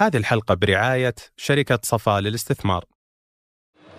هذه 0.00 0.16
الحلقة 0.16 0.54
برعاية 0.54 1.14
شركة 1.36 1.78
صفا 1.82 2.20
للاستثمار. 2.20 2.84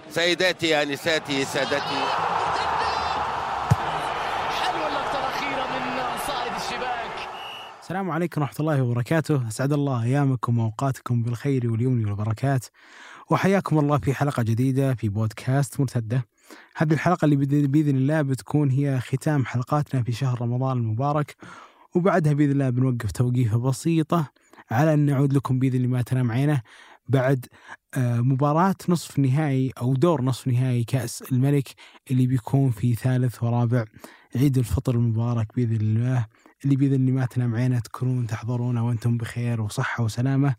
سيداتي 0.09 0.83
انساتي 0.83 1.45
سادتي. 1.45 2.01
حلوة 4.61 4.87
اللقطة 4.87 5.19
الأخيرة 5.19 5.63
من 5.63 6.17
صائد 6.27 6.53
الشباك 6.53 7.29
السلام 7.81 8.11
عليكم 8.11 8.41
ورحمة 8.41 8.55
الله 8.59 8.81
وبركاته. 8.81 9.47
أسعد 9.47 9.73
الله 9.73 10.03
أيامكم 10.03 10.59
وأوقاتكم 10.59 11.23
بالخير 11.23 11.71
واليمن 11.71 12.05
والبركات. 12.05 12.65
وحياكم 13.29 13.79
الله 13.79 13.97
في 13.97 14.13
حلقة 14.13 14.43
جديدة 14.43 14.93
في 14.93 15.09
بودكاست 15.09 15.79
مرتدة. 15.79 16.27
هذه 16.75 16.93
الحلقة 16.93 17.25
اللي 17.25 17.35
بإذن 17.67 17.95
الله 17.95 18.21
بتكون 18.21 18.69
هي 18.69 18.99
ختام 18.99 19.45
حلقاتنا 19.45 20.03
في 20.03 20.11
شهر 20.11 20.41
رمضان 20.41 20.77
المبارك. 20.77 21.35
وبعدها 21.95 22.33
بإذن 22.33 22.51
الله 22.51 22.69
بنوقف 22.69 23.11
توقيفة 23.11 23.57
بسيطة 23.57 24.31
على 24.71 24.93
أن 24.93 24.99
نعود 24.99 25.33
لكم 25.33 25.59
بإذن 25.59 25.87
ما 25.87 26.01
تنام 26.01 26.31
عينه. 26.31 26.61
بعد 27.09 27.45
آه، 27.97 28.21
مباراة 28.21 28.75
نصف 28.89 29.19
نهائي 29.19 29.71
أو 29.81 29.93
دور 29.93 30.21
نصف 30.21 30.47
نهائي 30.47 30.83
كأس 30.83 31.23
الملك 31.31 31.67
اللي 32.11 32.27
بيكون 32.27 32.71
في 32.71 32.95
ثالث 32.95 33.43
ورابع 33.43 33.85
عيد 34.35 34.57
الفطر 34.57 34.95
المبارك 34.95 35.47
بإذن 35.55 35.75
الله. 35.75 36.25
اللي 36.65 36.75
بإذن 36.75 37.13
ما 37.13 37.25
تنام 37.25 37.55
عينه 37.55 37.79
تكونون 37.79 38.27
تحضرونه 38.27 38.87
وأنتم 38.87 39.17
بخير 39.17 39.61
وصحة 39.61 40.03
وسلامة 40.03 40.55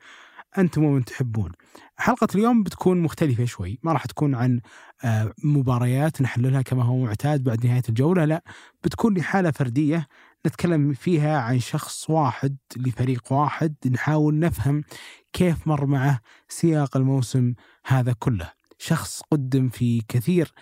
أنتم 0.59 0.85
ومن 0.85 1.05
تحبون. 1.05 1.53
حلقة 1.97 2.29
اليوم 2.35 2.63
بتكون 2.63 3.01
مختلفة 3.01 3.45
شوي 3.45 3.79
ما 3.83 3.93
راح 3.93 4.07
تكون 4.07 4.35
عن 4.35 4.61
آه، 5.05 5.33
مباريات 5.45 6.23
نحللها 6.23 6.63
كما 6.63 6.85
هو 6.85 6.97
معتاد 6.97 7.45
بعد 7.45 7.67
نهاية 7.67 7.83
الجولة 7.89 8.25
لا 8.25 8.45
بتكون 8.85 9.19
لحالة 9.19 9.51
فردية 9.51 10.09
نتكلم 10.47 10.93
فيها 10.93 11.39
عن 11.39 11.59
شخص 11.59 12.11
واحد 12.11 12.57
لفريق 12.77 13.33
واحد 13.33 13.75
نحاول 13.91 14.39
نفهم 14.39 14.85
كيف 15.33 15.67
مر 15.67 15.87
معه 15.87 16.21
سياق 16.49 16.97
الموسم 16.97 17.55
هذا 17.87 18.15
كله 18.19 18.53
شخص 18.79 19.23
قدم 19.31 19.69
في 19.69 20.03
كثير 20.09 20.53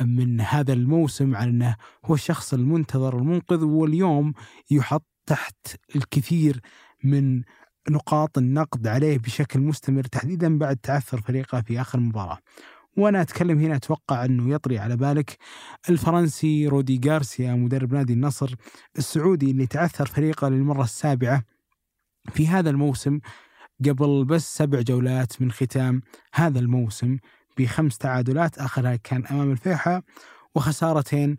من 0.00 0.40
هذا 0.40 0.72
الموسم 0.72 1.36
على 1.36 1.50
أنه 1.50 1.76
هو 2.04 2.14
الشخص 2.14 2.54
المنتظر 2.54 3.18
المنقذ 3.18 3.64
واليوم 3.64 4.32
يحط 4.70 5.06
تحت 5.26 5.76
الكثير 5.96 6.60
من 7.04 7.42
نقاط 7.90 8.38
النقد 8.38 8.86
عليه 8.86 9.18
بشكل 9.18 9.60
مستمر 9.60 10.04
تحديدا 10.04 10.58
بعد 10.58 10.76
تعثر 10.76 11.20
فريقه 11.20 11.60
في 11.60 11.80
آخر 11.80 12.00
مباراة. 12.00 12.38
وأنا 12.96 13.20
أتكلم 13.22 13.58
هنا 13.58 13.76
أتوقع 13.76 14.24
أنه 14.24 14.54
يطري 14.54 14.78
على 14.78 14.96
بالك 14.96 15.38
الفرنسي 15.88 16.68
رودي 16.68 17.00
غارسيا 17.08 17.54
مدرب 17.54 17.94
نادي 17.94 18.12
النصر 18.12 18.54
السعودي 18.98 19.50
اللي 19.50 19.66
تعثر 19.66 20.06
فريقه 20.06 20.48
للمرة 20.48 20.84
السابعة 20.84 21.42
في 22.32 22.48
هذا 22.48 22.70
الموسم 22.70 23.20
قبل 23.84 24.24
بس 24.24 24.56
سبع 24.56 24.80
جولات 24.80 25.42
من 25.42 25.52
ختام 25.52 26.02
هذا 26.34 26.58
الموسم 26.58 27.18
بخمس 27.58 27.98
تعادلات 27.98 28.58
آخرها 28.58 28.96
كان 28.96 29.26
أمام 29.26 29.50
الفيحاء 29.50 30.02
وخسارتين 30.54 31.38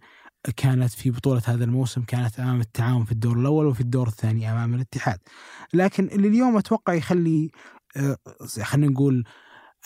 كانت 0.57 0.91
في 0.91 1.11
بطولة 1.11 1.41
هذا 1.45 1.63
الموسم 1.63 2.01
كانت 2.01 2.39
أمام 2.39 2.59
التعاون 2.59 3.05
في 3.05 3.11
الدور 3.11 3.39
الأول 3.39 3.65
وفي 3.65 3.81
الدور 3.81 4.07
الثاني 4.07 4.51
أمام 4.51 4.73
الاتحاد. 4.73 5.19
لكن 5.73 6.05
اللي 6.07 6.27
اليوم 6.27 6.57
أتوقع 6.57 6.93
يخلي 6.93 7.51
آه، 7.97 8.17
خلينا 8.63 8.91
نقول 8.91 9.23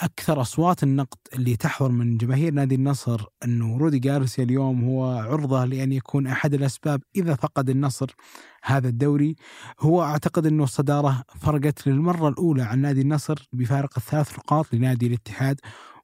أكثر 0.02 0.42
أصوات 0.42 0.84
النقد 0.84 1.18
اللي 1.34 1.56
تحضر 1.56 1.90
من 1.90 2.18
جماهير 2.18 2.54
نادي 2.54 2.76
النصر 2.76 3.26
أنه 3.46 3.78
رودي 3.78 4.00
جارسيا 4.00 4.44
اليوم 4.44 4.84
هو 4.84 5.06
عرضة 5.06 5.66
لأن 5.66 5.92
يكون 5.92 6.28
أحد 6.28 6.54
الأسباب 6.54 7.02
إذا 7.16 7.36
فقد 7.36 7.70
النصر 7.70 8.16
هذا 8.64 8.90
الدوري. 8.90 9.36
هو 9.80 10.04
أعتقد 10.04 10.46
أنه 10.46 10.64
الصدارة 10.64 11.24
فرقت 11.42 11.88
للمرة 11.88 12.30
الأولى 12.30 12.64
عن 12.64 12.80
نادي 12.80 13.02
النصر 13.02 13.48
بفارق 13.54 13.94
الثلاث 13.98 14.40
نقاط 14.40 14.74
لنادي 14.74 15.08
الاتحاد 15.08 15.60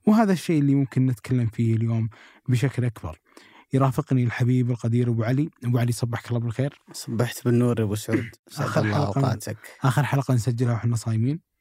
وهذا 0.07 0.33
الشيء 0.33 0.59
اللي 0.59 0.75
ممكن 0.75 1.05
نتكلم 1.05 1.47
فيه 1.47 1.75
اليوم 1.75 2.09
بشكل 2.49 2.85
أكبر. 2.85 3.19
يرافقني 3.73 4.23
الحبيب 4.23 4.71
القدير 4.71 5.09
أبو 5.09 5.23
علي. 5.23 5.49
أبو 5.65 5.77
علي 5.77 5.91
صبحك 5.91 6.27
الله 6.27 6.39
بالخير. 6.39 6.81
صبحت 6.91 7.45
بالنور 7.45 7.79
يا 7.79 7.83
أبو 7.83 7.95
سعود. 7.95 8.29
حلقة. 8.75 9.05
أوقاتك. 9.05 9.57
آخر 9.83 10.03
حلقة 10.03 10.33
نسجلها 10.33 10.73
وإحنا 10.73 10.95
صايمين. 10.95 11.52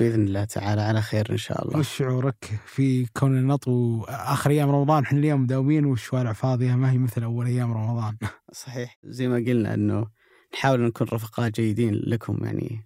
بإذن 0.00 0.24
الله 0.24 0.44
تعالى 0.44 0.80
على 0.80 1.02
خير 1.02 1.26
إن 1.30 1.36
شاء 1.36 1.64
الله. 1.64 1.78
وش 1.78 1.96
شعورك 1.96 2.50
في 2.66 3.06
كون 3.06 3.38
النطو 3.38 4.04
آخر 4.08 4.50
أيام 4.50 4.70
رمضان؟ 4.70 5.02
إحنا 5.02 5.18
اليوم 5.18 5.42
مداومين 5.42 5.84
والشوارع 5.84 6.32
فاضية 6.32 6.74
ما 6.74 6.92
هي 6.92 6.98
مثل 6.98 7.22
أول 7.22 7.46
أيام 7.46 7.72
رمضان. 7.72 8.16
صحيح. 8.52 8.98
زي 9.04 9.28
ما 9.28 9.36
قلنا 9.36 9.74
إنه 9.74 10.06
نحاول 10.54 10.80
نكون 10.80 11.06
رفقاء 11.12 11.48
جيدين 11.48 11.94
لكم 11.94 12.44
يعني 12.44 12.84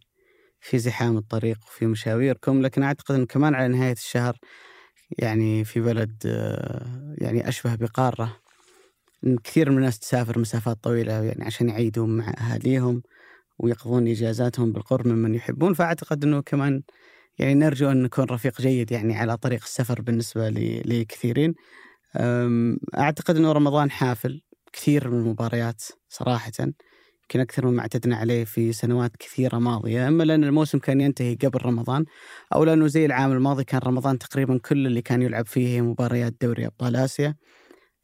في 0.60 0.78
زحام 0.78 1.16
الطريق 1.16 1.58
وفي 1.66 1.86
مشاويركم 1.86 2.62
لكن 2.62 2.82
أعتقد 2.82 3.14
إنه 3.14 3.26
كمان 3.26 3.54
على 3.54 3.68
نهاية 3.68 3.92
الشهر 3.92 4.38
يعني 5.18 5.64
في 5.64 5.80
بلد 5.80 6.22
آه، 6.26 7.14
يعني 7.18 7.48
أشبه 7.48 7.74
بقارة. 7.74 8.36
كثير 9.44 9.70
من 9.70 9.76
الناس 9.76 9.98
تسافر 9.98 10.38
مسافات 10.38 10.76
طويلة 10.82 11.12
يعني 11.12 11.44
عشان 11.44 11.68
يعيدوا 11.68 12.06
مع 12.06 12.32
أهاليهم 12.38 13.02
ويقضون 13.58 14.08
إجازاتهم 14.08 14.72
بالقرب 14.72 15.06
ممن 15.08 15.34
يحبون. 15.34 15.74
فأعتقد 15.74 16.24
إنه 16.24 16.40
كمان 16.40 16.82
يعني 17.42 17.54
نرجو 17.54 17.91
أن 17.91 18.03
نكون 18.03 18.25
رفيق 18.25 18.60
جيد 18.60 18.92
يعني 18.92 19.16
على 19.16 19.36
طريق 19.36 19.62
السفر 19.64 20.00
بالنسبة 20.03 20.48
ل- 20.50 20.82
لكثيرين. 21.00 21.54
أم، 22.16 22.78
أعتقد 22.98 23.36
إنه 23.36 23.53
رمضان 23.53 23.91
حافل 23.91 24.42
كثير 24.72 25.10
من 25.10 25.19
المباريات 25.20 25.82
صراحة. 26.08 26.52
يمكن 26.60 27.41
أكثر 27.41 27.66
مما 27.66 27.81
اعتدنا 27.81 28.16
عليه 28.16 28.44
في 28.44 28.72
سنوات 28.72 29.16
كثيرة 29.16 29.58
ماضية. 29.58 30.08
أما 30.08 30.22
لأن 30.25 30.44
الموسم 30.44 30.78
كان 30.78 31.00
ينتهي 31.00 31.34
قبل 31.34 31.66
رمضان 31.66 32.04
أو 32.54 32.64
لأنه 32.64 32.86
زي 32.86 33.06
العام 33.06 33.32
الماضي 33.32 33.64
كان 33.64 33.81
رمضان 33.84 34.19
تقريبا 34.19 34.58
كل 34.58 34.86
اللي 34.86 35.02
كان 35.02 35.22
يلعب 35.22 35.47
فيه 35.47 35.69
هي 35.69 35.82
مباريات 35.82 36.34
دوري 36.42 36.66
أبطال 36.66 36.97
آسيا. 36.97 37.34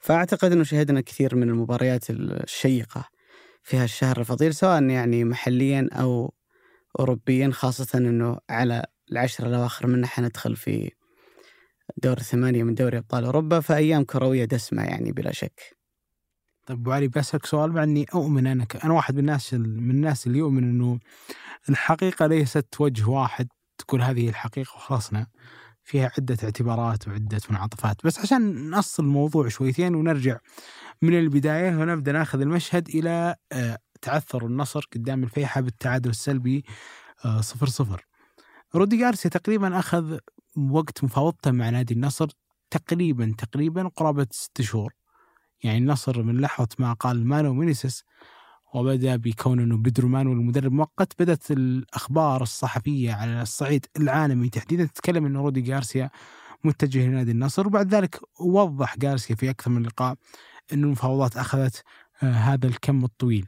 فأعتقد 0.01 0.53
إنه 0.53 0.65
شهدنا 0.65 1.01
كثير 1.01 1.37
من 1.37 1.49
المباريات 1.49 2.11
الشيقة 2.11 3.05
في 3.63 3.77
هالشهر 3.77 4.21
الفضيل 4.21 4.55
سواء 4.55 4.83
يعني 4.83 5.25
محليا 5.25 5.89
أو 5.93 6.35
اوروبيا 7.01 7.51
خاصه 7.53 7.99
إنه 7.99 8.39
على 8.51 8.85
العشر 9.13 9.47
الأواخر 9.47 9.87
منه 9.87 10.07
حندخل 10.07 10.57
في 10.57 10.91
دور 12.03 12.17
الثمانية 12.17 12.63
من 12.63 12.75
دوري 12.75 12.99
أبطال 12.99 13.25
أوروبا 13.25 13.61
فايام 13.61 14.05
كرويه 14.05 14.45
دسمة 14.45 14.83
يعني 14.85 15.13
بلا 15.13 15.33
شك. 15.33 15.77
طيب 16.67 16.79
أبو 16.79 16.93
علي 16.93 17.09
بسألك 17.09 17.47
سؤال 17.47 17.73
مع 17.73 17.83
اني 17.83 18.07
أؤمن 18.15 18.47
أنا 18.47 18.65
ك- 18.65 18.85
أنا 18.85 18.95
واحد 18.95 19.15
من 19.15 19.21
الناس 19.21 19.55
من 19.55 19.91
الناس 19.91 20.27
اللي 20.27 20.39
يؤمن 20.39 20.65
إنه 20.65 20.99
الحقيقة 21.69 22.27
ليست 22.27 22.81
وجه 22.81 23.07
واحد 23.09 23.49
تقول 23.79 24.03
هذه 24.03 24.29
الحقيقة 24.29 24.75
وخلصنا. 24.77 25.27
فيها 25.83 26.13
عدة 26.19 26.37
اعتبارات 26.45 27.09
وعدة 27.09 27.41
منعطفات. 27.51 27.97
بس 28.05 28.19
عشان 28.19 28.71
نأصل 28.71 29.03
الموضوع 29.03 29.49
شويتين 29.49 29.95
ونرجع 29.95 30.39
من 31.03 31.19
البداية 31.19 31.77
ونبدا 31.77 32.13
نأخذ 32.13 32.41
المشهد 32.41 32.89
إلى 32.89 33.37
آه، 33.53 33.79
تعثر 34.03 34.47
النصر 34.47 34.87
قدام 34.95 35.23
الفيحاء 35.25 35.65
بالتعادل 35.65 36.11
السلبي 36.11 36.65
آه، 37.25 37.41
صفر 37.41 37.67
صفر. 37.67 38.08
رودي 38.75 38.97
جارسيا 38.97 39.31
تقريبا 39.31 39.79
أخذ 39.79 40.19
وقت 40.71 41.05
مفاوضته 41.05 41.51
مع 41.51 41.71
نادي 41.71 41.95
النصر 41.95 42.29
تقريبا 42.71 43.35
تقريبا 43.39 43.89
قرابة 43.97 44.27
ست 44.31 44.63
شهور. 44.63 44.93
يعني 45.63 45.79
النصر 45.79 46.23
من 46.23 46.41
لحظة 46.41 46.69
ما 46.79 46.93
قال 46.93 47.27
مانو 47.27 47.55
مينيسيس 47.55 48.05
وبدأ 48.75 49.17
بكون 49.17 49.61
أنه 49.61 49.77
بيدرو 49.77 50.09
إيمانويل 50.09 50.33
المدرب 50.33 50.73
مؤقت 50.73 51.23
بدأت 51.23 51.51
الأخبار 51.51 52.43
الصحفية 52.43 53.13
على 53.13 53.43
الصعيد 53.43 53.87
العالمي 53.97 54.49
تحديدا 54.49 54.85
تتكلم 54.85 55.27
أنه 55.27 55.41
رودي 55.41 55.61
جارسيا 55.61 56.11
متجه 56.65 57.07
لنادي 57.07 57.31
النصر. 57.31 57.67
وبعد 57.67 57.95
ذلك 57.95 58.21
وضح 58.41 58.99
جارسيا 58.99 59.37
في 59.37 59.51
أكثر 59.51 59.71
من 59.71 59.83
لقاء 59.83 60.15
أن 60.73 60.85
المفاوضات 60.85 61.37
أخذت 61.37 61.83
آه، 62.23 62.33
هذا 62.33 62.67
الكم 62.67 63.05
الطويل. 63.05 63.47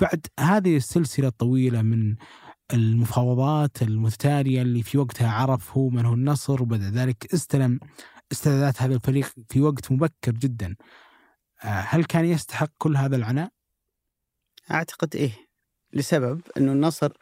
بعد 0.00 0.26
هذه 0.40 0.76
السلسلة 0.76 1.28
الطويلة 1.28 1.82
من 1.82 2.16
المفاوضات 2.72 3.82
المتتالية 3.82 4.62
اللي 4.62 4.82
في 4.82 4.98
وقتها 4.98 5.30
عرف 5.30 5.76
هو 5.76 5.88
من 5.88 6.04
هو 6.06 6.14
النصر 6.14 6.62
وبعد 6.62 6.80
ذلك 6.80 7.34
استلم 7.34 7.80
استعدادات 8.32 8.82
هذا 8.82 8.94
الفريق 8.94 9.26
في 9.48 9.60
وقت 9.60 9.92
مبكر 9.92 10.32
جدا. 10.32 10.76
آه، 11.64 11.66
هل 11.66 12.04
كان 12.04 12.24
يستحق 12.24 12.70
كل 12.78 12.96
هذا 12.96 13.16
العناء؟ 13.16 13.50
أعتقد 14.70 15.16
إيه 15.16 15.32
لسبب 15.92 16.40
إنه 16.56 16.72
النصر 16.72 17.12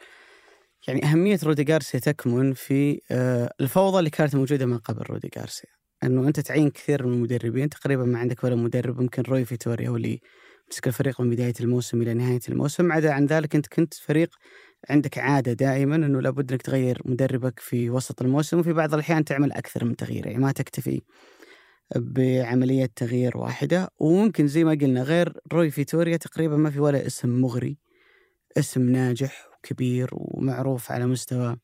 يعني 0.87 1.05
أهمية 1.05 1.39
رودي 1.43 1.63
جارسيا 1.63 1.99
تكمن 1.99 2.53
في 2.53 3.01
آه، 3.11 3.53
الفوضى 3.61 3.99
اللي 3.99 4.09
كانت 4.09 4.35
موجودة 4.35 4.65
من 4.65 4.77
قبل 4.77 5.01
رودي 5.01 5.29
جارسيا 5.35 5.69
إنه 6.03 6.27
أنت 6.27 6.39
تعين 6.39 6.69
كثير 6.69 7.07
من 7.07 7.13
المدربين 7.13 7.69
تقريبا 7.69 8.05
ما 8.05 8.19
عندك 8.19 8.43
ولا 8.43 8.55
مدرب 8.55 9.01
يمكن 9.01 9.23
روي 9.23 9.45
فيتوريا 9.45 9.89
هو 9.89 9.95
اللي 9.95 10.19
مسك 10.71 10.87
الفريق 10.87 11.21
من 11.21 11.29
بداية 11.29 11.53
الموسم 11.59 12.01
إلى 12.01 12.13
نهاية 12.13 12.39
الموسم. 12.49 12.91
عدا 12.91 13.13
عن 13.13 13.25
ذلك 13.25 13.55
أنت 13.55 13.67
كنت 13.67 13.93
فريق 13.93 14.35
عندك 14.89 15.17
عادة 15.17 15.53
دائما 15.53 15.95
إنه 15.95 16.21
لابد 16.21 16.51
إنك 16.51 16.61
تغير 16.61 17.01
مدربك 17.05 17.59
في 17.59 17.89
وسط 17.89 18.21
الموسم 18.21 18.59
وفي 18.59 18.73
بعض 18.73 18.93
الأحيان 18.93 19.25
تعمل 19.25 19.51
أكثر 19.51 19.85
من 19.85 19.95
تغيير 19.95 20.27
يعني 20.27 20.39
ما 20.39 20.51
تكتفي 20.51 21.01
بعملية 21.95 22.89
تغيير 22.95 23.37
واحدة. 23.37 23.89
وممكن 23.99 24.47
زي 24.47 24.63
ما 24.63 24.71
قلنا 24.71 25.03
غير 25.03 25.33
روي 25.53 25.69
فيتوريا 25.71 26.17
تقريبا 26.17 26.57
ما 26.57 26.69
في 26.69 26.79
ولا 26.79 27.07
اسم 27.07 27.41
مغري 27.41 27.77
اسم 28.57 28.89
ناجح 28.89 29.47
وكبير 29.57 30.09
ومعروف 30.13 30.91
على 30.91 31.05
مستوى 31.07 31.57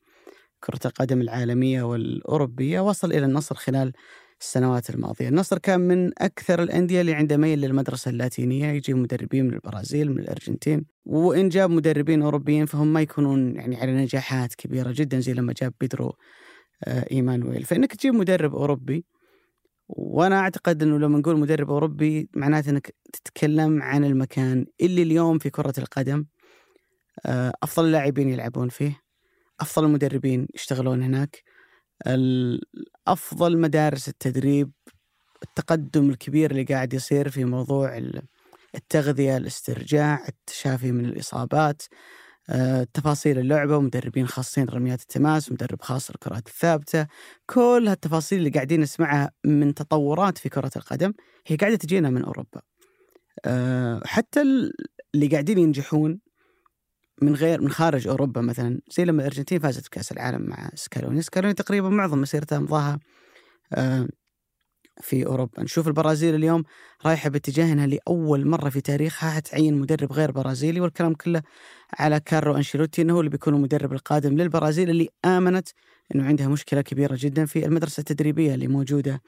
كرة 0.64 0.80
القدم 0.86 1.20
العالمية 1.20 1.82
والأوروبية 1.82 2.80
وصل 2.80 3.12
إلى 3.12 3.26
النصر 3.26 3.54
خلال 3.54 3.92
السنوات 4.40 4.90
الماضية. 4.90 5.28
النصر 5.28 5.58
كان 5.58 5.80
من 5.80 6.10
أكثر 6.18 6.62
الأندية 6.62 7.00
اللي 7.00 7.14
عنده 7.14 7.36
ميل 7.36 7.60
للمدرسة 7.60 8.08
اللاتينية. 8.10 8.66
يجي 8.66 8.94
مدربين 8.94 9.46
من 9.46 9.54
البرازيل 9.54 10.10
من 10.10 10.18
الأرجنتين. 10.18 10.84
وإن 11.04 11.48
جاب 11.48 11.70
مدربين 11.70 12.22
أوروبيين 12.22 12.66
فهم 12.66 12.92
ما 12.92 13.00
يكونون 13.00 13.56
يعني 13.56 13.76
على 13.76 13.92
نجاحات 13.92 14.54
كبيرة 14.54 14.92
جدا 14.92 15.20
زي 15.20 15.32
لما 15.32 15.52
جاب 15.52 15.72
بيدرو 15.80 16.16
آه، 16.84 17.06
إيمانويل. 17.10 17.64
فإنك 17.64 17.94
تجيب 17.94 18.14
مدرب 18.14 18.54
أوروبي 18.54 19.04
وأنا 19.88 20.38
أعتقد 20.40 20.82
إنه 20.82 20.98
لما 20.98 21.18
نقول 21.18 21.38
مدرب 21.38 21.70
أوروبي 21.70 22.28
معناته 22.34 22.70
إنك 22.70 22.94
تتكلم 23.12 23.82
عن 23.82 24.04
المكان 24.04 24.66
اللي 24.80 25.02
اليوم 25.02 25.38
في 25.38 25.50
كرة 25.50 25.74
القدم 25.78 26.24
آه، 27.26 27.52
أفضل 27.62 27.86
اللاعبين 27.86 28.28
يلعبون 28.28 28.68
فيه 28.68 29.00
أفضل 29.60 29.84
المدربين 29.84 30.48
يشتغلون 30.54 31.02
هناك 31.02 31.42
افضل 33.06 33.58
مدارس 33.58 34.08
التدريب 34.08 34.72
التقدم 35.42 36.10
الكبير 36.10 36.50
اللي 36.50 36.62
قاعد 36.62 36.94
يصير 36.94 37.28
في 37.30 37.44
موضوع 37.44 37.98
التغذية 38.74 39.36
الاسترجاع 39.36 40.26
التشافي 40.28 40.92
من 40.92 41.04
الإصابات 41.04 41.82
آه، 42.50 42.86
تفاصيل 42.94 43.38
اللعبة 43.38 43.80
مدربين 43.80 44.26
خاصين 44.26 44.68
رميات 44.68 45.00
التماس 45.00 45.52
مدرب 45.52 45.82
خاص 45.82 46.10
للكرات 46.10 46.46
الثابتة 46.46 47.06
كل 47.46 47.88
هالتفاصيل 47.88 48.38
اللي 48.38 48.50
قاعدين 48.50 48.80
نسمعها 48.80 49.30
من 49.44 49.74
تطورات 49.74 50.38
في 50.38 50.48
كرة 50.48 50.70
القدم 50.76 51.12
هي 51.46 51.56
قاعدة 51.56 51.76
تجينا 51.76 52.10
من 52.10 52.24
أوروبا. 52.24 52.60
آه، 53.44 54.02
حتى 54.04 54.42
اللي 55.14 55.26
قاعدين 55.26 55.58
ينجحون 55.58 56.20
من 57.22 57.34
غير 57.34 57.60
من 57.60 57.70
خارج 57.70 58.08
أوروبا 58.08 58.40
مثلا 58.40 58.80
زي 58.90 59.04
لما 59.04 59.22
الأرجنتين 59.22 59.58
فازت 59.58 59.86
بكأس 59.86 60.12
العالم 60.12 60.42
مع 60.42 60.70
سكالوني 60.74 61.22
سكالوني 61.22 61.54
تقريبا 61.54 61.88
معظم 61.88 62.20
مسيرته 62.20 62.58
مضاها 62.58 62.98
آه، 63.74 64.08
في 65.00 65.26
أوروبا 65.26 65.62
نشوف 65.62 65.88
البرازيل 65.88 66.34
اليوم 66.34 66.64
رايحة 67.06 67.30
باتجاه 67.30 67.72
انها 67.72 67.86
لأول 67.86 68.46
مرة 68.46 68.68
في 68.68 68.80
تاريخها 68.80 69.30
حتعين 69.30 69.74
مدرب 69.74 70.12
غير 70.12 70.30
برازيلي 70.30 70.80
والكلام 70.80 71.14
كله 71.14 71.42
على 71.98 72.20
كارلو 72.20 72.56
أنشيلوتي 72.56 73.02
إنه 73.02 73.14
هو 73.14 73.20
اللي 73.20 73.30
بيكون 73.30 73.54
المدرب 73.54 73.92
القادم 73.92 74.36
للبرازيل 74.36 74.90
اللي 74.90 75.08
آمنت 75.24 75.68
إنه 76.14 76.26
عندها 76.26 76.48
مشكلة 76.48 76.80
كبيرة 76.80 77.16
جدا 77.18 77.46
في 77.46 77.66
المدرسة 77.66 78.00
التدريبية 78.00 78.54
اللي 78.54 78.66
موجودة 78.68 79.22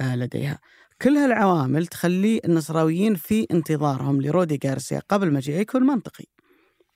آه، 0.00 0.16
لديها. 0.16 0.58
كل 1.02 1.16
هالعوامل 1.16 1.86
تخلي 1.86 2.40
النصراويين 2.44 3.14
في 3.14 3.46
انتظارهم 3.50 4.22
لرودي 4.22 4.60
غارسيا 4.66 5.02
قبل 5.08 5.32
مجيئه 5.32 5.58
يكون 5.60 5.82
منطقي. 5.82 6.24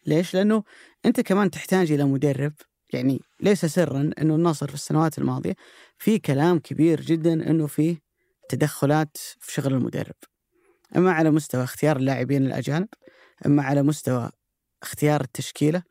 ليش؟ 0.06 0.34
لأنه 0.34 0.62
أنت 1.06 1.20
كمان 1.20 1.50
تحتاج 1.50 1.92
إلى 1.92 2.04
مدرب 2.04 2.52
يعني 2.92 3.20
ليس 3.40 3.64
سرا 3.64 4.10
أنه 4.20 4.34
النصر 4.34 4.68
في 4.68 4.74
السنوات 4.74 5.18
الماضية 5.18 5.54
في 5.98 6.18
كلام 6.18 6.58
كبير 6.58 7.00
جدا 7.00 7.32
أنه 7.32 7.66
فيه 7.66 7.96
تدخلات 8.48 9.16
في 9.16 9.52
شغل 9.52 9.74
المدرب. 9.74 10.14
أما 10.96 11.12
على 11.12 11.30
مستوى 11.30 11.64
اختيار 11.64 11.96
اللاعبين 11.96 12.46
الأجانب، 12.46 12.88
أما 13.46 13.62
على 13.62 13.82
مستوى 13.82 14.30
اختيار 14.82 15.20
التشكيلة، 15.20 15.82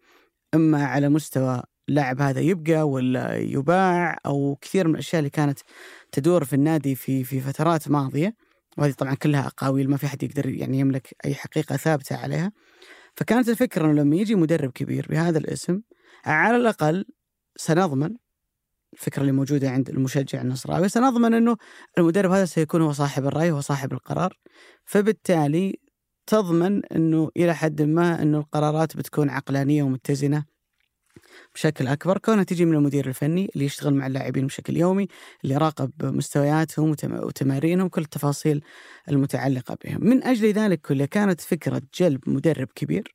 أما 0.54 0.86
على 0.86 1.10
مستوى 1.10 1.64
اللاعب 1.90 2.22
هذا 2.22 2.40
يبقى 2.42 2.90
ولا 2.90 3.36
يباع 3.36 4.18
أو 4.26 4.58
كثير 4.62 4.88
من 4.88 4.94
الأشياء 4.94 5.20
اللي 5.20 5.30
كانت 5.30 5.60
تدور 6.12 6.44
في 6.44 6.54
النادي 6.54 6.96
في 6.96 7.24
في 7.24 7.40
فترات 7.40 7.88
ماضية 7.90 8.36
وهذه 8.78 8.92
طبعا 8.92 9.14
كلها 9.14 9.48
أقاويل 9.48 9.90
ما 9.90 9.98
في 9.98 10.06
أحد 10.06 10.24
يقدر 10.24 10.50
يعني 10.50 10.80
يملك 10.80 11.16
أي 11.26 11.36
حقيقة 11.36 11.78
ثابتة 11.78 12.16
عليها. 12.18 12.52
فكانت 13.18 13.50
الفكرة 13.50 13.86
إنه 13.86 13.94
لما 13.94 14.16
يجي 14.16 14.36
مدرب 14.36 14.72
كبير 14.72 15.08
بهذا 15.10 15.38
الاسم 15.38 15.82
على 16.26 16.58
الأقل 16.58 17.06
سنضمن 17.58 18.16
الفكرة 18.96 19.22
اللي 19.22 19.32
موجودة 19.32 19.70
عند 19.70 19.90
المشجع 19.90 20.42
النصراوي 20.42 20.90
سنضمن 20.90 21.34
إنه 21.34 21.58
المدرب 21.98 22.32
هذا 22.32 22.46
سيكون 22.46 22.82
هو 22.82 22.92
صاحب 22.92 23.26
الرأي 23.26 23.52
هو 23.52 23.62
صاحب 23.62 23.94
القرار. 23.94 24.38
فبالتالي 24.86 25.80
تضمن 26.28 26.86
إنه 26.86 27.30
إلى 27.38 27.56
حد 27.56 27.82
ما 27.82 28.22
إنه 28.22 28.38
القرارات 28.38 28.98
بتكون 28.98 29.30
عقلانية 29.30 29.84
ومتزنة. 29.84 30.46
بشكل 31.56 31.88
أكبر. 31.88 32.18
كونها 32.18 32.44
تجي 32.44 32.66
من 32.66 32.74
المدير 32.76 33.08
الفني 33.08 33.50
اللي 33.56 33.66
يشتغل 33.66 33.94
مع 33.94 34.08
اللاعبين 34.08 34.48
بشكل 34.48 34.78
يومي 34.78 35.08
اللي 35.44 35.56
يراقب 35.56 35.92
مستوياتهم 36.04 36.96
وتمارينهم 37.04 37.88
كل 37.88 38.02
التفاصيل 38.02 38.62
المتعلقة 39.10 39.78
بهم. 39.86 40.04
من 40.08 40.24
أجل 40.24 40.52
ذلك 40.54 40.82
كله 40.82 41.06
كانت 41.06 41.42
فكرة 41.42 41.82
جلب 42.00 42.30
مدرب 42.30 42.68
كبير 42.76 43.14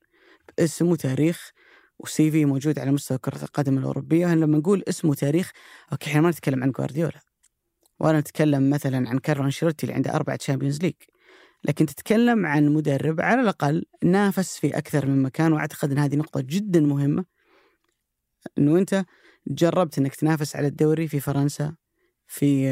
باسم 0.57 0.87
وتاريخ 0.87 1.51
و 1.99 2.31
CV 2.31 2.45
موجود 2.45 2.79
على 2.79 2.91
مستوى 2.91 3.17
كرة 3.17 3.43
القدم 3.43 3.77
الأوروبية. 3.77 4.35
لما 4.35 4.57
نقول 4.57 4.83
اسم 4.89 5.09
وتاريخ 5.09 5.51
okay 5.91 6.09
إحنا 6.09 6.21
ما 6.21 6.29
نتكلم 6.29 6.63
عن 6.63 6.71
جوارديولا 6.71 7.19
ولا 7.99 8.19
نتكلم 8.19 8.69
مثلا 8.69 9.09
عن 9.09 9.19
كارلو 9.19 9.45
أنشيلوتي 9.45 9.83
اللي 9.83 9.95
عنده 9.95 10.15
أربعة 10.15 10.35
Champions 10.35 10.79
League 10.81 10.93
لكن 11.63 11.85
تتكلم 11.85 12.45
عن 12.45 12.69
مدرب 12.69 13.21
على 13.21 13.41
الأقل 13.41 13.85
نافس 14.03 14.57
في 14.57 14.77
أكثر 14.77 15.05
من 15.05 15.21
مكان 15.21 15.53
وأعتقد 15.53 15.91
أن 15.91 15.97
هذه 15.97 16.15
نقطة 16.15 16.41
جدا 16.41 16.79
مهمة. 16.79 17.25
أنه 18.57 18.77
أنت 18.79 19.05
جربت 19.47 19.97
أنك 19.97 20.15
تنافس 20.15 20.55
على 20.55 20.67
الدوري 20.67 21.07
في 21.07 21.19
فرنسا 21.19 21.75
في 22.27 22.69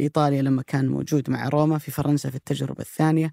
إيطاليا 0.00 0.42
لما 0.42 0.62
كان 0.62 0.88
موجود 0.88 1.30
مع 1.30 1.48
روما 1.48 1.78
في 1.78 1.90
فرنسا 1.90 2.30
في 2.30 2.36
التجربة 2.36 2.80
الثانية 2.80 3.32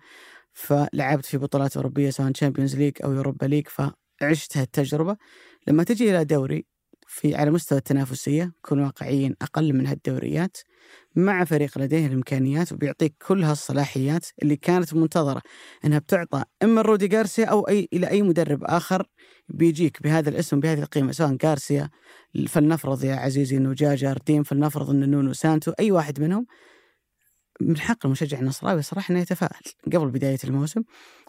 فلعبت 0.53 1.25
في 1.25 1.37
بطولات 1.37 1.77
أوروبية 1.77 2.09
سواء 2.09 2.31
Champions 2.31 2.75
League 2.75 2.93
أو 3.03 3.13
Europa 3.13 3.45
League 3.45 3.67
فعشت 3.67 4.57
هالتجربة. 4.57 5.17
لما 5.67 5.83
تجي 5.83 6.09
إلى 6.11 6.25
دوري 6.25 6.65
في 7.11 7.35
على 7.35 7.51
مستوى 7.51 7.77
التنافسية 7.77 8.53
كون 8.61 8.79
واقعيين 8.79 9.35
أقل 9.41 9.73
من 9.73 9.87
هالدوريات 9.87 10.57
مع 11.15 11.43
فريق 11.43 11.77
لديه 11.77 12.07
الإمكانيات 12.07 12.71
وبيعطيك 12.71 13.15
كل 13.27 13.43
هالصلاحيات 13.43 14.25
اللي 14.43 14.55
كانت 14.55 14.93
منتظرة. 14.93 15.41
أنها 15.85 15.99
بتعطى 15.99 16.43
إما 16.63 16.81
رودي 16.81 17.17
غارسيا 17.17 17.45
أو 17.45 17.67
أي 17.67 17.87
إلى 17.93 18.09
أي 18.09 18.21
مدرب 18.21 18.63
آخر 18.63 19.07
بيجيك 19.49 20.03
بهذا 20.03 20.29
الاسم 20.29 20.59
بهذه 20.59 20.79
القيمة 20.79 21.11
سواء 21.11 21.37
غارسيا 21.45 21.89
فلنفرض 22.47 23.03
يا 23.03 23.15
عزيزي 23.15 23.57
أنه 23.57 23.73
جا 23.73 23.95
جارديم 23.95 24.43
فلنفرض 24.43 24.89
أنه 24.89 25.05
نونو 25.05 25.33
سانتو 25.33 25.71
أي 25.79 25.91
واحد 25.91 26.21
منهم. 26.21 26.45
من 27.61 27.77
حق 27.77 28.05
المشجع 28.05 28.39
النصراوي 28.39 28.81
صراحة 28.81 29.11
أنه 29.11 29.19
يتفائل 29.19 29.61
قبل 29.93 30.09
بداية 30.09 30.39
الموسم 30.43 30.83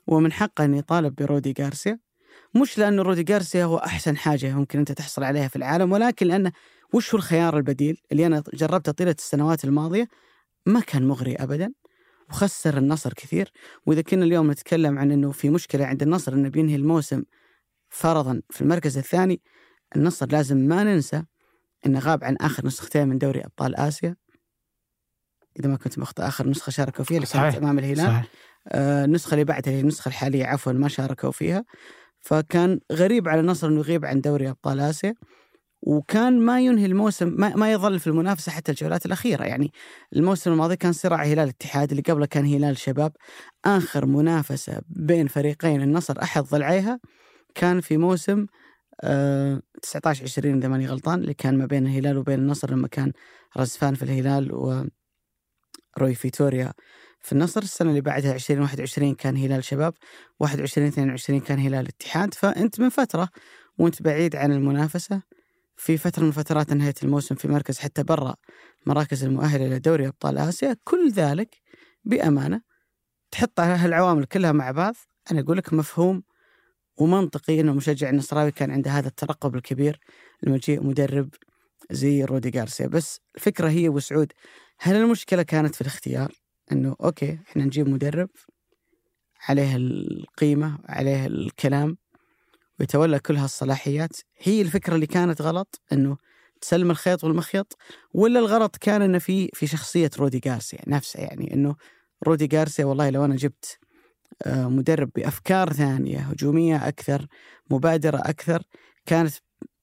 ومن 0.06 0.32
حقه 0.32 0.64
أن 0.64 0.74
يطالب 0.74 1.14
برودي 1.14 1.54
غارسيا. 1.60 2.09
مش 2.54 2.78
لأنه 2.78 3.02
رودي 3.02 3.32
غارسيا 3.32 3.64
هو 3.64 3.76
أحسن 3.76 4.16
حاجة 4.16 4.54
ممكن 4.54 4.78
أنت 4.78 4.92
تحصل 4.92 5.24
عليها 5.24 5.48
في 5.48 5.56
العالم 5.56 5.92
ولكن 5.92 6.26
لأنه 6.26 6.52
وش 6.92 7.14
هو 7.14 7.18
الخيار 7.18 7.56
البديل 7.56 8.00
اللي 8.12 8.26
أنا 8.26 8.42
جربته 8.54 8.92
طيلة 8.92 9.14
السنوات 9.18 9.64
الماضية؟ 9.64 10.08
ما 10.66 10.80
كان 10.80 11.08
مغري 11.08 11.34
أبدا 11.34 11.72
وخسر 12.30 12.78
النصر 12.78 13.12
كثير 13.12 13.52
وإذا 13.86 14.02
كنا 14.02 14.24
اليوم 14.24 14.50
نتكلم 14.50 14.98
عن 14.98 15.12
أنه 15.12 15.30
في 15.30 15.50
مشكلة 15.50 15.86
عند 15.86 16.02
النصر 16.02 16.32
أنه 16.32 16.48
بينهي 16.48 16.76
الموسم 16.76 17.22
فرضا 17.88 18.42
في 18.50 18.60
المركز 18.60 18.98
الثاني 18.98 19.40
النصر 19.96 20.26
لازم 20.32 20.56
ما 20.56 20.84
ننسى 20.84 21.22
أنه 21.86 21.98
غاب 21.98 22.24
عن 22.24 22.36
آخر 22.40 22.66
نسختين 22.66 23.08
من 23.08 23.18
دوري 23.18 23.40
أبطال 23.40 23.76
آسيا. 23.76 24.16
إذا 25.60 25.68
ما 25.68 25.76
كنت 25.76 25.98
مخطئ 25.98 26.22
آخر 26.22 26.48
نسخة 26.48 26.70
شاركوا 26.70 27.04
فيها 27.04 27.16
اللي 27.16 27.28
كانت 27.32 27.56
أمام 27.56 27.78
الهلال. 27.78 28.06
صحيح. 28.06 28.26
آه 28.68 29.04
النسخة 29.04 29.34
اللي 29.34 29.44
بعدها 29.44 29.72
هي 29.72 29.80
النسخة 29.80 30.08
الحالية 30.08 30.46
عفوا 30.46 30.72
ما 30.72 30.88
شاركوا 30.88 31.30
فيها. 31.30 31.64
فكان 32.20 32.80
غريب 32.92 33.28
على 33.28 33.40
النصر 33.40 33.68
إنه 33.68 33.78
يغيب 33.78 34.04
عن 34.04 34.20
دوري 34.20 34.50
أبطال 34.50 34.80
آسيا 34.80 35.14
وكان 35.82 36.40
ما 36.40 36.60
ينهي 36.60 36.86
الموسم 36.86 37.34
ما, 37.38 37.56
ما 37.56 37.72
يظل 37.72 37.98
في 38.00 38.06
المنافسة 38.06 38.52
حتى 38.52 38.72
الجولات 38.72 39.06
الأخيرة. 39.06 39.44
يعني 39.44 39.72
الموسم 40.16 40.52
الماضي 40.52 40.76
كان 40.76 40.92
صراع 40.92 41.22
هلال 41.22 41.38
الاتحاد 41.38 41.90
اللي 41.90 42.02
قبله 42.02 42.26
كان 42.26 42.46
هلال 42.46 42.76
شباب. 42.78 43.12
آخر 43.64 44.06
منافسة 44.06 44.80
بين 44.88 45.26
فريقين 45.26 45.82
النصر 45.82 46.22
أحد 46.22 46.42
ضلعيها 46.42 47.00
كان 47.54 47.80
في 47.80 47.96
موسم 47.96 48.46
آه 49.02 49.62
19 49.82 50.24
20 50.24 50.56
إذا 50.56 50.68
ماني 50.68 50.86
غلطان 50.86 51.20
اللي 51.20 51.34
كان 51.34 51.58
ما 51.58 51.66
بين 51.66 51.86
الهلال 51.86 52.18
وبين 52.18 52.38
النصر 52.38 52.70
لما 52.70 52.88
كان 52.88 53.12
رزفان 53.58 53.94
في 53.94 54.02
الهلال 54.02 54.52
وروي 54.52 56.14
فيتوريا 56.14 56.72
في 57.20 57.32
النصر 57.32 57.62
السنة 57.62 57.90
اللي 57.90 58.00
بعدها 58.00 58.34
2021 58.34 59.14
كان 59.14 59.36
هلال 59.36 59.64
شباب 59.64 59.94
21 60.40 60.86
22 60.86 61.40
كان 61.40 61.58
هلال 61.58 61.80
الاتحاد 61.80 62.34
فأنت 62.34 62.80
من 62.80 62.88
فترة 62.88 63.28
وأنت 63.78 64.02
بعيد 64.02 64.36
عن 64.36 64.52
المنافسة 64.52 65.22
في 65.76 65.98
فترة 65.98 66.24
من 66.24 66.30
فترات 66.30 66.72
نهاية 66.72 66.94
الموسم 67.02 67.34
في 67.34 67.48
مركز 67.48 67.78
حتى 67.78 68.02
برا 68.02 68.34
مراكز 68.86 69.24
المؤهلة 69.24 69.68
لدوري 69.68 70.06
أبطال 70.08 70.38
آسيا. 70.38 70.76
كل 70.84 71.10
ذلك 71.10 71.56
بأمانة 72.04 72.62
تحط 73.30 73.60
هالعوامل 73.60 74.24
كلها 74.24 74.52
مع 74.52 74.70
بعض 74.70 74.94
أنا 75.30 75.40
أقول 75.40 75.56
لك 75.56 75.72
مفهوم 75.72 76.22
ومنطقي 76.96 77.60
أنه 77.60 77.74
مشجع 77.74 78.10
النصراوي 78.10 78.50
كان 78.50 78.70
عنده 78.70 78.90
هذا 78.90 79.08
الترقب 79.08 79.56
الكبير 79.56 80.00
لمجيء 80.42 80.82
مدرب 80.82 81.28
زي 81.90 82.24
رودي 82.24 82.58
غارسيا. 82.58 82.86
بس 82.86 83.20
الفكرة 83.36 83.68
هي 83.68 83.88
وسعود 83.88 84.32
هل 84.78 84.96
المشكلة 84.96 85.42
كانت 85.42 85.74
في 85.74 85.80
الاختيار؟ 85.80 86.32
إنه 86.72 86.96
أوكي 87.00 87.38
إحنا 87.48 87.64
نجيب 87.64 87.88
مدرب 87.88 88.28
عليه 89.48 89.76
القيمة 89.76 90.78
عليه 90.88 91.26
الكلام 91.26 91.96
ويتولى 92.80 93.18
كل 93.18 93.36
هالصلاحيات 93.36 94.16
هي 94.38 94.60
الفكرة 94.62 94.94
اللي 94.94 95.06
كانت 95.06 95.42
غلط 95.42 95.80
إنه 95.92 96.16
تسلم 96.60 96.90
الخيط 96.90 97.24
والمخيط 97.24 97.76
ولا 98.14 98.40
الغلط 98.40 98.76
كان 98.76 99.02
إنه 99.02 99.18
في 99.18 99.50
في 99.54 99.66
شخصية 99.66 100.10
رودي 100.18 100.38
جارسيا 100.38 100.78
نفسه 100.86 101.20
يعني 101.20 101.54
إنه 101.54 101.76
رودي 102.26 102.46
جارسيا 102.46 102.84
والله 102.84 103.10
لو 103.10 103.24
أنا 103.24 103.36
جبت 103.36 103.78
آه، 104.42 104.68
مدرب 104.68 105.10
بأفكار 105.14 105.72
ثانية 105.72 106.18
هجومية 106.18 106.88
أكثر 106.88 107.26
مبادرة 107.70 108.18
أكثر 108.18 108.62
كانت 109.06 109.34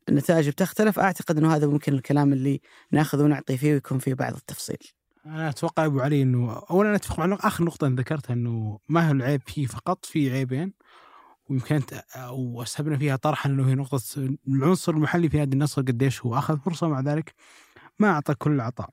النتائج 0.10 0.50
بتختلف 0.50 1.00
أعتقد 1.00 1.38
إنه 1.38 1.56
هذا 1.56 1.68
ممكن 1.68 1.94
الكلام 1.94 2.34
اللي 2.34 2.62
ناخذ 2.92 3.24
ونعطي 3.24 3.58
فيه 3.58 3.74
ويكون 3.74 4.00
فيه 4.00 4.14
بعض 4.14 4.34
التفصيل. 4.36 4.97
أنا 5.28 5.50
أتوقع 5.50 5.86
أبو 5.86 6.00
علي 6.00 6.22
إنه 6.22 6.54
اولا 6.70 6.96
أتفق 6.96 7.20
مع 7.20 7.38
آخر 7.42 7.64
نقطة 7.64 7.88
ذكرتها 7.88 8.34
إنه 8.34 8.80
ما 8.90 9.08
هو 9.08 9.12
العيب 9.12 9.42
فيه 9.46 9.66
فقط 9.66 10.06
في 10.06 10.32
عيبين 10.32 10.74
ويمكن 11.50 11.82
أنت- 11.82 12.18
أو 12.18 12.64
اسهبنا 12.64 12.98
فيها 12.98 13.16
طرحا 13.16 13.50
إنه 13.50 13.70
هي 13.70 13.76
نقطة 13.76 14.02
العنصر 14.48 14.92
المحلي 14.92 15.30
في 15.30 15.38
نادي 15.38 15.54
النصر 15.54 15.82
قديش 15.82 16.22
هو 16.26 16.38
أخذ 16.38 16.60
فرصة 16.60 16.88
مع 16.88 17.00
ذلك 17.00 17.34
ما 18.00 18.08
أعطى 18.10 18.34
كل 18.36 18.52
العطاء 18.52 18.90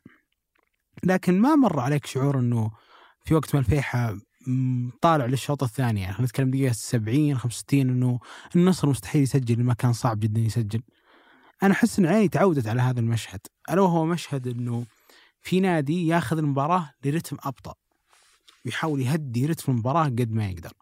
لكن 1.05 1.41
ما 1.41 1.55
مر 1.55 1.81
عليك 1.81 2.07
شعور 2.07 2.39
إنه 2.39 2.71
في 3.25 3.35
وقت 3.35 3.55
ما 3.55 3.61
الفيحة 3.61 4.17
طالع 5.01 5.27
للشوط 5.27 5.63
الثاني 5.63 6.01
يعني 6.01 6.13
خلينا 6.13 6.27
نتكلم 6.29 6.51
دقيقة 6.51 6.73
70 6.73 7.39
65 7.39 7.81
إنه 7.81 8.19
النصر 8.57 8.89
مستحيل 8.89 9.23
يسجل 9.23 9.59
لما 9.61 9.75
كان 9.75 9.93
صعب 9.93 10.21
جدا 10.21 10.41
يسجل. 10.41 10.83
أنا 11.63 11.73
أحس 11.75 11.99
إن 11.99 12.07
عيني 12.07 12.29
تعودت 12.29 12.67
على 12.69 12.83
هذا 12.83 13.01
المشهد، 13.01 13.41
ألا 13.71 13.81
وهو 13.81 14.05
مشهد 14.05 14.49
إنه 14.49 14.87
في 15.45 15.61
نادي 15.61 16.07
ياخذ 16.07 16.39
المباراة 16.39 16.91
لرتم 17.05 17.37
أبطأ. 17.45 17.75
ويحاول 18.65 19.01
يهدي 19.01 19.47
رتم 19.47 19.73
المباراة 19.73 20.05
قد 20.05 20.33
ما 20.33 20.49
يقدر. 20.49 20.73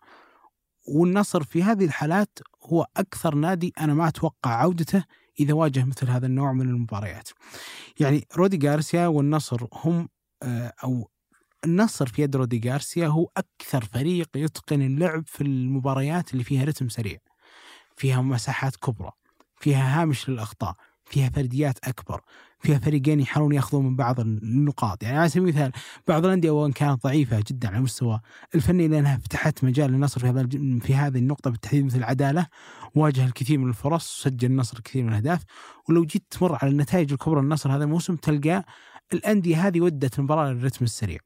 والنصر 0.89 1.43
في 1.43 1.63
هذه 1.63 1.85
الحالات 1.85 2.39
هو 2.63 2.87
أكثر 2.97 3.35
نادي 3.35 3.73
أنا 3.81 3.95
ما 3.95 4.09
أتوقع 4.09 4.51
عودته 4.51 5.05
إذا 5.41 5.55
واجه 5.55 5.85
مثل 5.85 6.09
هذا 6.09 6.27
النوع 6.27 6.53
من 6.53 6.69
المباريات. 6.69 7.29
يعني 8.01 8.27
رودي 8.37 8.57
جارسيا 8.57 9.07
والنصر 9.07 9.67
هم 9.73 10.09
آه، 10.43 10.73
أو 10.85 11.11
النصر 11.65 12.07
في 12.07 12.23
يد 12.23 12.37
رودي 12.37 12.59
جارسيا 12.59 13.07
هو 13.07 13.31
أكثر 13.37 13.85
فريق 13.85 14.29
يتقن 14.37 14.83
اللعب 14.83 15.27
في 15.27 15.41
المباريات 15.41 16.33
اللي 16.33 16.45
فيها 16.45 16.65
رتم 16.65 16.89
سريع. 16.89 17.19
فيها 17.97 18.21
مساحات 18.21 18.77
كبرى، 18.77 19.11
فيها 19.57 20.03
هامش 20.03 20.29
للأخطاء، 20.29 20.75
فيها 21.05 21.29
فرديات 21.29 21.89
أكبر، 21.89 22.21
فيها 22.63 22.79
فريقين 22.79 23.21
يحاولون 23.21 23.53
ياخذون 23.53 23.85
من 23.85 23.97
بعض 23.97 24.21
النقاط، 24.21 25.03
يعني 25.03 25.19
على 25.19 25.29
سبيل 25.29 25.43
المثال 25.43 25.73
بعض 26.09 26.25
الأندية 26.27 26.51
وان 26.51 26.73
كانت 26.73 27.03
ضعيفة 27.03 27.45
جدا 27.47 27.69
على 27.69 27.77
المستوى 27.77 28.21
الفني 28.55 28.89
لأنها 28.89 29.17
فتحت 29.17 29.65
مجال 29.65 29.91
للنصر 29.91 30.21
في 30.21 30.27
هذا 30.27 30.49
في 30.81 30.95
هذه 30.95 31.19
النقطة 31.19 31.51
بالتحديد 31.51 31.85
مثل 31.85 31.99
العدالة. 31.99 32.47
واجه 32.95 33.27
الكثير 33.27 33.59
من 33.59 33.69
الفرص 33.69 34.21
وسجل 34.21 34.51
النصر 34.51 34.77
الكثير 34.77 35.03
من 35.03 35.09
الأهداف. 35.09 35.43
ولو 35.89 36.05
جيت 36.05 36.25
تمر 36.31 36.59
على 36.63 36.71
النتائج 36.71 37.13
الكبرى 37.13 37.43
للنصر 37.43 37.77
هذا 37.77 37.85
الموسم 37.85 38.17
تلقى 38.17 38.65
الأندية 39.13 39.67
هذه 39.67 39.81
ودت 39.81 40.19
المباراة 40.19 40.53
للرتم 40.53 40.85
السريع. 40.85 41.19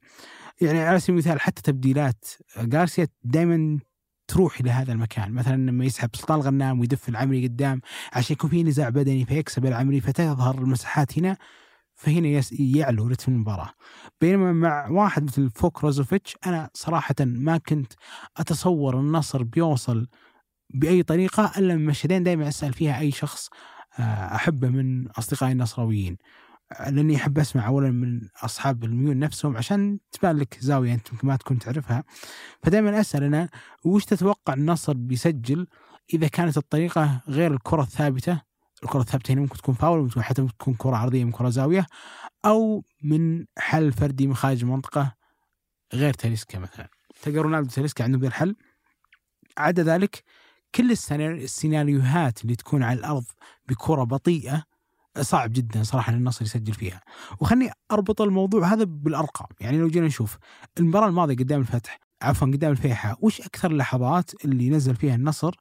يعني 0.61 0.78
على 0.81 1.00
سبيل 1.00 1.14
المثال 1.14 1.40
حتى 1.40 1.62
تبديلات 1.62 2.25
جارسيا 2.59 3.09
دائما 3.25 3.78
تروح 4.28 4.61
إلى 4.61 4.71
هذا 4.71 4.92
المكان. 4.92 5.33
مثلا 5.33 5.56
لما 5.56 5.85
يسحب 5.85 6.16
سلطان 6.16 6.40
الغنام 6.40 6.80
ويدف 6.80 7.09
العمري 7.09 7.47
قدام 7.47 7.80
عشان 8.12 8.35
يكون 8.35 8.50
في 8.50 8.62
نزاع 8.62 8.88
بدني 8.88 9.25
فيكسب 9.25 9.66
العمري 9.66 10.00
فتظهر 10.00 10.59
المساحات 10.59 11.18
هنا 11.18 11.37
فهنا 11.95 12.42
يعلو 12.59 13.06
رتم 13.06 13.33
المباراة. 13.33 13.71
بينما 14.21 14.52
مع 14.52 14.88
واحد 14.88 15.25
مثل 15.25 15.50
فوك 15.50 15.85
روزوفيتش 15.85 16.37
أنا 16.47 16.71
صراحة 16.75 17.14
ما 17.21 17.59
كنت 17.59 17.92
أتصور 18.37 19.00
النصر 19.00 19.42
بيوصل 19.42 20.09
بأي 20.75 21.02
طريقة 21.02 21.52
إلا 21.59 21.76
من 21.76 21.87
مشهدين 21.87 22.23
دائما 22.23 22.49
أسأل 22.49 22.73
فيها 22.73 22.99
أي 22.99 23.11
شخص 23.11 23.49
آه، 23.99 24.35
أحبه 24.35 24.68
من 24.68 25.09
أصدقائي 25.09 25.52
النصراويين. 25.52 26.16
لأني 26.81 27.17
أحب 27.17 27.39
أسمع 27.39 27.67
اولا 27.67 27.91
من 27.91 28.21
أصحاب 28.43 28.85
الميول 28.85 29.19
نفسهم 29.19 29.57
عشان 29.57 29.99
تبان 30.13 30.37
لك 30.37 30.59
زاوية 30.61 30.95
أنت 30.95 31.13
يمكن 31.13 31.29
ما 31.29 31.37
تكون 31.37 31.59
تعرفها. 31.59 32.05
فدائما 32.63 33.01
أسأل 33.01 33.23
أنا 33.25 33.49
وش 33.85 34.05
تتوقع 34.05 34.55
النصر 34.55 34.93
بيسجل 34.93 35.67
إذا 36.15 36.29
كانت 36.29 36.57
الطريقة 36.57 37.21
غير 37.29 37.55
الكرة 37.55 37.83
الثابتة؟ 37.83 38.43
الكرة 38.83 39.01
الثابتة 39.01 39.33
هنا 39.33 39.41
ممكن 39.41 39.57
تكون 39.57 39.75
فاول 39.75 39.99
ممكن 40.03 40.23
حتى 40.23 40.43
ممكن 40.43 40.57
تكون 40.57 40.75
كرة 40.75 40.97
عرضية 40.97 41.25
من 41.25 41.33
كرة 41.33 41.49
زاوية 41.49 41.87
أو 42.45 42.85
من 43.03 43.47
حل 43.59 43.93
فردي 43.93 44.27
من 44.27 44.35
خارج 44.35 44.63
المنطقة 44.63 45.15
غير 45.95 46.15
تاليسكا 46.15 46.59
مثلا. 46.59 46.89
تلقى 47.23 47.39
رونالدو 47.39 47.71
تاليسكا 47.71 48.05
عندهم 48.05 48.21
ذا 48.21 48.27
الحل 48.29 48.57
عدا 49.59 49.83
ذلك 49.83 50.23
كل 50.75 50.97
السيناريو- 50.97 51.43
السيناريوهات 51.43 52.43
اللي 52.43 52.57
تكون 52.57 52.83
على 52.83 52.99
الأرض 52.99 53.25
بكرة 53.69 54.05
بطيئة 54.05 54.65
صعب 55.21 55.53
جدا 55.53 55.83
صراحة 55.83 56.13
إن 56.13 56.19
النصر 56.19 56.45
يسجل 56.45 56.73
فيها. 56.73 57.01
وخلني 57.41 57.71
أربط 57.93 58.21
الموضوع 58.21 58.73
هذا 58.73 58.85
بالأرقام. 58.85 59.49
يعني 59.61 59.79
لو 59.79 59.89
جينا 59.89 60.07
نشوف 60.07 60.39
المباراة 60.79 61.09
الماضية 61.09 61.37
قدام 61.37 61.61
الفتح 61.61 61.99
عفوا 62.23 62.49
قدام 62.49 62.73
الفيحاء 62.73 63.19
وش 63.21 63.41
أكثر 63.41 63.71
اللحظات 63.71 64.45
اللي 64.45 64.71
نزل 64.71 64.97
فيها 64.97 65.15
النصر 65.15 65.55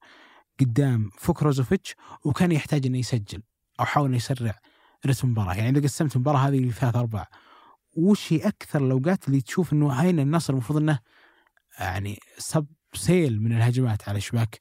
قدام 0.60 1.10
فوك 1.18 1.39
رازوفيتش 1.39 1.96
وكان 2.26 2.52
يحتاج 2.52 2.86
إنه 2.86 2.98
يسجل 2.98 3.42
أو 3.80 3.86
حاول 3.86 4.08
إنه 4.08 4.18
يسرع 4.18 4.60
رتم 5.06 5.28
المباراة؟ 5.28 5.54
يعني 5.54 5.70
إذا 5.70 5.88
قسمت 5.88 6.16
المباراة 6.16 6.40
هذه 6.40 6.60
لثلاث 6.60 6.96
ارباع 6.96 7.28
وش 7.98 8.34
هي 8.34 8.48
أكثر 8.48 8.86
الأوقات 8.86 9.28
اللي 9.28 9.42
تشوف 9.42 9.74
إنه 9.74 9.92
هنا 9.92 10.20
النصر 10.20 10.54
المفروض 10.54 10.80
إنه 10.80 11.00
يعني 11.80 12.20
سب 12.38 12.68
سيل 12.94 13.42
من 13.42 13.52
الهجمات 13.58 14.10
على 14.10 14.22
شباك 14.22 14.60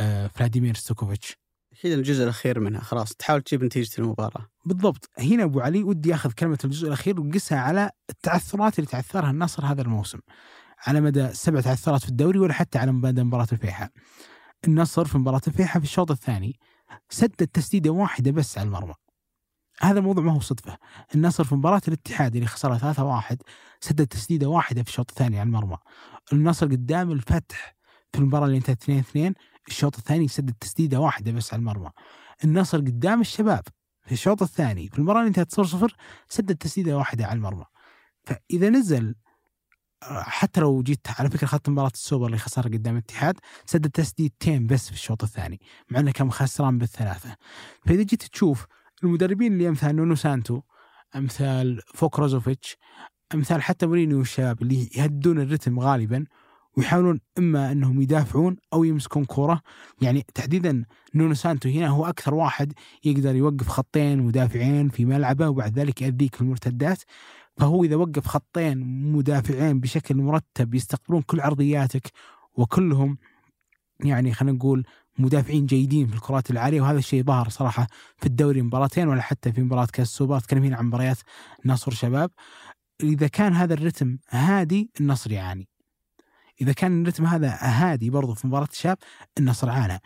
آه، 0.00 0.26
فلاديمير 0.26 0.74
ستوكوفيتش؟ 0.74 1.36
أكيد 1.78 1.92
الجزء 1.92 2.24
الأخير 2.24 2.60
منها 2.60 2.80
خلاص 2.80 3.14
تحاول 3.14 3.42
تجيب 3.42 3.64
نتيجة 3.64 3.90
المباراة. 3.98 4.46
بالضبط. 4.64 5.10
هنا 5.18 5.44
أبو 5.44 5.60
علي 5.60 5.82
ودي 5.82 6.14
أخذ 6.14 6.32
كلمة 6.32 6.58
الجزء 6.64 6.86
الأخير 6.86 7.20
وقسها 7.20 7.58
على 7.58 7.90
التعثرات 8.10 8.78
اللي 8.78 8.90
تعثرها 8.90 9.30
النصر 9.30 9.64
هذا 9.64 9.82
الموسم. 9.82 10.18
على 10.86 11.00
مدى 11.00 11.28
سبع 11.34 11.60
تعثرات 11.60 12.02
في 12.02 12.08
الدوري 12.08 12.38
ولا 12.38 12.52
حتى 12.52 12.78
على 12.78 12.92
مدى 12.92 13.22
مباراة 13.22 13.46
الفيحاء. 13.52 13.90
النصر 14.68 15.04
في 15.04 15.18
مباراة 15.18 15.40
الفيحاء 15.46 15.78
في 15.78 15.88
الشوط 15.88 16.10
الثاني 16.10 16.58
سدد 17.08 17.46
تسديدة 17.46 17.90
واحدة 17.90 18.30
بس 18.30 18.58
على 18.58 18.66
المرمى. 18.66 18.94
هذا 19.80 19.98
الموضوع 19.98 20.24
ما 20.24 20.32
هو 20.32 20.40
صدفة. 20.40 20.78
النصر 21.14 21.44
في 21.44 21.54
مباراة 21.54 21.82
الاتحاد 21.88 22.34
اللي 22.34 22.46
خسرها 22.46 22.78
3-1 22.78 23.36
سدد 23.80 24.06
تسديدة 24.06 24.48
واحدة 24.48 24.82
في 24.82 24.88
الشوط 24.88 25.10
الثاني 25.10 25.40
على 25.40 25.46
المرمى. 25.46 25.76
النصر 26.32 26.66
قدام 26.66 27.12
الفتح 27.12 27.76
في 28.12 28.18
المباراة 28.18 28.46
اللي 28.46 28.56
انتهت 28.56 28.82
2-2 28.82 29.34
الشوط 29.68 29.96
الثاني 29.98 30.28
سدد 30.28 30.54
تسديدة 30.60 31.00
واحدة 31.00 31.32
بس 31.32 31.52
على 31.52 31.60
المرمى. 31.60 31.90
النصر 32.44 32.78
قدام 32.78 33.20
الشباب 33.20 33.62
في 34.06 34.12
الشوط 34.12 34.42
الثاني 34.42 34.88
في 34.88 34.98
المباراه 34.98 35.18
اللي 35.18 35.28
انتهت 35.28 35.52
0 35.52 35.64
0 35.64 35.96
سدد 36.28 36.56
تسديدة 36.56 36.96
واحدة 36.96 37.26
على 37.26 37.36
المرمى. 37.36 37.64
فإذا 38.24 38.68
نزل 38.68 39.14
حتى 40.02 40.60
لو 40.60 40.82
جيت 40.82 41.06
على 41.18 41.30
فكرة 41.30 41.44
اخذت 41.44 41.68
مباراة 41.68 41.90
السوبر 41.94 42.26
اللي 42.26 42.38
خسرها 42.38 42.64
قدام 42.64 42.94
الاتحاد 42.94 43.36
سدد 43.66 43.90
تسديدتين 43.90 44.66
بس 44.66 44.86
في 44.86 44.92
الشوط 44.92 45.22
الثاني 45.22 45.60
مع 45.90 46.00
إنه 46.00 46.12
كان 46.12 46.30
خسران 46.30 46.78
بالثلاثة. 46.78 47.36
فإذا 47.86 48.02
جيت 48.02 48.22
تشوف 48.22 48.66
المدربين 49.04 49.52
اللي 49.52 49.68
أمثال 49.68 49.96
نونو 49.96 50.14
سانتو 50.14 50.60
أمثال 51.16 51.80
فوك 51.94 52.18
رازوفيتش 52.18 52.76
أمثال 53.34 53.62
حتى 53.62 53.86
مورينيو 53.86 54.18
والشباب 54.18 54.62
اللي 54.62 54.90
يهدون 54.96 55.40
الرتم 55.40 55.80
غالبا 55.80 56.24
ويحاولون 56.76 57.20
إما 57.38 57.72
أنهم 57.72 58.02
يدافعون 58.02 58.56
أو 58.72 58.84
يمسكون 58.84 59.24
كوره 59.24 59.60
يعني 60.02 60.24
تحديدا 60.34 60.84
نونو 61.14 61.34
سانتو 61.34 61.68
هنا 61.68 61.88
هو 61.88 62.06
أكثر 62.06 62.34
واحد 62.34 62.72
يقدر 63.04 63.34
يوقف 63.34 63.68
خطين 63.68 64.18
مدافعين 64.18 64.88
في 64.88 65.04
ملعبه 65.04 65.48
وبعد 65.48 65.78
ذلك 65.78 66.02
يأذيك 66.02 66.34
في 66.34 66.40
المرتدات. 66.40 67.02
فهو 67.56 67.84
إذا 67.84 67.96
وقف 67.96 68.26
خطين 68.26 68.78
مدافعين 69.12 69.80
بشكل 69.80 70.16
مرتب 70.16 70.74
يستقبلون 70.74 71.22
كل 71.22 71.40
عرضياتك 71.40 72.12
وكلهم 72.54 73.18
يعني 74.04 74.32
خلينا 74.32 74.56
نقول 74.56 74.84
مدافعين 75.18 75.66
جيدين 75.66 76.06
في 76.06 76.14
الكرات 76.14 76.50
العالية. 76.50 76.80
وهذا 76.80 76.98
الشيء 76.98 77.22
ظهر 77.24 77.48
صراحة 77.48 77.86
في 78.16 78.26
الدوري 78.26 78.62
مباراتين 78.62 79.08
ولا 79.08 79.22
حتى 79.22 79.52
في 79.52 79.62
مباراة 79.62 79.86
كأس 79.92 80.08
السوبر. 80.08 80.36
أتكلم 80.36 80.64
هنا 80.64 80.76
عن 80.76 80.86
مباريات 80.86 81.18
نصر 81.64 81.90
شباب. 81.90 82.30
إذا 83.02 83.26
كان 83.26 83.52
هذا 83.52 83.74
الرتم 83.74 84.18
هادي 84.30 84.90
النصر 85.00 85.32
يعاني. 85.32 85.68
إذا 86.60 86.72
كان 86.72 87.02
الرتم 87.02 87.26
هذا 87.26 87.48
هادي 87.60 88.10
برضو 88.10 88.34
في 88.34 88.46
مباراة 88.46 88.68
الشاب 88.72 88.98
النصر 89.38 89.70
عانى 89.70 90.00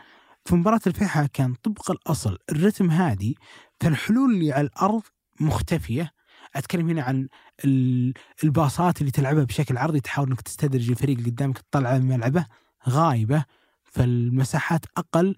في 0.44 0.54
مباراة 0.54 0.80
الفيحاء 0.86 1.26
كان 1.26 1.54
طبق 1.54 1.90
الأصل 1.90 2.38
الرتم 2.50 2.90
هادي 2.90 3.36
فالحلول 3.80 4.34
اللي 4.34 4.52
على 4.52 4.66
الأرض 4.66 5.02
مختفية. 5.40 6.12
أتكلم 6.54 6.88
هنا 6.88 7.02
عن 7.02 7.28
ال- 7.64 8.14
الباصات 8.44 9.00
اللي 9.00 9.10
تلعبها 9.10 9.44
بشكل 9.44 9.76
عرضي 9.76 10.00
تحاول 10.00 10.28
أنك 10.28 10.40
تستدرج 10.40 10.90
الفريق 10.90 11.18
اللي 11.18 11.30
قدامك 11.30 11.58
تطلع 11.58 11.98
من 11.98 12.06
ملعبه. 12.08 12.46
غايبة 12.88 13.44
فالمساحات 13.84 14.84
أقل. 14.96 15.36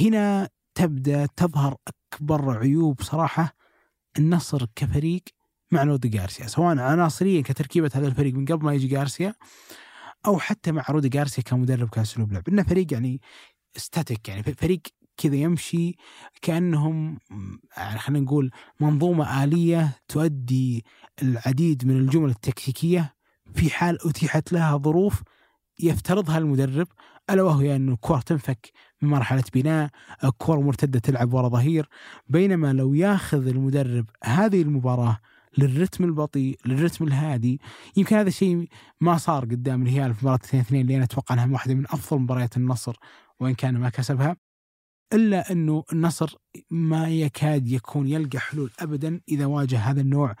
هنا 0.00 0.48
تبدأ 0.74 1.26
تظهر 1.36 1.76
أكبر 2.12 2.58
عيوب 2.58 3.02
صراحة. 3.02 3.54
النصر 4.18 4.66
كفريق 4.76 5.22
مع 5.72 5.82
رودي 5.82 6.08
جارسيا 6.08 6.46
سواء 6.46 6.78
عناصريا 6.78 7.42
كتركيبة 7.42 7.90
هذا 7.94 8.06
الفريق 8.06 8.34
من 8.34 8.44
قبل 8.44 8.64
ما 8.64 8.74
يجي 8.74 8.86
جارسيا 8.86 9.34
أو 10.26 10.38
حتى 10.38 10.72
مع 10.72 10.84
رودي 10.90 11.08
جارسيا 11.08 11.42
كمدرب 11.42 11.88
كأسلوب 11.88 12.32
لعب. 12.32 12.48
إنه 12.48 12.62
فريق 12.62 12.92
يعني 12.92 13.20
ستاتيك 13.76 14.28
يعني 14.28 14.42
فريق 14.42 14.80
كذا 15.16 15.36
يمشي 15.36 15.96
كأنهم 16.42 17.18
يعني 17.76 17.98
خلينا 17.98 18.24
نقول 18.24 18.50
منظومة 18.80 19.44
آلية 19.44 19.98
تؤدي 20.08 20.84
العديد 21.22 21.86
من 21.86 21.96
الجمل 21.96 22.30
التكتيكية 22.30 23.14
في 23.54 23.70
حال 23.70 24.08
أتيحت 24.08 24.52
لها 24.52 24.76
ظروف 24.76 25.22
يفترضها 25.80 26.38
المدرب 26.38 26.86
ألا 27.30 27.42
وهي 27.42 27.76
ان 27.76 27.88
الكره 27.88 28.20
تنفك 28.20 28.72
من 29.02 29.08
مرحلة 29.08 29.44
بناء، 29.54 29.90
الكره 30.24 30.60
مرتدة 30.60 30.98
تلعب 30.98 31.34
ورا 31.34 31.48
ظهير، 31.48 31.88
بينما 32.26 32.72
لو 32.72 32.94
ياخذ 32.94 33.46
المدرب 33.46 34.06
هذه 34.24 34.62
المباراة 34.62 35.18
للرتم 35.58 36.04
البطيء، 36.04 36.58
للرتم 36.66 37.04
الهادي، 37.04 37.60
يمكن 37.96 38.16
هذا 38.16 38.28
الشيء 38.28 38.68
ما 39.00 39.16
صار 39.16 39.44
قدام 39.44 39.82
الهلال 39.82 40.14
في 40.14 40.20
مباراة 40.26 40.40
2 40.44 40.62
2 40.62 40.82
اللي 40.82 40.96
أنا 40.96 41.04
أتوقع 41.04 41.34
أنها 41.34 41.46
واحدة 41.52 41.74
من 41.74 41.84
أفضل 41.84 42.20
مباريات 42.20 42.56
النصر 42.56 42.96
وإن 43.40 43.54
كان 43.54 43.76
ما 43.76 43.88
كسبها. 43.88 44.36
إلا 45.12 45.52
أنه 45.52 45.84
النصر 45.92 46.34
ما 46.70 47.08
يكاد 47.08 47.68
يكون 47.68 48.08
يلقى 48.08 48.38
حلول 48.38 48.70
ابدا 48.80 49.20
إذا 49.28 49.46
واجه 49.46 49.78
هذا 49.78 50.00
النوع 50.00 50.34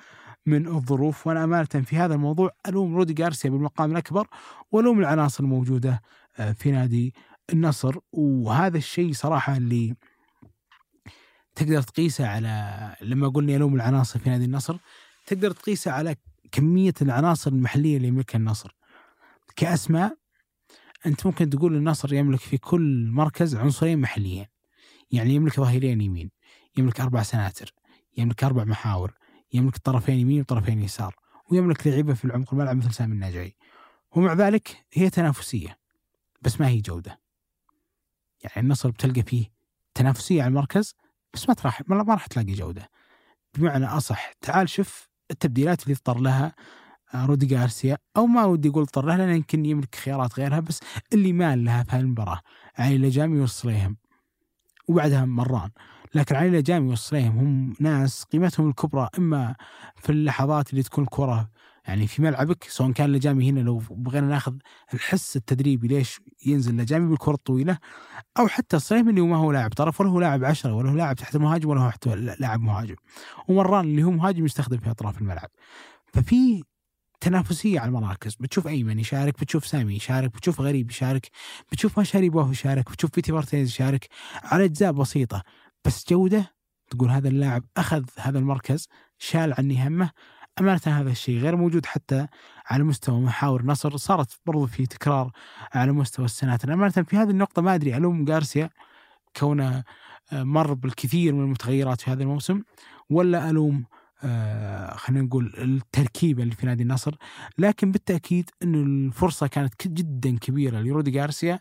من 0.46 0.66
الظروف. 0.66 1.26
وأنا 1.26 1.44
أمانة 1.44 1.64
في 1.64 1.96
هذا 1.96 2.14
الموضوع 2.14 2.50
ألوم 2.68 2.96
رودي 2.96 3.12
جارسيا 3.12 3.50
بالمقام 3.50 3.92
الأكبر 3.92 4.26
وألوم 4.72 5.00
العناصر 5.00 5.44
الموجودة 5.44 6.02
آه، 6.38 6.52
في 6.52 6.70
نادي 6.70 7.14
النصر. 7.52 7.96
وهذا 8.12 8.78
الشيء 8.78 9.12
صراحة 9.12 9.56
اللي 9.56 9.94
تقدر 11.60 11.82
تقيسه 11.82 12.26
على 12.26 12.96
لما 13.00 13.28
قلنا 13.28 13.52
يلوم 13.52 13.74
العناصر 13.74 14.18
في 14.18 14.30
نادي 14.30 14.44
النصر 14.44 14.76
تقدر 15.26 15.50
تقيسه 15.50 15.90
على 15.90 16.16
كمية 16.52 16.94
العناصر 17.02 17.50
المحلية 17.50 17.96
اللي 17.96 18.08
يملكها 18.08 18.38
النصر. 18.38 18.76
كأسماء 19.56 20.16
أنت 21.06 21.26
ممكن 21.26 21.50
تقول 21.50 21.76
النصر 21.76 22.14
يملك 22.14 22.40
في 22.40 22.58
كل 22.58 23.08
مركز 23.10 23.56
عنصرين 23.56 23.98
محليين. 23.98 24.46
يعني 25.10 25.34
يملك 25.34 25.56
ظهيرين 25.56 26.00
يمين 26.00 26.30
يملك 26.76 27.00
أربع 27.00 27.22
سناتر 27.22 27.74
يملك 28.16 28.44
أربع 28.44 28.64
محاور 28.64 29.14
يملك 29.52 29.76
طرفين 29.76 30.18
يمين 30.18 30.40
وطرفين 30.40 30.82
يسار 30.82 31.16
ويملك 31.50 31.86
لعيبة 31.86 32.14
في 32.14 32.24
العمق 32.24 32.54
الملعب 32.54 32.76
مثل 32.76 32.94
سامي 32.94 33.14
الناجعي 33.14 33.56
ومع 34.10 34.32
ذلك 34.32 34.86
هي 34.92 35.10
تنافسية 35.10 35.78
بس 36.42 36.60
ما 36.60 36.68
هي 36.68 36.80
جودة. 36.80 37.20
يعني 38.42 38.60
النصر 38.60 38.90
بتلقى 38.90 39.22
فيه 39.22 39.46
تنافسية 39.94 40.42
على 40.42 40.48
المركز 40.48 40.94
بس 41.34 41.48
ما 41.48 41.54
راح 41.64 41.82
ما 41.88 42.14
راح 42.14 42.26
تلاقي 42.26 42.52
جودة. 42.52 42.90
بمعنى 43.54 43.86
أصح 43.86 44.32
تعال 44.40 44.68
شوف 44.68 45.08
التبديلات 45.30 45.82
اللي 45.82 45.94
اضطر 45.94 46.20
لها 46.20 46.54
آه، 47.14 47.26
رودي 47.26 47.46
جارسيا 47.46 47.98
أو 48.16 48.26
ما 48.26 48.44
ودي 48.44 48.68
أقول 48.68 48.82
اضطر 48.82 49.06
لها 49.06 49.16
لأنه 49.16 49.34
يمكن 49.34 49.66
يملك 49.66 49.94
خيارات 49.94 50.38
غيرها 50.38 50.60
بس 50.60 50.80
اللي 51.12 51.32
مال 51.32 51.64
لها 51.64 51.82
في 51.82 51.96
هالمباراة 51.96 52.40
علي 52.78 52.98
لجامي 52.98 53.40
والصليهم 53.40 53.96
وبعدها 54.88 55.24
مران. 55.24 55.70
لكن 56.14 56.36
علي 56.36 56.50
لجامي 56.50 56.88
والصليهم 56.90 57.38
هم 57.38 57.74
ناس 57.80 58.24
قيمتهم 58.24 58.68
الكبرى 58.68 59.08
إما 59.18 59.56
في 59.96 60.10
اللحظات 60.12 60.70
اللي 60.70 60.82
تكون 60.82 61.04
الكرة 61.04 61.50
يعني 61.90 62.06
في 62.06 62.22
ملعبك 62.22 62.64
سواء 62.64 62.92
كان 62.92 63.12
لجامي 63.12 63.50
هنا 63.50 63.60
لو 63.60 63.82
بغينا 63.90 64.26
ناخذ 64.26 64.54
الحس 64.94 65.36
التدريبي 65.36 65.88
ليش 65.88 66.20
ينزل 66.46 66.76
لجامي 66.76 67.08
بالكرة 67.08 67.34
الطويلة 67.34 67.78
أو 68.38 68.48
حتى 68.48 68.76
الصليم 68.76 69.08
اللي 69.08 69.20
ما 69.20 69.36
هو 69.36 69.52
لاعب 69.52 69.70
طرف 69.70 70.00
ولا 70.00 70.10
هو 70.10 70.20
لاعب 70.20 70.44
عشرة 70.44 70.74
ولا 70.74 70.90
هو 70.90 70.94
لاعب 70.94 71.16
تحت 71.16 71.36
المهاجم 71.36 71.68
ولا 71.68 71.80
هو 71.80 72.14
لاعب 72.14 72.60
مهاجم. 72.60 72.94
ومران 73.48 73.84
اللي 73.84 74.02
هو 74.02 74.10
مهاجم 74.10 74.44
يستخدم 74.44 74.78
في 74.78 74.90
أطراف 74.90 75.20
الملعب. 75.20 75.48
ففي 76.12 76.62
تنافسية 77.20 77.80
على 77.80 77.88
المراكز. 77.88 78.34
بتشوف 78.34 78.66
أيمن 78.66 78.98
يشارك 78.98 79.40
بتشوف 79.40 79.66
سامي 79.66 79.96
يشارك 79.96 80.34
بتشوف 80.34 80.60
غريب 80.60 80.90
يشارك 80.90 81.30
بتشوف 81.72 81.98
مشاري 81.98 82.30
بوه 82.30 82.50
يشارك 82.50 82.90
بتشوف 82.90 83.14
بيتي 83.14 83.32
مارتينيز 83.32 83.68
يشارك 83.68 84.08
على 84.42 84.64
أجزاء 84.64 84.92
بسيطة. 84.92 85.42
بس 85.84 86.04
جودة 86.10 86.54
تقول 86.90 87.10
هذا 87.10 87.28
اللاعب 87.28 87.64
أخذ 87.76 88.04
هذا 88.18 88.38
المركز 88.38 88.88
شال 89.18 89.54
عني 89.58 89.86
همه 89.88 90.10
أمانة 90.60 90.80
هذا 90.86 91.10
الشيء 91.10 91.38
غير 91.38 91.56
موجود 91.56 91.86
حتى 91.86 92.26
على 92.66 92.84
مستوى 92.84 93.20
محاور 93.20 93.64
نصر 93.64 93.96
صارت 93.96 94.38
برضو 94.46 94.66
في 94.66 94.86
تكرار 94.86 95.32
على 95.74 95.92
مستوى 95.92 96.24
السنوات 96.24 96.64
أمانة 96.64 96.90
في 96.90 97.16
هذه 97.16 97.30
النقطة 97.30 97.62
ما 97.62 97.74
أدري 97.74 97.96
ألوم 97.96 98.24
جارسيا 98.24 98.70
كونه 99.36 99.84
آه، 100.32 100.42
مر 100.42 100.74
بالكثير 100.74 101.32
من 101.34 101.44
المتغيرات 101.44 102.00
في 102.00 102.10
هذا 102.10 102.22
الموسم 102.22 102.62
ولا 103.10 103.50
ألوم 103.50 103.84
آه 104.24 104.96
خلينا 104.96 105.24
نقول 105.24 105.54
التركيبة 105.58 106.42
اللي 106.42 106.54
في 106.54 106.66
نادي 106.66 106.82
النصر. 106.82 107.14
لكن 107.58 107.92
بالتأكيد 107.92 108.50
أن 108.62 108.74
الفرصة 108.74 109.46
كانت 109.46 109.88
جدا 109.88 110.38
كبيرة 110.38 110.80
لرودي 110.80 111.10
جارسيا 111.10 111.60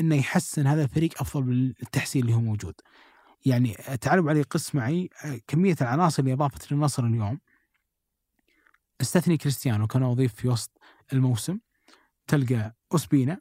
أنه 0.00 0.16
يحسن 0.16 0.66
هذا 0.66 0.82
الفريق 0.84 1.20
أفضل 1.20 1.74
بالتحسين 1.80 2.22
اللي 2.22 2.34
هو 2.34 2.40
موجود. 2.40 2.74
يعني 3.46 3.74
تعالوا 4.00 4.30
علي 4.30 4.42
قس 4.42 4.74
معي 4.74 5.10
آه، 5.24 5.40
كمية 5.46 5.76
العناصر 5.80 6.22
اللي 6.22 6.32
أضافت 6.32 6.72
للنصر 6.72 7.04
اليوم. 7.06 7.38
استثني 9.00 9.36
كريستيانو 9.36 9.86
كان 9.86 10.02
أضيف 10.02 10.34
في 10.34 10.48
وسط 10.48 10.78
الموسم. 11.12 11.58
تلقى 12.26 12.76
أوسبينا 12.92 13.40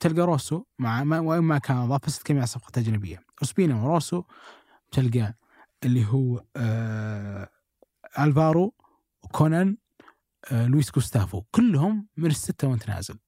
تلقى 0.00 0.20
روسو 0.20 0.64
مع 0.78 1.04
ما 1.04 1.20
وإن 1.20 1.40
ما 1.40 1.58
كان 1.58 1.76
أضاف 1.76 2.06
بس 2.06 2.18
تتكلم 2.18 2.38
عن 2.38 2.46
صفقة 2.46 2.78
أجنبية. 2.80 3.20
أوسبينا 3.42 3.82
وروسو 3.82 4.22
تلقى 4.90 5.34
اللي 5.84 6.06
هو 6.06 6.44
آه 6.56 7.50
ألفارو 8.18 8.74
وكونان 9.22 9.76
آه 10.52 10.66
لويس 10.66 10.90
جوستافو 10.90 11.42
كلهم 11.50 12.08
من 12.16 12.30
الستة 12.30 12.68
وانت 12.68 12.88
نازل 12.88 13.18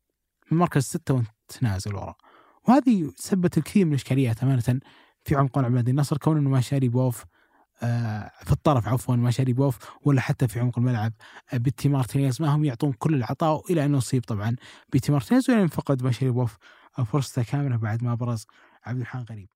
من 0.51 0.59
مركز 0.59 0.77
الستة 0.77 1.15
وانت 1.15 1.63
نازل 1.63 1.95
ورا. 1.95 2.15
وهذه 2.69 3.13
سببت 3.17 3.59
الكثير 3.59 3.85
من 3.85 3.93
الإشكاليات 3.93 4.43
أمانة 4.43 4.81
في 5.25 5.35
عمق 5.37 5.59
ملعب 5.59 5.73
نادي 5.73 5.91
النصر. 5.91 6.19
كون 6.19 6.37
انه 6.37 6.51
مشاريبوف 6.51 7.25
في 8.45 8.53
الطرف 8.53 8.89
عفوا 8.89 9.17
مشاريبوف 9.17 9.79
ولا 10.03 10.21
حتى 10.21 10.49
في 10.49 10.61
عمق 10.61 10.79
الملعب. 10.79 11.13
آه، 11.53 11.57
بيتي 11.57 11.89
مارتينيز 11.89 12.43
ما 12.43 12.49
هم 12.49 12.65
يعطون 12.65 12.93
كل 12.93 13.15
العطاء 13.15 13.73
إلى 13.73 13.85
أنه 13.85 13.99
أصيب 13.99 14.25
طبعا. 14.25 14.57
بيتي 14.93 15.13
مارتينيز 15.13 15.51
ولين 15.51 15.67
فقد 15.67 16.03
مشاريبوف. 16.03 16.57
فرصته 17.07 17.43
كاملة 17.43 17.77
بعد 17.77 18.05
ما 18.05 18.15
برز 18.15 18.47
عبد 18.85 19.01
الرحمن 19.01 19.23
غريب. 19.31 19.49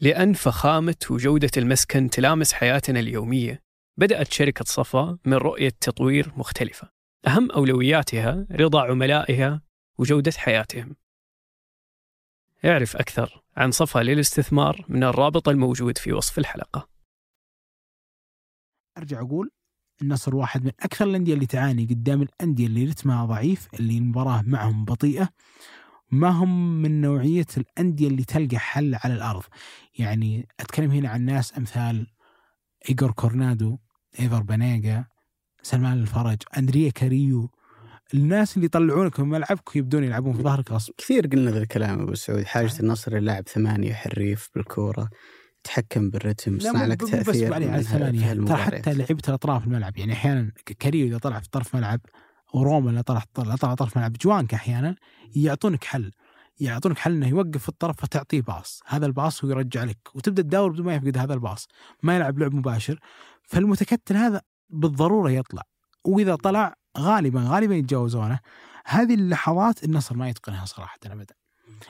لأن 0.00 0.32
فخامة 0.32 0.96
وجودة 1.10 1.50
المسكن 1.56 2.10
تلامس 2.10 2.52
حياتنا 2.52 3.00
اليومية 3.00 3.62
بدأت 3.96 4.32
شركة 4.32 4.64
صفا 4.64 5.18
من 5.24 5.34
رؤية 5.34 5.72
تطوير 5.80 6.32
مختلفة. 6.36 6.90
أهم 7.26 7.50
أولوياتها 7.50 8.46
رضا 8.50 8.82
عملائها 8.82 9.62
وجودة 9.98 10.32
حياتهم. 10.36 10.96
اعرف 12.64 12.96
أكثر. 12.96 13.45
عن 13.56 13.70
صفا 13.70 13.98
للاستثمار 13.98 14.84
من 14.88 15.04
الرابط 15.04 15.48
الموجود 15.48 15.98
في 15.98 16.12
وصف 16.12 16.38
الحلقة. 16.38 16.88
أرجع 18.98 19.20
أقول 19.20 19.50
النصر 20.02 20.36
واحد 20.36 20.64
من 20.64 20.72
أكثر 20.80 21.04
الأندية 21.04 21.34
اللي 21.34 21.46
تعاني 21.46 21.84
قدام 21.84 22.22
الأندية 22.22 22.66
اللي 22.66 22.84
رتمها 22.84 23.24
ضعيف 23.24 23.68
اللي 23.74 23.98
المباراة 23.98 24.42
معهم 24.42 24.84
بطيئة 24.84 25.28
ما 26.10 26.28
هم 26.28 26.82
من 26.82 27.00
نوعية 27.00 27.46
الأندية 27.56 28.08
اللي 28.08 28.24
تلقى 28.24 28.58
حل 28.58 28.94
على 28.94 29.14
الأرض. 29.14 29.42
يعني 29.98 30.48
أتكلم 30.60 30.90
هنا 30.90 31.08
عن 31.08 31.22
ناس 31.22 31.58
أمثال 31.58 32.06
إيجور 32.88 33.12
كورنادو 33.12 33.78
إيفر 34.20 34.42
بانيجا 34.42 35.06
سلمان 35.62 35.98
الفرج 35.98 36.42
أندريا 36.58 36.90
كاريو 36.90 37.50
الناس 38.14 38.56
اللي 38.56 38.66
يطلعونك 38.66 39.20
من 39.20 39.28
ملعبك 39.28 39.76
ويبدون 39.76 40.04
يلعبون 40.04 40.36
في 40.36 40.42
ظهرك 40.42 40.72
غصب. 40.72 40.92
كثير 40.98 41.26
قلنا 41.26 41.50
ذا 41.50 41.58
الكلام 41.58 42.00
أبو 42.00 42.14
سعود 42.14 42.44
حاجة 42.44 42.80
النصر 42.80 43.16
اللاعب 43.16 43.48
ثمانية 43.48 43.94
حريف 43.94 44.50
بالكورة 44.54 45.10
يتحكم 45.60 46.10
بالرتم 46.10 46.56
يصنع 46.56 46.86
لك 46.86 47.00
تأثير 47.00 47.50
بس 47.50 47.52
على 47.52 47.82
ثمانيه 47.82 48.32
ترى 48.32 48.56
حتى 48.56 48.94
لعيبه 48.94 49.22
الأطراف 49.28 49.66
الملعب 49.66 49.98
يعني 49.98 50.12
أحيانا 50.12 50.52
كاريو 50.78 51.06
إذا 51.06 51.18
طلع 51.18 51.40
في 51.40 51.50
طرف 51.50 51.76
ملعب 51.76 52.00
وروما 52.54 52.90
اللي 52.90 53.02
طلع 53.02 53.22
طلع 53.34 53.54
طرف 53.54 53.96
ملعب 53.96 54.12
جوانك 54.12 54.54
أحيانا 54.54 54.96
يعطونك 55.36 55.84
حل 55.84 56.10
يعطونك 56.60 56.98
حل 56.98 57.12
إنه 57.12 57.28
يوقف 57.28 57.62
في 57.62 57.68
الطرف 57.68 57.96
فتعطيه 58.00 58.40
pass. 58.40 58.80
هذا 58.86 59.06
ال 59.06 59.14
pass 59.14 59.44
هو 59.44 59.50
يرجع 59.50 59.84
لك 59.84 59.98
وتبدأ 60.14 60.42
تداور 60.42 60.72
بدون 60.72 60.86
ما 60.86 60.94
يفقد 60.94 61.18
هذا 61.18 61.34
ال 61.34 61.40
pass. 61.40 61.68
ما 62.02 62.16
يلعب 62.16 62.38
لعب 62.38 62.54
مباشر 62.54 62.98
فالمتكتل 63.42 64.16
هذا 64.16 64.42
بالضرورة 64.70 65.30
يطلع 65.30 65.62
وإذا 66.04 66.36
طلع 66.36 66.74
غالبا 66.98 67.44
غالبا 67.48 67.74
يتجاوزونه. 67.74 68.40
هذه 68.86 69.14
اللحظات 69.14 69.84
النصر 69.84 70.16
ما 70.16 70.28
يتقنها 70.28 70.64
صراحة 70.64 70.98
ابدا. 71.06 71.34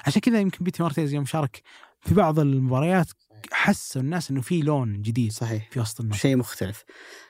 عشان 0.06 0.20
كذا 0.20 0.40
يمكن 0.40 0.64
بيتي 0.64 0.82
مارتيز 0.82 1.14
يوم 1.14 1.24
شارك 1.24 1.62
في 2.00 2.14
بعض 2.14 2.38
المباريات 2.38 3.06
حسوا 3.52 4.02
الناس 4.02 4.30
إنه 4.30 4.40
في 4.40 4.60
لون 4.60 5.02
جديد 5.02 5.32
صحيح. 5.32 5.70
في 5.70 5.80
وسط 5.80 6.00
النصر. 6.00 6.18
شيء 6.18 6.36
مختلف. 6.36 6.84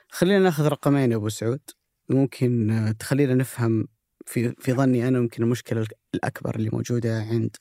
خلينا 0.09 0.39
ناخذ 0.39 0.67
رقمين 0.69 1.11
يا 1.11 1.17
أبو 1.17 1.29
سعود. 1.29 1.61
ممكن 2.09 2.95
تخلينا 2.99 3.35
نفهم 3.35 3.89
في 4.27 4.55
في 4.59 4.73
ظني 4.73 5.09
أنا 5.09 5.21
ممكن 5.21 5.43
المشكلة 5.43 5.87
الأكبر 6.15 6.57
اللي 6.57 6.71
موجودة 6.73 7.23
عند 7.23 7.57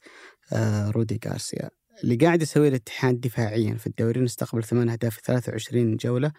آه، 0.54 0.89
رودي 0.89 1.19
غارسيا. 1.28 1.69
اللي 2.04 2.15
قاعد 2.15 2.41
يسويه 2.41 2.69
الاتحاد 2.69 3.21
دفاعيا 3.21 3.75
في 3.75 3.88
الدوري 3.88 4.21
نستقبل 4.21 4.63
ثمان 4.63 4.89
أهداف 4.89 5.15
في 5.15 5.21
23 5.25 5.95
جولة. 5.95 6.32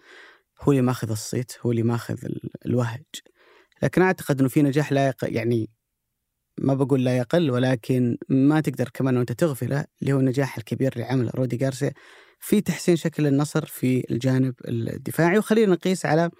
هو 0.62 0.72
اللي 0.72 0.82
ماخذ 0.82 1.10
الصيت 1.10 1.52
هو 1.60 1.70
اللي 1.70 1.82
ماخذ 1.82 2.18
الوهج. 2.66 3.04
لكن 3.82 4.02
أعتقد 4.02 4.40
إنه 4.40 4.48
في 4.48 4.62
نجاح 4.62 4.92
لا 4.92 5.14
يعني 5.22 5.70
ما 6.60 6.74
بقول 6.74 7.04
لا 7.04 7.16
يقل 7.16 7.50
ولكن 7.50 8.16
ما 8.28 8.60
تقدر 8.60 8.88
كمان 8.94 9.16
وأنت 9.16 9.32
تغفله 9.32 9.84
اللي 10.02 10.12
هو 10.12 10.20
النجاح 10.20 10.58
الكبير 10.58 10.92
اللي 10.92 11.04
عمله 11.04 11.30
رودي 11.34 11.56
جارسيا 11.56 11.92
في 12.40 12.60
تحسين 12.60 12.96
شكل 12.96 13.26
النصر 13.26 13.66
في 13.66 14.04
الجانب 14.10 14.54
الدفاعي. 14.68 15.38
وخلينا 15.38 15.72
نقيس 15.72 16.06
على 16.06 16.30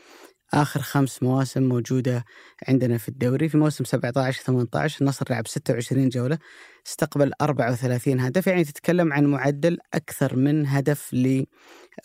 آخر 0.54 0.80
خمس 0.80 1.22
مواسم 1.22 1.62
موجودة 1.62 2.24
عندنا 2.68 2.98
في 2.98 3.08
الدوري. 3.08 3.48
في 3.48 3.58
موسم 3.58 3.84
17 3.84 4.42
18 4.42 5.00
النصر 5.00 5.24
لعب 5.30 5.46
26 5.46 6.08
جولة 6.08 6.38
استقبل 6.86 7.32
34 7.40 8.20
هدف 8.20 8.46
يعني 8.46 8.64
تتكلم 8.64 9.12
عن 9.12 9.26
معدل 9.26 9.78
أكثر 9.94 10.36
من 10.36 10.66
هدف 10.66 11.14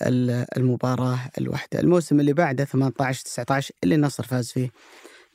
للمباراه 0.02 1.20
الواحدة. 1.38 1.80
الموسم 1.80 2.20
اللي 2.20 2.34
بعده 2.34 2.66
18 2.66 3.24
19 3.24 3.72
اللي 3.84 3.96
النصر 3.96 4.24
فاز 4.24 4.52
فيه 4.52 4.70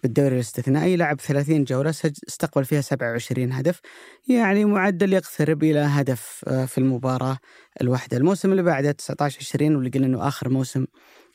بالدوري 0.06 0.34
الاستثنائي 0.34 0.96
لعب 0.96 1.20
30 1.20 1.64
جولة 1.64 1.90
استقبل 2.28 2.64
فيها 2.64 2.80
27 2.80 3.52
هدف. 3.52 3.80
يعني 4.28 4.64
معدل 4.64 5.12
يقترب 5.12 5.62
إلى 5.64 5.78
هدف 5.78 6.44
آه، 6.48 6.64
في 6.64 6.78
المباراة 6.78 7.38
الواحدة. 7.80 8.16
الموسم 8.16 8.50
اللي 8.50 8.62
بعده 8.62 8.92
19 8.92 9.38
20 9.40 9.76
واللي 9.76 9.90
قلنا 9.90 10.06
أنه 10.06 10.28
آخر 10.28 10.48
موسم 10.48 10.86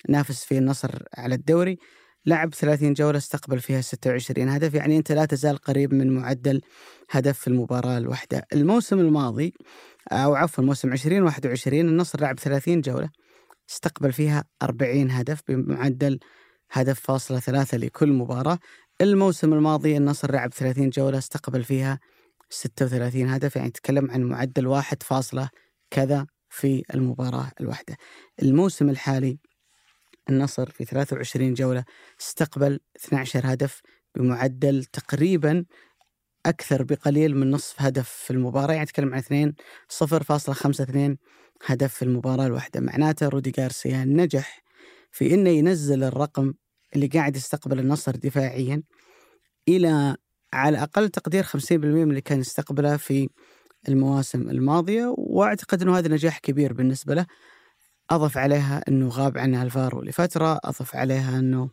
نافس 0.09 0.45
فيه 0.45 0.57
النصر 0.57 1.03
على 1.17 1.35
الدوري. 1.35 1.77
لعب 2.25 2.53
30 2.53 2.93
جولة 2.93 3.17
استقبل 3.17 3.59
فيها 3.59 3.81
26 3.81 4.49
هدف. 4.49 4.73
يعني 4.73 4.97
أنت 4.97 5.11
لا 5.11 5.25
تزال 5.25 5.57
قريب 5.57 5.93
من 5.93 6.15
معدل 6.15 6.61
هدف 7.09 7.39
في 7.39 7.47
المباراة 7.47 7.97
الواحدة. 7.97 8.45
الموسم 8.53 8.99
الماضي 8.99 9.53
أو 10.11 10.35
عفوا 10.35 10.63
الموسم 10.63 10.93
2021 10.93 11.79
النصر 11.79 12.21
لعب 12.21 12.39
30 12.39 12.81
جولة 12.81 13.09
استقبل 13.69 14.13
فيها 14.13 14.43
40 14.63 15.11
هدف 15.11 15.41
بمعدل 15.47 16.19
هدف 16.71 16.99
فاصلة 16.99 17.39
ثلاثة 17.39 17.77
لكل 17.77 18.11
مباراة. 18.13 18.59
الموسم 19.01 19.53
الماضي 19.53 19.97
النصر 19.97 20.31
لعب 20.31 20.53
30 20.53 20.89
جولة 20.89 21.17
استقبل 21.17 21.63
فيها 21.63 21.99
36 22.49 23.29
هدف 23.29 23.55
يعني 23.55 23.71
تكلم 23.71 24.11
عن 24.11 24.23
معدل 24.23 24.67
واحد 24.67 25.03
فاصلة 25.03 25.49
كذا 25.91 26.27
في 26.49 26.83
المباراة 26.93 27.51
الواحدة. 27.61 27.97
الموسم 28.41 28.89
الحالي 28.89 29.37
النصر 30.29 30.69
في 30.69 30.85
23 30.85 31.53
جولة 31.53 31.83
استقبل 32.21 32.79
12 33.05 33.41
هدف 33.53 33.81
بمعدل 34.15 34.83
تقريبا 34.83 35.65
أكثر 36.45 36.83
بقليل 36.83 37.35
من 37.37 37.51
نصف 37.51 37.81
هدف 37.81 38.09
في 38.09 38.31
المباراة 38.31 38.73
يعني 38.73 38.85
تكلم 38.85 39.13
عن 39.13 39.19
2 39.19 39.53
0.52 39.89 41.17
هدف 41.65 41.93
في 41.93 42.01
المباراة 42.05 42.45
الواحدة. 42.45 42.79
معناته 42.79 43.27
رودي 43.27 43.53
غارسيا 43.59 44.05
نجح 44.05 44.63
في 45.11 45.33
إنه 45.33 45.49
ينزل 45.49 46.03
الرقم 46.03 46.53
اللي 46.95 47.07
قاعد 47.07 47.35
يستقبل 47.35 47.79
النصر 47.79 48.15
دفاعيا 48.15 48.83
إلى 49.67 50.15
على 50.53 50.83
أقل 50.83 51.09
تقدير 51.09 51.43
50% 51.43 51.71
من 51.71 52.09
اللي 52.09 52.21
كان 52.21 52.39
يستقبله 52.39 52.97
في 52.97 53.29
المواسم 53.89 54.49
الماضية 54.49 55.15
وأعتقد 55.17 55.81
إنه 55.81 55.97
هذا 55.97 56.07
نجاح 56.07 56.39
كبير 56.39 56.73
بالنسبة 56.73 57.15
له. 57.15 57.25
أضف 58.09 58.37
عليها 58.37 58.83
إنه 58.87 59.09
غاب 59.09 59.37
عن 59.37 59.55
ألفارو 59.55 60.01
لفترة 60.01 60.59
أضف 60.63 60.95
عليها 60.95 61.39
إنه 61.39 61.69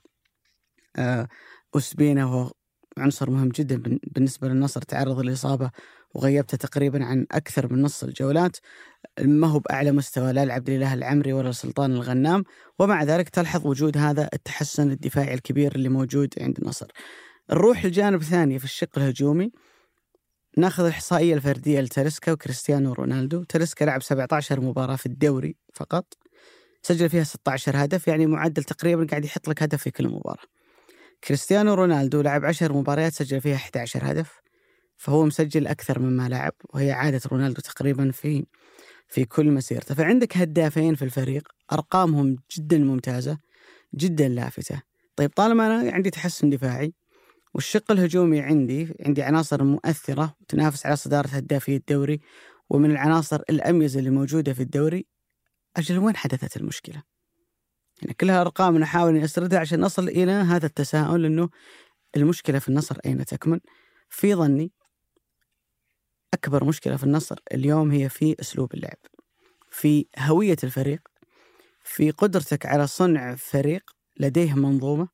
آه، 0.97 1.29
اسبينا 1.77 2.23
هو 2.23 2.53
عنصر 2.99 3.31
مهم 3.31 3.49
جدا 3.49 3.99
بالنسبة 4.07 4.49
للنصر 4.49 4.83
تعرض 4.83 5.21
للإصابة 5.21 5.71
وغيبته 6.15 6.57
تقريبا 6.59 7.05
عن 7.05 7.27
أكثر 7.33 7.73
من 7.73 7.83
نص 7.83 8.05
الجولات. 8.05 8.57
ما 9.23 9.47
هو 9.47 9.59
بأعلى 9.59 9.93
مستوى 9.93 10.33
لا 10.33 10.45
لعبد 10.45 10.71
الإله 10.71 10.95
العمري 10.95 11.33
ولا 11.33 11.53
سلطان 11.53 11.93
الغنام. 11.93 12.45
ومع 12.79 13.03
ذلك 13.03 13.29
تلحظ 13.29 13.67
وجود 13.67 13.99
هذا 13.99 14.29
التحسن 14.35 14.91
الدفاعي 14.91 15.35
الكبير 15.35 15.75
اللي 15.75 15.89
موجود 15.89 16.35
عند 16.41 16.59
النصر. 16.59 16.87
نروح 17.51 17.85
لجانب 17.85 18.23
ثاني 18.23 18.59
في 18.59 18.65
الشق 18.65 18.99
الهجومي. 18.99 19.51
ناخذ 20.57 20.85
الإحصائية 20.85 21.35
الفردية 21.35 21.81
لتاليسكا 21.81 22.33
وكريستيانو 22.33 22.93
رونالدو، 22.93 23.45
تاليسكا 23.45 23.85
لعب 23.85 24.03
17 24.03 24.61
مباراة 24.61 24.97
في 24.97 25.07
الدوري 25.07 25.57
فقط. 25.75 26.15
سجل 26.83 27.09
فيها 27.09 27.25
16 27.25 27.85
هدف 27.85 28.09
يعني 28.09 28.27
معدل 28.27 28.65
تقريبا 28.65 29.07
قاعد 29.11 29.25
يحط 29.25 29.49
لك 29.49 29.63
هدف 29.63 29.83
في 29.83 29.91
كل 29.91 30.09
مباراة. 30.09 30.45
كريستيانو 31.25 31.75
رونالدو 31.75 32.21
لعب 32.21 32.45
10 32.45 32.73
مباريات 32.73 33.13
سجل 33.13 33.41
فيها 33.41 33.57
11 33.57 34.01
هدف. 34.11 34.41
فهو 34.99 35.25
مسجل 35.25 35.67
أكثر 35.67 35.99
مما 35.99 36.29
لعب 36.29 36.53
وهي 36.75 36.93
عادة 36.93 37.21
رونالدو 37.33 37.61
تقريبا 37.61 38.11
في 38.11 38.47
في 39.09 39.25
كل 39.25 39.51
مسيرته 39.51 39.95
فعندك 39.95 40.37
هدافين 40.37 40.95
في 40.95 41.03
الفريق 41.03 41.49
أرقامهم 41.73 42.37
جدا 42.57 42.79
ممتازة 42.79 43.39
جدا 43.95 44.29
لافتة 44.29 44.83
طيب 45.17 45.31
طالما 45.31 45.67
أنا 45.67 45.93
عندي 45.93 46.11
تحسن 46.11 46.51
دفاعي 46.51 46.95
والشق 47.55 47.91
الهجومي 47.91 48.41
عندي 48.41 48.95
عندي 49.07 49.23
عناصر 49.23 49.65
مؤثرة 49.65 50.37
تنافس 50.49 50.87
على 50.87 50.97
صدارة 50.97 51.29
هدافي 51.29 51.77
الدوري 51.77 52.21
ومن 52.71 52.91
العناصر 52.91 53.41
الأميزة 53.51 53.99
اللي 53.99 54.11
موجودة 54.11 54.53
في 54.53 54.63
الدوري 54.63 55.07
أجل 55.77 55.99
وين 55.99 56.17
حدثت 56.17 56.57
المشكلة؟ 56.57 57.03
يعني 58.03 58.15
كلها 58.15 58.41
أرقام 58.41 58.79
نحاول 58.79 59.17
أن 59.17 59.23
أسردها 59.23 59.59
عشان 59.59 59.81
نصل 59.81 60.09
إلى 60.09 60.33
هذا 60.33 60.67
التساؤل 60.67 61.25
أنه 61.25 61.49
المشكلة 62.17 62.59
في 62.59 62.69
النصر 62.69 62.97
أين 63.07 63.25
تكمن؟ 63.25 63.61
في 64.09 64.35
ظني 64.35 64.73
أكبر 66.35 66.65
مشكلة 66.65 66.97
في 66.97 67.05
النصر 67.05 67.37
اليوم 67.55 67.91
هي 67.91 68.09
في 68.09 68.37
أسلوب 68.41 68.75
اللعب 68.75 68.99
في 69.71 70.07
هوية 70.19 70.57
الفريق 70.65 71.01
في 71.85 72.11
قدرتك 72.11 72.67
على 72.67 72.87
صنع 72.87 73.35
فريق 73.35 73.91
لديه 74.21 74.55
منظومة 74.55 75.09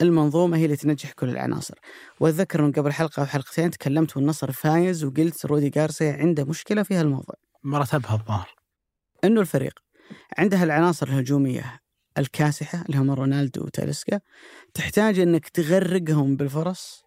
المنظومة 0.00 0.56
هي 0.56 0.64
اللي 0.64 0.76
تنجح 0.76 1.12
كل 1.12 1.28
العناصر. 1.28 1.74
وأتذكر 2.20 2.62
من 2.62 2.72
قبل 2.72 2.92
حلقة 2.92 3.20
أو 3.20 3.26
حلقتين 3.26 3.70
تكلمت 3.70 4.16
والنصر 4.16 4.52
فايز 4.52 5.04
وقلت 5.04 5.46
رودي 5.46 5.70
جارسيا 5.70 6.12
عنده 6.12 6.44
مشكلة 6.44 6.82
في 6.82 6.94
هالموضوع. 6.94 7.34
مرتبها 7.64 8.14
الظاهر. 8.14 8.54
أنه 9.24 9.40
الفريق 9.40 9.78
عندها 10.38 10.64
العناصر 10.64 11.06
الهجومية 11.06 11.80
الكاسحة 12.18 12.84
اللي 12.86 12.98
هم 12.98 13.10
رونالدو 13.10 13.64
وتاليسكا 13.64 14.20
تحتاج 14.74 15.18
أنك 15.18 15.48
تغرقهم 15.48 16.36
بالفرص 16.36 17.03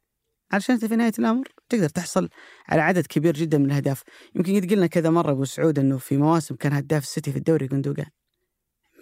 علشان 0.52 0.76
انت 0.76 0.86
في 0.86 0.96
نهاية 0.96 1.14
الأمر 1.20 1.48
تقدر 1.70 1.90
تحصل 1.90 2.30
على 2.70 2.82
عدد 2.82 3.08
كبير 3.08 3.34
جدا 3.34 3.58
من 3.58 3.66
الأهداف. 3.66 4.04
يمكن 4.36 4.56
قد 4.56 4.72
قلنا 4.72 4.88
كذا 4.88 5.10
مرة 5.10 5.32
أبو 5.32 5.46
سعود 5.46 5.80
إنه 5.80 5.98
في 5.98 6.18
مواسم 6.18 6.56
كان 6.56 6.74
هداف 6.74 7.04
السيتي 7.04 7.32
في 7.32 7.38
الدوري 7.38 7.68
جندوجان 7.68 8.08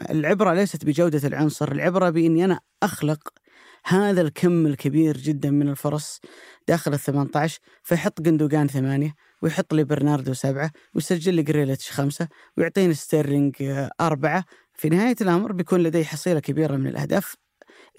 العبرة 0.10 0.53
ليست 0.53 0.86
بجودة 0.86 1.27
العنصر 1.27 1.71
العبرة 1.71 2.10
بإني 2.10 2.45
أنا 2.45 2.60
أخلق 2.84 3.29
هذا 3.86 4.21
الكم 4.21 4.65
الكبير 4.67 5.17
جدا 5.17 5.51
من 5.51 5.69
الفرص 5.69 6.19
داخل 6.67 6.93
ال 6.93 6.99
18 6.99 7.60
فيحط 7.84 8.21
جندوجان 8.21 8.67
ثمانية 8.67 9.15
ويحط 9.41 9.73
لي 9.73 9.84
برناردو 9.84 10.34
سبعة 10.34 10.71
ويسجل 10.95 11.34
لي 11.34 11.43
جريليتش 11.43 11.91
خمسة 11.91 12.27
ويعطيني 12.58 12.93
ستيرلينج 12.93 13.55
أربعة. 14.01 14.45
في 14.73 14.89
نهاية 14.89 15.15
الأمر 15.21 15.51
بيكون 15.51 15.84
لدي 15.84 16.05
حصيلة 16.05 16.39
كبيرة 16.39 16.75
من 16.75 16.88
الأهداف. 16.88 17.36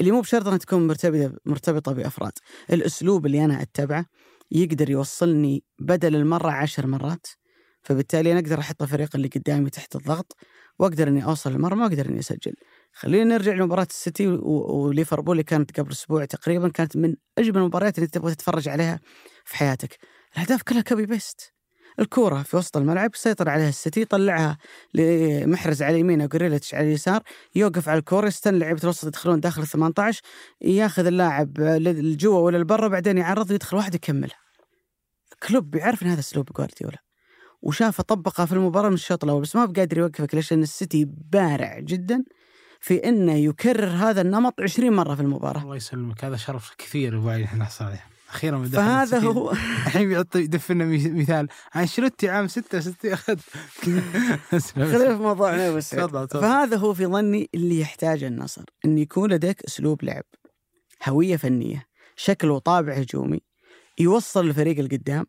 اللي 0.00 0.10
مو 0.12 0.20
بشرط 0.20 0.46
أنها 0.46 0.58
تكون 0.58 0.86
مرتبطه 0.86 1.38
مرتبطة 1.46 1.92
بأفراد 1.92 2.32
الأسلوب 2.72 3.26
اللي 3.26 3.44
أنا 3.44 3.62
أتبعه 3.62 4.06
يقدر 4.50 4.90
يوصلني 4.90 5.64
بدل 5.78 6.16
المرة 6.16 6.50
عشر 6.50 6.86
مرات 6.86 7.26
فبالتالي 7.82 8.32
أنا 8.32 8.40
أقدر 8.40 8.60
أحط 8.60 8.82
الفريق 8.82 9.16
اللي 9.16 9.28
قدامي 9.28 9.70
تحت 9.70 9.96
الضغط 9.96 10.36
وأقدر 10.78 11.08
إني 11.08 11.24
أوصل 11.24 11.50
المرمى 11.52 11.82
واقدر 11.82 12.06
إني 12.06 12.18
أسجل. 12.18 12.54
خلينا 12.92 13.24
نرجع 13.24 13.52
لمباراة 13.54 13.86
السيتي 13.90 14.26
وليفربول 14.26 15.32
اللي 15.32 15.42
كانت 15.42 15.80
قبل 15.80 15.90
أسبوع 15.92 16.24
تقريبا 16.24 16.68
كانت 16.68 16.96
من 16.96 17.14
أجمل 17.38 17.58
المباريات 17.58 17.98
اللي 17.98 18.08
تبغى 18.08 18.34
تتفرج 18.34 18.68
عليها 18.68 19.00
في 19.44 19.56
حياتك. 19.56 19.98
الأهداف 20.34 20.62
كلها 20.62 20.80
copy 20.82 21.06
paste. 21.06 21.55
الكورة 22.00 22.42
في 22.42 22.56
وسط 22.56 22.76
الملعب 22.76 23.10
سيطر 23.14 23.48
عليها 23.48 23.68
السيتي 23.68 24.04
طلعها 24.04 24.58
لمحرز 24.94 25.82
على 25.82 25.94
اليمين 25.94 26.20
أو 26.20 26.28
على 26.34 26.60
اليسار 26.74 27.22
يوقف 27.54 27.88
على 27.88 27.98
الكورة 27.98 28.26
يستنى 28.26 28.58
لعيبة 28.58 28.80
الوسط 28.84 29.06
يدخلون 29.06 29.40
داخل 29.40 29.62
ال 29.62 29.66
18 29.66 30.22
ياخذ 30.60 31.06
اللاعب 31.06 31.60
للجوا 31.60 32.38
ولا 32.38 32.58
لبرا 32.58 32.88
بعدين 32.88 33.18
يعرض 33.18 33.50
ويدخل 33.50 33.76
واحد 33.76 33.94
يكملها. 33.94 34.38
كلوب 35.42 35.74
يعرف 35.74 36.02
إن 36.02 36.08
هذا 36.08 36.20
أسلوب 36.20 36.52
جوارديولا 36.56 36.98
وشافه 37.62 38.02
طبقها 38.02 38.46
في 38.46 38.52
المباراة 38.52 38.88
من 38.88 38.94
الشوط 38.94 39.24
الأول 39.24 39.42
بس 39.42 39.56
ما 39.56 39.64
بقادر 39.64 39.98
يوقفك 39.98 40.34
ليش؟ 40.34 40.52
لأن 40.52 40.62
السيتي 40.62 41.04
بارع 41.32 41.78
جدا 41.78 42.24
في 42.80 43.08
إنه 43.08 43.34
يكرر 43.34 43.88
هذا 43.88 44.20
النمط 44.20 44.60
20 44.60 44.92
مرة 44.92 45.14
في 45.14 45.22
المباراة. 45.22 45.62
الله 45.62 45.76
يسلمك 45.76 46.24
هذا 46.24 46.36
شرف 46.36 46.74
كثير 46.78 47.16
أبو 47.16 47.30
علي 47.30 47.44
إحنا 47.44 47.58
نحصل 47.58 47.84
أخيرا 48.36 48.58
فهذا 48.64 49.18
هو. 49.18 49.50
الحين 49.86 50.08
بيعطي 50.08 50.38
يدفنا 50.38 50.84
مثال. 51.14 51.48
انشيلوتي 51.76 52.28
عام 52.28 52.48
66 52.48 53.12
أخذ. 53.12 53.38
خلينا 54.76 55.16
في 55.16 55.22
موضوعنا 55.22 55.70
بس. 55.70 55.94
فهذا 56.40 56.76
هو 56.76 56.94
في 56.94 57.06
ظني 57.06 57.50
اللي 57.54 57.80
يحتاجه 57.80 58.26
النصر 58.26 58.64
إن 58.84 58.98
يكون 58.98 59.32
لديك 59.32 59.62
أسلوب 59.64 60.04
لعب 60.04 60.24
هوية 61.08 61.36
فنية 61.36 61.86
شكل 62.16 62.50
وطابع 62.50 62.92
هجومي 62.92 63.40
يوصل 63.98 64.46
الفريق 64.46 64.78
القدام 64.78 65.26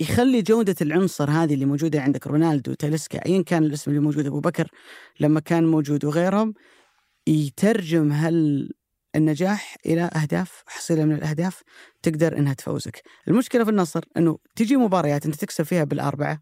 يخلي 0.00 0.42
جودة 0.42 0.74
العنصر 0.80 1.30
هذه 1.30 1.54
اللي 1.54 1.64
موجودة 1.64 2.00
عندك 2.02 2.26
رونالدو 2.26 2.74
تاليسكا 2.74 3.26
أيا 3.26 3.42
كان 3.42 3.64
الاسم 3.64 3.90
اللي 3.90 4.02
موجود 4.02 4.26
أبو 4.26 4.40
بكر 4.40 4.68
لما 5.20 5.40
كان 5.40 5.66
موجود 5.66 6.04
وغيرهم 6.04 6.54
يترجم 7.26 8.12
هال 8.12 8.70
النجاح 9.16 9.76
إلى 9.86 10.02
أهداف 10.02 10.64
حصيلة 10.66 11.04
من 11.04 11.12
الأهداف 11.14 11.62
تقدر 12.02 12.38
إنها 12.38 12.54
تفوزك. 12.54 13.02
المشكلة 13.28 13.64
في 13.64 13.70
النصر 13.70 14.00
إنه 14.16 14.38
تجي 14.56 14.76
مباريات 14.76 15.26
أنت 15.26 15.34
تكسب 15.34 15.64
فيها 15.64 15.84
بالأربعة 15.84 16.40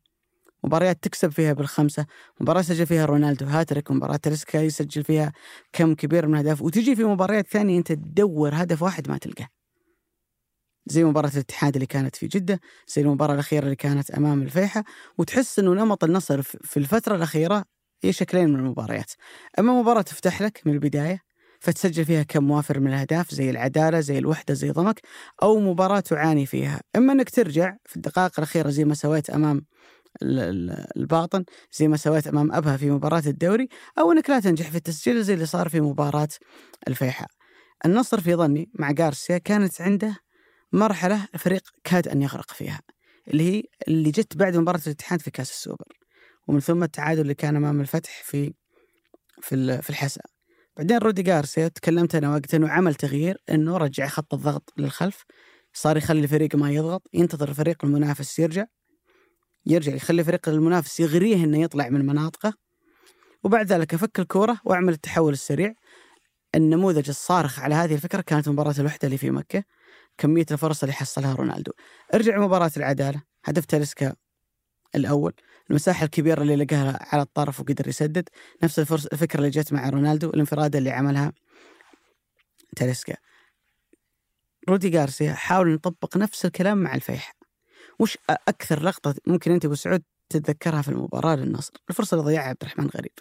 مباريات 0.65 0.99
تكسب 1.03 1.31
فيها 1.31 1.53
بالخمسة، 1.53 2.07
مباراة 2.41 2.63
سجل 2.63 2.87
فيها 2.87 3.05
رونالدو 3.07 3.47
هاتريك، 3.47 3.91
مباراة 3.91 4.17
تلسكا 4.17 4.59
يسجل 4.59 5.05
فيها 5.05 5.33
كم 5.73 5.95
كبير 5.95 6.27
من 6.27 6.35
الاهداف، 6.35 6.63
وتجي 6.63 6.97
في 6.97 7.05
مباريات 7.05 7.47
ثانية 7.47 7.79
أنت 7.79 7.93
تدور 7.93 8.51
هدف 8.55 8.83
واحد 8.83 9.09
ما 9.09 9.19
تلقاه. 9.19 9.49
زي 10.87 11.05
مباراة 11.05 11.31
الاتحاد 11.35 11.75
اللي 11.75 11.87
كانت 11.87 12.17
في 12.17 12.27
جدة 12.27 12.61
زي 12.89 13.03
المباراة 13.03 13.35
الأخيرة 13.35 13.65
اللي 13.65 13.77
كانت 13.77 14.11
أمام 14.11 14.43
الفيحة 14.43 14.85
وتحس 15.19 15.59
أنه 15.59 15.75
نمط 15.75 16.05
النصر 16.05 16.43
في 16.43 16.77
الفترة 16.77 17.17
الأخيرة 17.17 17.65
هي 18.03 18.13
شكلين 18.13 18.49
من 18.49 18.57
المباريات 18.57 19.13
أما 19.59 19.81
مباراة 19.81 20.03
تفتح 20.03 20.43
لك 20.43 20.63
من 20.67 20.73
البداية 20.73 21.21
فتسجل 21.64 22.05
فيها 22.05 22.22
كم 22.22 22.50
وافر 22.50 22.81
من 22.81 22.87
الأهداف 22.87 23.35
زي 23.35 23.50
العدالة 23.50 24.00
زي 24.00 24.18
الوحدة 24.18 24.55
زي 24.55 24.70
ضمك 24.70 25.00
أو 25.42 25.61
مباراة 25.61 26.00
تعاني 26.00 26.46
فيها. 26.46 26.81
إما 26.96 27.12
أنك 27.12 27.31
ترجع 27.31 27.77
في 27.87 27.96
الدقائق 27.96 28.33
الأخيرة 28.38 28.70
زي 28.70 28.85
ما 28.85 28.94
سويت 28.94 29.31
أمام 29.31 29.66
الباطن 30.22 31.44
زي 31.72 31.88
ما 31.88 31.96
سويت 31.96 32.27
أمام 32.27 32.53
أبها 32.53 32.77
في 32.77 32.90
مباراة 32.90 33.22
الدوري 33.27 33.68
أو 33.98 34.12
أنك 34.12 34.31
لا 34.31 34.40
تنجح 34.40 34.70
في 34.70 34.77
التسجيل 34.77 35.22
زي 35.22 35.35
اللي 35.35 35.46
صار 35.46 35.68
في 35.68 35.81
مباراة 35.81 36.29
الفيحاء. 36.88 37.29
النصر 37.85 38.20
في 38.20 38.35
ظني 38.35 38.70
مع 38.74 38.94
غارسيا 38.98 39.38
كانت 39.38 39.81
عنده 39.81 40.16
مرحلة 40.72 41.29
الفريق 41.35 41.62
كاد 41.85 42.09
أن 42.09 42.22
يغرق 42.22 42.50
فيها 42.50 42.81
اللي 43.29 43.42
هي 43.57 43.62
اللي 43.88 44.11
جت 44.11 44.37
بعد 44.37 44.57
مباراة 44.57 44.81
الاتحاد 44.87 45.20
في 45.20 45.31
كأس 45.31 45.50
السوبر. 45.50 45.98
ومن 46.48 46.61
ثم 46.61 46.83
التعادل 46.83 47.20
اللي 47.20 47.35
كان 47.35 47.57
أمام 47.57 47.81
الفتح 47.81 48.22
في 48.24 48.55
في 49.42 49.83
في 49.83 49.90
الحساء 49.90 50.34
بعدين 50.77 50.99
رودي 50.99 51.23
جارسيا 51.23 51.69
تكلمت 51.69 52.15
أنا 52.15 52.31
وقتها 52.31 52.59
أنه 52.59 52.69
عمل 52.69 52.95
تغيير 52.95 53.43
أنه 53.51 53.77
رجع 53.77 54.07
خط 54.07 54.35
الضغط 54.35 54.73
للخلف 54.77 55.25
صار 55.73 55.97
يخلي 55.97 56.21
الفريق 56.21 56.57
ما 56.57 56.71
يضغط 56.71 57.09
ينتظر 57.15 57.49
الفريق 57.49 57.85
المنافس 57.85 58.39
يرجع 58.39 58.67
يرجع 59.67 59.95
يخلي 59.95 60.21
الفريق 60.21 60.49
المنافس 60.49 61.01
يغريه 61.01 61.45
إنه 61.45 61.63
يطلع 61.63 61.89
من 61.89 62.07
مناطقه. 62.07 62.55
وبعد 63.45 63.67
ذلك 63.67 63.95
أفك 63.95 64.21
الكورة 64.21 64.61
وأعمل 64.65 64.93
التحول 64.93 65.33
السريع. 65.33 65.75
النموذج 66.55 67.09
الصارخ 67.09 67.61
على 67.61 67.75
هذه 67.75 67.95
الفكرة 67.95 68.21
كانت 68.21 68.49
مباراة 68.49 68.75
الوحدة 68.79 69.01
اللي 69.05 69.19
في 69.19 69.31
مكة 69.31 69.65
كمية 70.19 70.47
الفرص 70.51 70.83
اللي 70.83 70.93
حصلها 70.93 71.35
رونالدو. 71.35 71.73
ارجع 72.15 72.39
مباراه 72.39 72.71
العدالة 72.77 73.23
هدف 73.45 73.65
تاليسكا 73.65 74.15
الأول. 74.95 75.33
المساحة 75.70 76.05
الكبيرة 76.05 76.42
اللي 76.42 76.57
لقاها 76.57 76.98
على 77.12 77.22
الطرف 77.22 77.61
وقدر 77.61 77.88
يسدد. 77.88 78.29
نفس 78.62 78.79
الفرصه 78.79 79.09
الفكرة 79.12 79.38
اللي 79.38 79.50
جت 79.50 79.72
مع 79.72 79.88
رونالدو 79.88 80.31
الانفراد 80.31 80.77
اللي 80.77 80.90
عملها 80.90 81.33
تاليسكا. 82.77 83.14
رودي 84.68 84.98
غارسيا 84.98 85.33
حاول 85.33 85.74
نطبق 85.74 86.16
نفس 86.16 86.44
الكلام 86.44 86.79
مع 86.79 86.94
الفيح 86.94 87.33
وش 87.98 88.18
أكثر 88.31 88.83
لقطة 88.83 89.14
ممكن 89.27 89.53
أنت 89.53 89.64
أبو 89.64 89.74
سعود 89.74 90.03
تتذكرها 90.29 90.83
في 90.83 90.88
المباراة 90.88 91.35
للنصر؟ 91.35 91.72
الفرصة 91.90 92.14
اللي 92.14 92.27
ضيعها 92.27 92.48
عبد 92.48 92.59
الرحمن 92.62 92.87
غريب. 92.96 93.12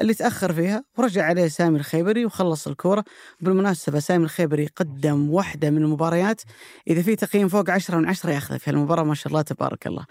اللي 0.00 0.14
تأخر 0.14 0.52
فيها 0.52 0.84
ورجع 0.98 1.24
عليه 1.24 1.48
سامي 1.48 1.78
الخيبري 1.78 2.24
وخلص 2.24 2.68
الكورة. 2.68 3.04
بالمناسبة 3.40 3.98
سامي 3.98 4.24
الخيبري 4.24 4.66
قدم 4.66 5.30
واحدة 5.30 5.70
من 5.70 5.82
المباريات. 5.82 6.42
إذا 6.88 7.02
في 7.02 7.16
تقييم 7.16 7.48
فوق 7.48 7.70
عشرة 7.70 7.96
من 7.96 8.08
عشرة 8.08 8.30
ياخذها 8.30 8.58
في 8.58 8.70
المباراة 8.70 9.04
ما 9.04 9.14
شاء 9.14 9.28
الله 9.28 9.42
تبارك 9.42 9.86
الله. 9.86 10.06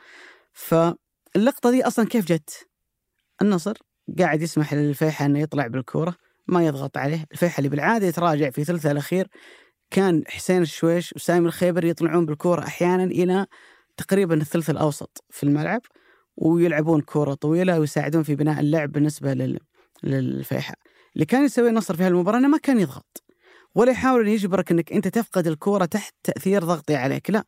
فاللقطة 1.38 1.72
دي 1.72 1.88
أصلا 1.88 2.06
كيف 2.06 2.26
جت؟ 2.26 2.68
النصر 3.42 3.78
قاعد 4.20 4.42
يسمح 4.42 4.74
للفيحة 4.74 5.26
أنه 5.26 5.40
يطلع 5.40 5.68
بالكورة 5.68 6.16
ما 6.48 6.66
يضغط 6.66 6.98
عليه. 6.98 7.26
الفيحة 7.32 7.58
اللي 7.58 7.70
بالعادة 7.70 8.08
يتراجع 8.08 8.50
في 8.50 8.64
ثلثه 8.64 8.92
الأخير. 8.92 9.28
كان 9.92 10.24
حسين 10.28 10.62
الشويش 10.62 11.14
وسامي 11.16 11.48
الخيبري 11.48 11.90
يطلعون 11.90 12.26
بالكورة 12.26 12.64
أحيانا 12.64 13.04
إلى 13.04 13.46
تقريبا 13.98 14.36
الثلث 14.36 14.70
الأوسط 14.70 15.24
في 15.30 15.44
الملعب 15.44 15.82
ويلعبون 16.36 17.02
كرة 17.02 17.34
طويلة 17.34 17.80
ويساعدون 17.80 18.24
في 18.24 18.36
بناء 18.36 18.60
اللعب 18.60 18.92
بالنسبة 18.92 19.34
لل... 19.34 19.60
للفيحاء 20.04 20.78
اللي 21.16 21.26
كان 21.26 21.46
يسوي 21.46 21.70
النصر 21.70 21.96
في 21.96 22.04
هالمباراة 22.04 22.38
أنه 22.38 22.48
ما 22.48 22.58
كان 22.58 22.80
يضغط 22.80 23.24
ولا 23.76 23.92
يحاول 23.92 24.22
أن 24.22 24.28
يجبرك 24.28 24.72
أنك 24.72 24.94
أنت 24.94 25.08
تفقد 25.08 25.48
الكرة 25.48 25.86
تحت 25.86 26.14
تأثير 26.24 26.64
ضغطي 26.64 26.96
عليك. 26.96 27.30
لا 27.30 27.44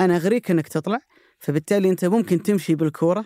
أنا 0.00 0.16
أغريك 0.16 0.50
أنك 0.50 0.68
تطلع 0.68 0.98
فبالتالي 1.44 1.90
أنت 1.90 2.04
ممكن 2.04 2.42
تمشي 2.42 2.74
بالكرة 2.74 3.24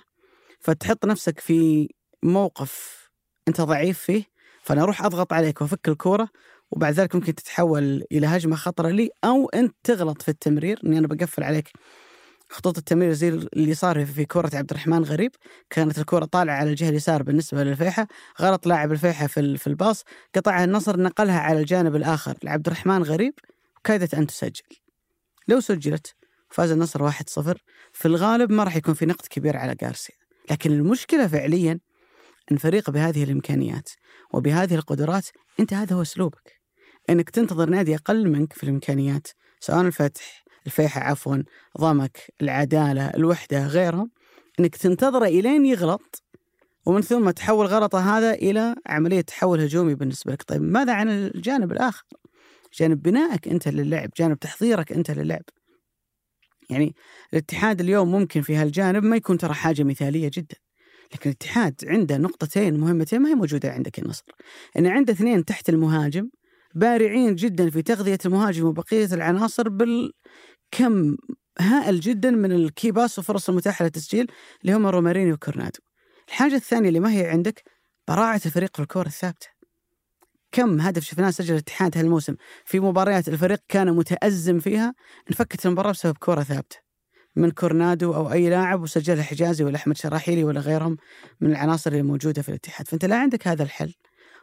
فتحط 0.61 1.07
نفسك 1.07 1.41
في 1.41 1.89
موقف 2.23 3.09
أنت 3.49 3.61
ضعيف 3.61 3.99
فيه 3.99 4.25
فأنا 4.63 4.83
أروح 4.83 5.05
أضغط 5.05 5.33
عليك 5.33 5.61
وأفك 5.61 5.89
الكرة 5.89 6.29
وبعد 6.71 6.93
ذلك 6.93 7.15
ممكن 7.15 7.35
تتحول 7.35 8.05
إلى 8.13 8.27
هجمة 8.27 8.57
خطرة 8.57 8.89
لي 8.89 9.11
أو 9.25 9.49
أنت 9.49 9.75
تغلط 9.85 10.23
في 10.23 10.29
التمرير 10.29 10.81
أني 10.85 10.99
أنا 10.99 11.07
بقفل 11.07 11.43
عليك. 11.43 11.69
خطوط 12.49 12.79
التمرير 12.79 13.13
زي 13.13 13.29
اللي 13.29 13.75
صار 13.75 14.07
في 14.07 14.25
كرة 14.25 14.51
عبد 14.57 14.71
الرحمن 14.71 15.05
غريب 15.05 15.31
كانت 15.71 15.99
الكرة 15.99 16.25
طالعة 16.25 16.55
على 16.55 16.71
الجهة 16.71 16.89
اليسار 16.89 17.23
بالنسبة 17.23 17.65
للفيحة 17.65 18.07
غلط 18.41 18.67
لاعب 18.67 18.93
الفيحة 18.93 19.27
في 19.27 19.57
في 19.57 19.67
الباص 19.67 20.05
قطعها 20.35 20.65
النصر 20.65 21.01
نقلها 21.01 21.41
على 21.41 21.61
الجانب 21.61 21.97
الآخر 21.97 22.35
لعبد 22.43 22.67
الرحمن 22.67 23.03
غريب 23.03 23.35
وكادت 23.77 24.15
أن 24.15 24.27
تسجل. 24.27 24.63
لو 25.49 25.61
سجلت 25.61 26.15
فاز 26.51 26.71
النصر 26.71 27.11
1-0 27.11 27.15
في 27.93 28.09
الغالب 28.09 28.53
ما 28.53 28.65
راح 28.65 28.77
يكون 28.77 28.95
في 28.95 29.07
نقد 29.07 29.27
كبير 29.31 29.57
على 29.57 29.75
جارسيا 29.75 30.15
لكن 30.51 30.73
المشكلة 30.73 31.27
فعليا 31.27 31.81
أن 32.53 32.57
فريق 32.57 32.91
بهذه 32.91 33.25
الإمكانيات 33.25 33.91
وبهذه 34.33 34.75
القدرات 34.75 35.27
أنت 35.61 35.75
هذا 35.75 35.97
هو 35.97 36.03
أسلوبك 36.03 36.61
أنك 37.11 37.31
تنتظر 37.31 37.71
نادي 37.71 37.95
أقل 37.95 38.29
منك 38.29 38.53
في 38.53 38.65
الإمكانيات 38.65 39.27
سواء 39.61 39.81
الفتح 39.81 40.45
الفيحة 40.67 41.01
عفوا 41.01 41.37
ضمك 41.79 42.19
العدالة 42.43 43.07
الوحدة 43.09 43.67
غيرهم 43.67 44.11
إنك 44.61 44.77
تنتظره 44.77 45.27
إلين 45.27 45.67
يغلط 45.67 46.23
ومن 46.87 47.01
ثم 47.01 47.31
تحول 47.31 47.67
غلطة 47.67 48.19
هذا 48.19 48.33
إلى 48.33 48.75
عملية 48.87 49.21
تحول 49.21 49.61
هجومي 49.61 49.95
بالنسبة 49.95 50.33
لك، 50.33 50.43
طيب 50.43 50.63
ماذا 50.63 50.93
عن 50.93 51.09
الجانب 51.09 51.73
الآخر؟ 51.73 52.05
جانب 52.75 53.03
بنائك 53.03 53.49
أنت 53.49 53.69
للعب، 53.69 54.11
جانب 54.17 54.39
تحضيرك 54.39 54.93
أنت 54.93 55.11
للعب. 55.11 55.43
يعني 56.71 56.95
الاتحاد 57.33 57.81
اليوم 57.81 58.11
ممكن 58.11 58.43
في 58.43 58.57
هالجانب 58.57 59.05
ما 59.05 59.17
يكون 59.17 59.39
ترى 59.39 59.55
حاجة 59.55 59.83
مثالية 59.83 60.31
جدا. 60.35 60.57
لكن 61.15 61.31
الاتحاد 61.31 61.75
عنده 61.87 62.17
نقطتين 62.17 62.81
مهمتين 62.81 63.21
ما 63.21 63.29
هي 63.29 63.35
موجودة 63.35 63.73
عندك 63.73 63.99
النصر. 63.99 64.25
إن 64.79 64.87
عنده 64.87 65.13
اثنين 65.13 65.45
تحت 65.45 65.69
المهاجم 65.69 66.31
بارعين 66.75 67.35
جدا 67.35 67.71
في 67.71 67.83
تغذية 67.83 68.19
المهاجم 68.27 68.65
وبقية 68.65 69.09
العناصر 69.13 69.69
بال 69.69 70.13
كم 70.71 71.17
هائل 71.61 72.01
جدا 72.01 72.31
من 72.31 72.53
ال 72.53 72.61
key 72.61 72.86
pass 72.86 73.19
وفرص 73.19 73.49
المتاحة 73.49 73.85
للتسجيل 73.85 74.27
اللي 74.63 74.73
هم 74.73 74.87
رومارينيو 74.87 75.33
وكورنادو. 75.33 75.81
الحاجة 76.29 76.55
الثانية 76.55 76.89
اللي 76.89 77.01
ما 77.01 77.13
هي 77.13 77.27
عندك 77.27 77.63
براعة 78.09 78.41
الفريق 78.47 78.77
في 78.77 78.83
الكره 78.83 79.07
الثابتة. 79.07 79.58
كم 80.53 80.81
هدف 80.81 81.05
شفناه 81.05 81.31
سجل 81.31 81.55
الاتحاد 81.55 81.99
هالموسم 81.99 82.35
في 82.65 82.81
مباريات 82.81 83.29
الفريق 83.29 83.59
كان 83.69 83.93
متأزم 83.93 84.59
فيها 84.59 84.95
انفكت 85.31 85.67
المباراة 85.67 85.91
بسبب 85.91 86.17
كرة 86.19 86.43
ثابتة. 86.43 86.77
من 87.37 87.51
كورنادو 87.51 88.15
أو 88.15 88.33
أي 88.33 88.51
لاعب 88.51 88.83
وسجلها 88.83 89.23
حجازي 89.23 89.65
ولا 89.65 89.77
أحمد 89.77 89.97
شراحيلي 89.97 90.45
ولا 90.45 90.61
غيرهم 90.61 90.97
من 91.41 91.51
العناصر 91.51 91.91
اللي 91.91 92.03
موجودة 92.03 92.43
في 92.43 92.49
الاتحاد. 92.49 92.89
فأنت 92.89 93.05
لا 93.05 93.17
عندك 93.17 93.49
هذا 93.49 93.63
الحل 93.63 93.95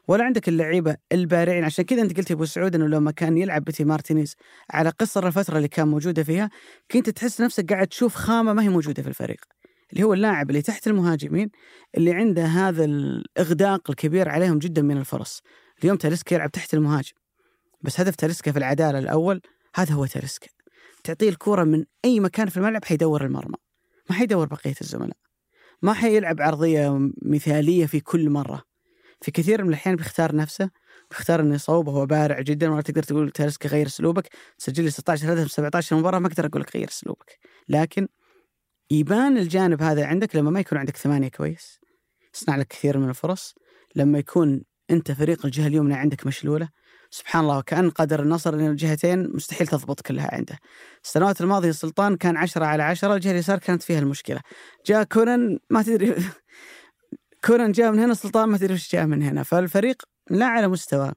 ولا 0.08 0.24
عندك 0.24 0.50
اللعيبة 0.50 0.98
البارعين. 1.12 1.64
عشان 1.64 1.86
كذا 1.86 2.02
أنت 2.02 2.18
قلت 2.18 2.32
أبو 2.32 2.46
سعود 2.46 2.76
إنه 2.76 2.88
لما 2.88 3.12
كان 3.12 3.38
يلعب 3.38 3.64
بيتي 3.64 3.84
مارتينيز 3.84 4.36
على 4.72 4.90
قصر 4.90 5.28
الفترة 5.28 5.58
اللي 5.58 5.68
كان 5.68 5.88
موجودة 5.88 6.24
فيها 6.24 6.50
كنت 6.92 7.10
تحس 7.10 7.42
نفسك 7.42 7.74
قاعد 7.74 7.88
تشوف 7.88 8.16
خامة 8.16 8.54
ما 8.54 8.64
هي 8.64 8.70
موجودة 8.70 9.04
في 9.04 9.10
الفريق 9.10 9.40
اللي 9.94 10.04
هو 10.04 10.14
اللاعب 10.14 10.50
اللي 10.50 10.62
تحت 10.62 10.88
المهاجمين 10.88 11.50
اللي 11.98 12.14
عنده 12.14 12.46
هذا 12.46 12.86
الإغداق 12.86 13.90
الكبير 13.90 14.30
عليهم 14.30 14.60
جدا 14.60 14.82
من 14.82 14.98
الفرص. 14.98 15.42
اليوم 15.84 15.98
تاليسكا 15.98 16.36
يلعب 16.36 16.52
تحت 16.52 16.74
المهاجم. 16.74 17.14
بس 17.82 18.00
هدف 18.00 18.16
تاليسكا 18.16 18.52
في 18.52 18.58
العدالة 18.58 19.00
الأول 19.00 19.42
هذا 19.76 19.94
هو 19.94 20.06
تاليسكا 20.06 20.48
تعطيه 21.04 21.30
الكوره 21.30 21.64
من 21.64 21.86
أي 22.06 22.20
مكان 22.20 22.50
في 22.50 22.58
الملعب 22.58 22.86
حيدور 22.86 23.26
المرمى. 23.26 23.56
ما 24.10 24.16
حيدور 24.16 24.48
بقية 24.48 24.76
الزملاء. 24.82 25.18
ما 25.82 25.94
حيلعب 25.94 26.42
عرضية 26.42 27.10
مثالية 27.22 27.86
في 27.86 28.00
كل 28.00 28.30
مرة. 28.30 28.64
في 29.22 29.32
كثير 29.32 29.64
من 29.64 29.70
الأحيان 29.70 29.96
بيختار 29.96 30.36
نفسه 30.36 30.70
بيختار 31.12 31.40
إنه 31.40 31.56
يصوب 31.56 31.88
وهو 31.88 32.06
بارع 32.06 32.42
جدا 32.42 32.70
ولا 32.70 32.82
تقدر 32.82 33.04
تقول 33.04 33.32
تالسكا 33.32 33.70
غير 33.70 33.86
أسلوبك. 33.86 34.30
تسجل 34.58 34.84
لي 34.84 34.90
16 34.90 35.34
هدف 35.34 35.52
17 35.52 35.96
مباراة 35.96 36.20
ما 36.20 36.28
أقدر 36.28 36.46
أقول 36.46 36.62
لك 36.62 36.76
غير 36.76 36.88
أسلوبك. 36.88 37.40
لكن 37.70 38.08
يبان 38.92 39.38
الجانب 39.38 39.82
هذا 39.82 40.06
عندك 40.06 40.36
لما 40.36 40.52
ما 40.52 40.60
يكون 40.60 40.78
عندك 40.78 40.98
ثمانية 40.98 41.30
كويس. 41.30 41.80
يصنع 42.36 42.56
لك 42.56 42.68
كثير 42.68 42.98
من 42.98 43.10
الفرص. 43.10 43.56
لما 43.96 44.20
يكون 44.20 44.64
أنت 44.92 45.12
فريق 45.12 45.46
الجهة 45.46 45.68
اليمنى 45.68 45.94
عندك 45.94 46.28
مشلوله 46.28 46.70
سبحان 47.10 47.44
الله 47.44 47.58
وكأن 47.58 47.90
قدر 47.90 48.22
النصر 48.22 48.54
ان 48.54 48.68
الجهتين 48.68 49.30
مستحيل 49.36 49.68
تضبط 49.68 50.02
كلها 50.02 50.36
عنده. 50.36 50.60
السنوات 51.04 51.42
الماضية 51.42 51.70
السلطان 51.70 52.18
كان 52.18 52.38
عشرة 52.38 52.66
على 52.66 52.84
عشرة 52.84 53.16
الجهة 53.16 53.32
اليسار 53.32 53.60
كانت 53.60 53.84
فيها 53.84 54.00
المشكلة. 54.00 54.42
جاء 54.86 55.04
كونان 55.04 55.60
ما 55.70 55.84
تدري 55.84 56.16
كونان 57.46 57.72
جاء 57.72 57.92
من 57.92 58.00
هنا 58.00 58.14
سلطان 58.14 58.50
ما 58.50 58.58
تدري 58.58 58.74
وش 58.74 58.92
جاء 58.92 59.06
من 59.06 59.24
هنا. 59.24 59.44
فالفريق 59.44 60.04
لا 60.30 60.46
على 60.46 60.68
مستوى 60.68 61.12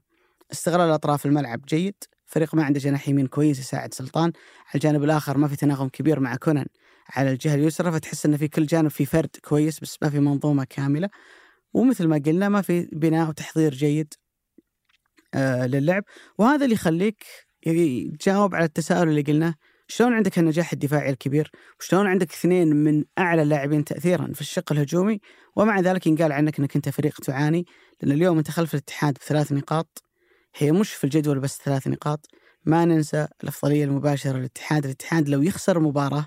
استغلال 0.52 0.90
أطراف 0.90 1.26
الملعب 1.26 1.60
جيد. 1.68 1.94
فريق 2.26 2.54
ما 2.54 2.64
عنده 2.64 2.80
جناح 2.80 3.08
يمين 3.08 3.26
كويس 3.26 3.58
يساعد 3.58 3.94
سلطان. 3.94 4.32
على 4.66 4.74
الجانب 4.74 5.04
الآخر 5.04 5.38
ما 5.38 5.48
في 5.48 5.56
تناغم 5.56 5.88
كبير 5.88 6.20
مع 6.20 6.36
كونان 6.36 6.66
على 7.10 7.30
الجهة 7.30 7.54
اليسرى 7.54 7.92
فتحس 7.92 8.26
إن 8.26 8.36
في 8.36 8.48
كل 8.48 8.66
جانب 8.66 8.88
في 8.88 9.06
فرد 9.06 9.36
كويس 9.44 9.80
بس 9.80 9.96
ما 10.02 10.10
في 10.10 10.20
منظومة 10.20 10.64
كاملة. 10.64 11.08
ومثل 11.72 12.06
ما 12.06 12.22
قلنا 12.26 12.48
ما 12.48 12.62
في 12.62 12.88
بناء 12.92 13.28
وتحضير 13.28 13.74
جيد 13.74 14.14
آه 15.34 15.66
للعب. 15.66 16.04
وهذا 16.38 16.64
اللي 16.64 16.74
يخليك 16.74 17.24
تجاوب 18.20 18.54
على 18.54 18.64
التساؤل 18.64 19.08
اللي 19.08 19.22
قلناه 19.22 19.54
شلون 19.88 20.12
عندك 20.12 20.38
النجاح 20.38 20.72
الدفاعي 20.72 21.10
الكبير؟ 21.10 21.50
وشلون 21.80 22.06
عندك 22.06 22.32
اثنين 22.32 22.76
من 22.76 23.04
أعلى 23.18 23.42
اللاعبين 23.42 23.84
تاثيرا 23.84 24.32
في 24.34 24.40
الشق 24.40 24.72
الهجومي؟ 24.72 25.20
ومع 25.56 25.80
ذلك 25.80 26.06
ينقال 26.06 26.32
عنك 26.32 26.58
إنك 26.58 26.76
أنت 26.76 26.88
فريق 26.88 27.20
تعاني 27.20 27.66
لأن 28.02 28.12
اليوم 28.12 28.38
أنت 28.38 28.50
خلف 28.50 28.74
الاتحاد 28.74 29.14
بثلاث 29.14 29.52
نقاط. 29.52 30.02
هي 30.56 30.72
مش 30.72 30.92
في 30.92 31.04
الجدول 31.04 31.40
بس 31.40 31.58
ثلاث 31.64 31.88
نقاط. 31.88 32.26
ما 32.64 32.84
ننسى 32.84 33.28
الأفضلية 33.42 33.84
المباشرة 33.84 34.38
للاتحاد. 34.38 34.84
الاتحاد 34.84 35.28
لو 35.28 35.42
يخسر 35.42 35.80
مباراة 35.80 36.26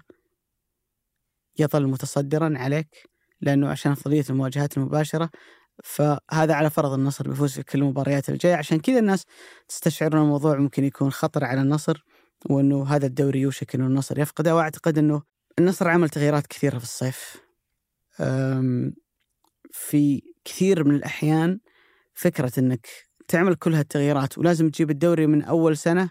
يظل 1.59 1.87
متصدرا 1.87 2.53
عليك. 2.57 3.10
لأنه 3.41 3.69
عشان 3.69 3.91
افضليه 3.91 4.23
المواجهات 4.29 4.77
المباشرة 4.77 5.29
فهذا 5.83 6.53
على 6.53 6.69
فرض 6.69 6.93
النصر 6.93 7.29
بيفوز 7.29 7.51
في 7.51 7.63
كل 7.63 7.79
المباريات 7.79 8.29
الجاية. 8.29 8.55
عشان 8.55 8.79
كذا 8.79 8.99
الناس 8.99 9.25
تستشعر 9.67 10.13
إن 10.13 10.17
الموضوع 10.17 10.57
ممكن 10.57 10.83
يكون 10.83 11.11
خطر 11.11 11.43
على 11.43 11.61
النصر 11.61 12.05
وإنه 12.49 12.87
هذا 12.87 13.05
الدوري 13.05 13.39
يوشك 13.39 13.75
إنه 13.75 13.87
النصر 13.87 14.19
يفقده. 14.19 14.55
وأعتقد 14.55 14.97
إنه 14.97 15.21
النصر 15.59 15.87
عمل 15.87 16.09
تغييرات 16.09 16.47
كثيرة 16.47 16.77
في 16.77 16.83
الصيف. 16.83 17.37
في 19.71 20.21
كثير 20.45 20.83
من 20.83 20.95
الأحيان 20.95 21.59
فكرة 22.13 22.51
إنك 22.57 22.87
تعمل 23.27 23.55
كل 23.55 23.73
هالتغييرات 23.73 24.37
ولازم 24.37 24.69
تجيب 24.69 24.89
الدوري 24.89 25.27
من 25.27 25.41
أول 25.43 25.77
سنة. 25.77 26.09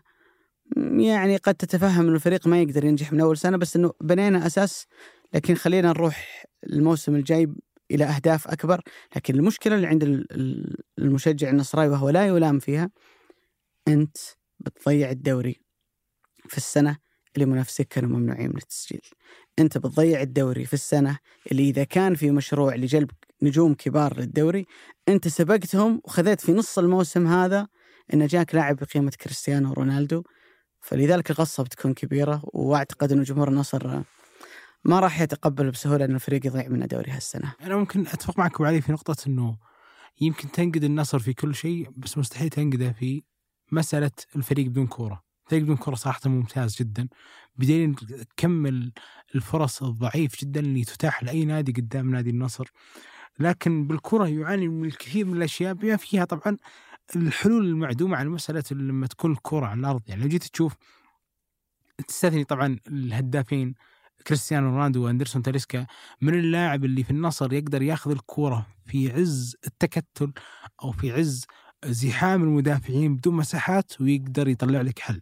يعني 0.76 1.36
قد 1.36 1.54
تتفهم 1.54 2.06
إنه 2.06 2.14
الفريق 2.14 2.46
ما 2.46 2.62
يقدر 2.62 2.84
ينجح 2.84 3.12
من 3.12 3.20
أول 3.20 3.36
سنة 3.36 3.56
بس 3.56 3.76
إنه 3.76 3.92
بنينا 4.00 4.46
أساس 4.46 4.86
لكن 5.34 5.54
خلينا 5.54 5.88
نروح 5.88 6.44
الموسم 6.66 7.14
الجاي 7.14 7.48
إلى 7.90 8.04
أهداف 8.04 8.48
أكبر. 8.48 8.80
لكن 9.16 9.34
المشكلة 9.34 9.76
اللي 9.76 9.86
عند 9.86 10.26
المشجع 10.98 11.50
النصراوي 11.50 11.88
وهو 11.88 12.10
لا 12.10 12.26
يلام 12.26 12.58
فيها 12.58 12.90
أنت 13.88 14.16
بتضيع 14.60 15.10
الدوري 15.10 15.60
في 16.48 16.56
السنة 16.56 16.96
اللي 17.34 17.46
منافسيك 17.46 17.88
كانوا 17.88 18.10
ممنوعين 18.10 18.50
من 18.50 18.56
التسجيل. 18.56 19.00
أنت 19.58 19.78
بتضيع 19.78 20.20
الدوري 20.22 20.64
في 20.64 20.74
السنة 20.74 21.18
اللي 21.52 21.68
إذا 21.68 21.84
كان 21.84 22.14
في 22.14 22.30
مشروع 22.30 22.74
لجلب 22.74 23.10
نجوم 23.42 23.74
كبار 23.74 24.20
للدوري 24.20 24.66
أنت 25.08 25.28
سبقتهم 25.28 26.00
وخذيت 26.04 26.40
في 26.40 26.52
نص 26.52 26.78
الموسم 26.78 27.26
هذا 27.26 27.68
إن 28.14 28.26
جاك 28.26 28.54
لاعب 28.54 28.76
بقيمة 28.76 29.12
كريستيانو 29.20 29.72
رونالدو. 29.72 30.22
فلذلك 30.80 31.30
الغصه 31.30 31.62
بتكون 31.62 31.94
كبيرة 31.94 32.42
وأعتقد 32.44 33.12
انه 33.12 33.22
جمهور 33.22 33.48
النصر 33.48 34.02
ما 34.84 35.00
راح 35.00 35.20
يتقبل 35.20 35.70
بسهولة 35.70 36.04
إن 36.04 36.14
الفريق 36.14 36.46
يضيع 36.46 36.68
منه 36.68 36.86
دوري 36.86 37.10
هالسنة. 37.10 37.54
أنا 37.60 37.76
ممكن 37.76 38.00
أتفق 38.00 38.38
معك 38.38 38.54
أبو 38.54 38.64
علي 38.64 38.80
في 38.80 38.92
نقطة 38.92 39.16
إنه 39.26 39.58
يمكن 40.20 40.50
تنقد 40.50 40.84
النصر 40.84 41.18
في 41.18 41.32
كل 41.32 41.54
شيء 41.54 41.90
بس 41.96 42.18
مستحيل 42.18 42.48
تنقده 42.48 42.92
في 42.92 43.22
مسألة 43.72 44.10
الفريق 44.36 44.66
بدون 44.66 44.86
كورة. 44.86 45.22
الفريق 45.44 45.62
بدون 45.62 45.76
كورة 45.76 45.94
صراحة 45.94 46.20
ممتاز 46.26 46.76
جدا 46.76 47.08
بدليل 47.56 47.94
كم 48.36 48.66
الفرص 49.34 49.82
الضعيف 49.82 50.40
جدا 50.40 50.60
اللي 50.60 50.84
تتاح 50.84 51.22
لأي 51.22 51.44
نادي 51.44 51.72
قدام 51.72 52.10
نادي 52.10 52.30
النصر. 52.30 52.68
لكن 53.38 53.86
بالكره 53.86 54.28
يعاني 54.28 54.68
من 54.68 54.88
الكثير 54.88 55.26
من 55.26 55.36
الأشياء 55.36 55.74
بما 55.74 55.96
فيها 55.96 56.24
طبعا 56.24 56.56
الحلول 57.16 57.66
المعدومة 57.66 58.16
على 58.16 58.28
مسألة 58.28 58.64
لما 58.70 59.06
تكون 59.06 59.32
الكره 59.32 59.66
على 59.66 59.80
الأرض 59.80 60.02
يعني 60.06 60.22
لو 60.22 60.28
جيت 60.28 60.44
تشوف 60.44 60.76
تستثني 62.08 62.44
طبعا 62.44 62.76
الهدافين 62.88 63.74
كريستيانو 64.26 64.70
رونالدو 64.70 65.04
وأندرسون 65.04 65.42
تاليسكا 65.42 65.86
من 66.20 66.34
اللاعب 66.34 66.84
اللي 66.84 67.04
في 67.04 67.10
النصر 67.10 67.52
يقدر 67.52 67.82
ياخذ 67.82 68.10
الكوره 68.10 68.66
في 68.86 69.12
عز 69.12 69.56
التكتل 69.66 70.32
أو 70.82 70.92
في 70.92 71.12
عز 71.12 71.46
زحام 71.84 72.42
المدافعين 72.42 73.16
بدون 73.16 73.34
مساحات 73.34 74.00
ويقدر 74.00 74.48
يطلع 74.48 74.80
لك 74.80 74.98
حل. 74.98 75.20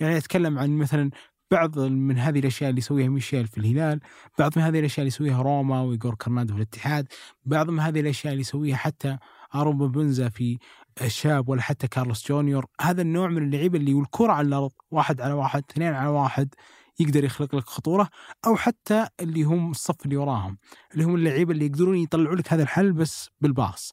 يعني 0.00 0.16
أتكلم 0.16 0.58
عن 0.58 0.70
مثلا 0.78 1.10
بعض 1.50 1.78
من 1.78 2.18
هذه 2.18 2.38
الأشياء 2.38 2.70
اللي 2.70 2.78
يسويها 2.78 3.08
ميشيل 3.08 3.46
في 3.46 3.58
الهلال، 3.58 4.00
بعض 4.38 4.52
من 4.56 4.64
هذه 4.64 4.78
الأشياء 4.78 4.98
اللي 4.98 5.08
يسويها 5.08 5.42
روما 5.42 5.82
ويجور 5.82 6.14
كرنادو 6.14 6.54
في 6.54 6.56
الاتحاد، 6.56 7.06
بعض 7.44 7.70
من 7.70 7.80
هذه 7.80 8.00
الأشياء 8.00 8.32
اللي 8.32 8.40
يسويها 8.40 8.76
حتى 8.76 9.18
أرون 9.54 9.86
بوبينزا 9.86 10.28
في 10.28 10.58
الشاب 11.02 11.48
ولا 11.48 11.62
حتى 11.62 11.88
كارلوس 11.88 12.28
جونيور، 12.28 12.66
هذا 12.80 13.02
النوع 13.02 13.28
من 13.28 13.42
اللعيبة 13.42 13.78
اللي 13.78 13.94
والكرة 13.94 14.32
على 14.32 14.48
الأرض 14.48 14.72
واحد 14.90 15.20
على 15.20 15.32
واحد، 15.32 15.62
اثنين 15.70 15.94
على 15.94 16.08
واحد 16.08 16.54
يقدر 16.98 17.24
يخلق 17.24 17.54
لك 17.54 17.64
خطورة 17.68 18.08
أو 18.46 18.56
حتى 18.56 19.06
اللي 19.20 19.42
هم 19.42 19.70
الصف 19.70 20.04
اللي 20.04 20.16
وراهم 20.16 20.58
اللي 20.92 21.04
هم 21.04 21.14
اللعيبة 21.14 21.52
اللي 21.52 21.66
يقدرون 21.66 21.96
يطلعوا 21.96 22.36
لك 22.36 22.52
هذا 22.52 22.62
الحل 22.62 22.92
بس 22.92 23.30
بال 23.40 23.55
pass. 23.55 23.92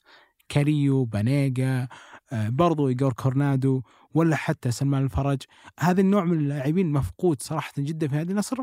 كاريو 0.49 1.05
بانيجا 1.05 1.87
آه، 2.31 2.49
برضو 2.49 2.87
إيجور 2.87 3.13
كورنادو 3.13 3.81
ولا 4.13 4.35
حتى 4.35 4.71
سلمان 4.71 5.03
الفرج. 5.03 5.41
هذا 5.79 6.01
النوع 6.01 6.23
من 6.23 6.37
اللاعبين 6.37 6.91
مفقود 6.91 7.41
صراحة 7.41 7.71
جدا 7.77 8.07
في 8.07 8.15
هذه 8.15 8.31
النصر 8.31 8.57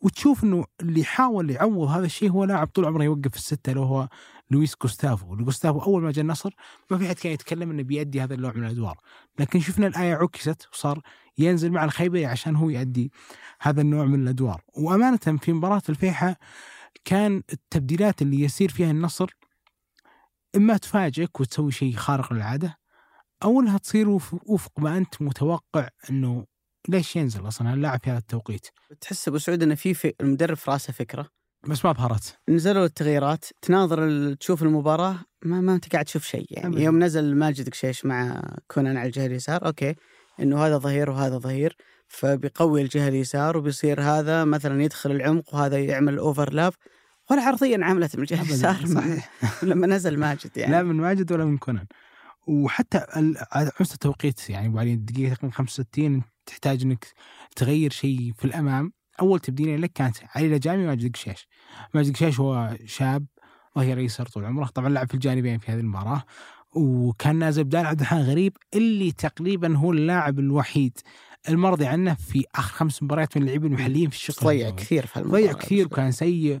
وتشوف 0.00 0.44
أنه 0.44 0.64
اللي 0.80 1.04
حاول 1.04 1.50
يعوض 1.50 1.88
هذا 1.88 2.06
الشيء 2.06 2.30
هو 2.30 2.44
لاعب 2.44 2.66
طول 2.66 2.84
عمره 2.84 3.04
يوقف 3.04 3.30
في 3.30 3.36
الستة 3.36 3.70
اللي 3.70 3.80
هو 3.80 4.08
لويس 4.50 4.74
جوستافو 4.82 5.36
جوستافو 5.36 5.78
أول 5.80 6.02
ما 6.02 6.12
جاء 6.12 6.22
النصر 6.22 6.50
ما 6.90 6.98
في 6.98 7.08
حد 7.08 7.14
كان 7.14 7.32
يتكلم 7.32 7.70
أنه 7.70 7.82
بيأدي 7.82 8.20
هذا 8.20 8.34
النوع 8.34 8.52
من 8.52 8.64
الأدوار. 8.64 8.96
لكن 9.38 9.60
شفنا 9.60 9.86
الآية 9.86 10.14
عكست 10.14 10.68
وصار 10.72 11.00
ينزل 11.38 11.70
مع 11.70 11.84
الخيبري 11.84 12.26
عشان 12.26 12.56
هو 12.56 12.70
يؤدي 12.70 13.12
هذا 13.60 13.80
النوع 13.80 14.04
من 14.04 14.22
الأدوار. 14.22 14.62
وأمانة 14.76 15.16
في 15.16 15.52
مباراة 15.52 15.82
الفيحة 15.88 16.36
كان 17.04 17.42
التبديلات 17.52 18.22
اللي 18.22 18.40
يسير 18.40 18.70
فيها 18.70 18.90
النصر 18.90 19.30
إما 20.56 20.76
تفاجئك 20.76 21.40
وتسوي 21.40 21.72
شيء 21.72 21.96
خارق 21.96 22.32
للعادة 22.32 22.78
أو 23.44 23.60
إنها 23.60 23.78
تصير 23.78 24.08
وفق 24.46 24.72
ما 24.78 24.98
أنت 24.98 25.22
متوقع 25.22 25.88
إنه 26.10 26.46
ليش 26.88 27.16
ينزل 27.16 27.48
أصلا؟ 27.48 27.74
اللاعب 27.74 28.00
في 28.04 28.10
هذا 28.10 28.18
التوقيت؟ 28.18 28.66
تحس 29.00 29.28
أبو 29.28 29.38
سعود 29.38 29.62
انه 29.62 29.74
في, 29.74 30.14
المدرب 30.20 30.56
في 30.56 30.70
راسه 30.70 30.92
فكرة. 30.92 31.28
بس 31.68 31.84
ما 31.84 31.92
بهرت. 31.92 32.38
نزلوا 32.48 32.84
التغييرات 32.84 33.44
تناظر 33.62 34.34
تشوف 34.34 34.62
المباراة 34.62 35.16
ما 35.44 35.60
ما 35.60 35.74
أنت 35.74 35.92
قاعد 35.92 36.04
تشوف 36.04 36.24
شيء 36.24 36.46
يعني. 36.50 36.66
أبدا. 36.66 36.80
يوم 36.80 36.98
نزل 37.04 37.36
ماجد 37.36 37.68
قشيش 37.68 38.04
مع 38.04 38.42
كونان 38.68 38.96
على 38.96 39.06
الجهة 39.06 39.26
اليسار 39.26 39.66
okay. 39.66 39.94
إنه 40.40 40.66
هذا 40.66 40.78
ظهير 40.78 41.10
وهذا 41.10 41.38
ظهير 41.38 41.76
فبيقوي 42.08 42.82
الجهة 42.82 43.08
اليسار 43.08 43.56
وبيصير 43.56 44.02
هذا 44.02 44.44
مثلا 44.44 44.82
يدخل 44.82 45.10
العمق 45.10 45.54
وهذا 45.54 45.78
يعمل 45.78 46.18
overlap 46.18 46.72
ولا 47.30 47.42
عرضية 47.42 47.84
عملت 47.84 48.16
من 48.16 48.22
الجهه 48.22 48.42
اليسار 48.42 48.86
صحيح. 48.86 49.30
لما 49.62 49.86
نزل 49.86 50.18
ماجد 50.18 50.56
يعني. 50.56 50.72
لا 50.72 50.82
من 50.82 50.96
ماجد 50.96 51.32
ولا 51.32 51.44
من 51.44 51.58
كونان. 51.58 51.86
وحتى 52.46 52.98
مستوى 53.56 53.94
التوقيت 53.94 54.50
يعني 54.50 54.66
ابو 54.66 54.78
علي 54.78 54.92
الدقيقه 54.92 55.34
تقريبا 55.34 55.54
65 55.54 56.22
تحتاج 56.46 56.82
إنك 56.82 57.06
تغير 57.56 57.90
شيء 57.90 58.32
في 58.38 58.44
الأمام. 58.44 58.92
أول 59.20 59.40
تبديله 59.40 59.76
لك 59.76 59.92
كانت 59.92 60.16
علي 60.34 60.48
لجامي 60.48 60.84
وماجد 60.84 61.16
قشاش 61.16 61.48
ماجد 61.94 62.14
قشاش 62.14 62.40
هو 62.40 62.76
شاب 62.84 63.26
ظهير 63.78 63.98
ايسر 63.98 64.26
طول 64.26 64.44
عمره. 64.44 64.66
طبعا 64.66 64.88
لعب 64.88 65.08
في 65.08 65.14
الجانبين 65.14 65.58
في 65.58 65.72
هذه 65.72 65.80
المباراة. 65.80 66.22
وكان 66.74 67.36
نازل 67.36 67.64
بدال 67.64 67.86
عبد 67.86 68.00
الرحمن 68.00 68.20
غريب 68.22 68.56
اللي 68.74 69.12
تقريبا 69.12 69.76
هو 69.76 69.92
اللاعب 69.92 70.38
الوحيد 70.38 70.98
المرضي 71.48 71.86
عنه 71.86 72.14
في 72.14 72.44
آخر 72.54 72.72
خمس 72.72 73.02
مباريات 73.02 73.36
من 73.36 73.42
اللاعبين 73.42 73.72
المحليين 73.72 74.10
في 74.10 74.16
الشق 74.16 74.44
ضيع 74.44 74.70
كثير 74.70 75.06
في 75.06 75.20
ضيع 75.20 75.52
كثير 75.52 75.86
وكان 75.86 76.12
سيء. 76.12 76.60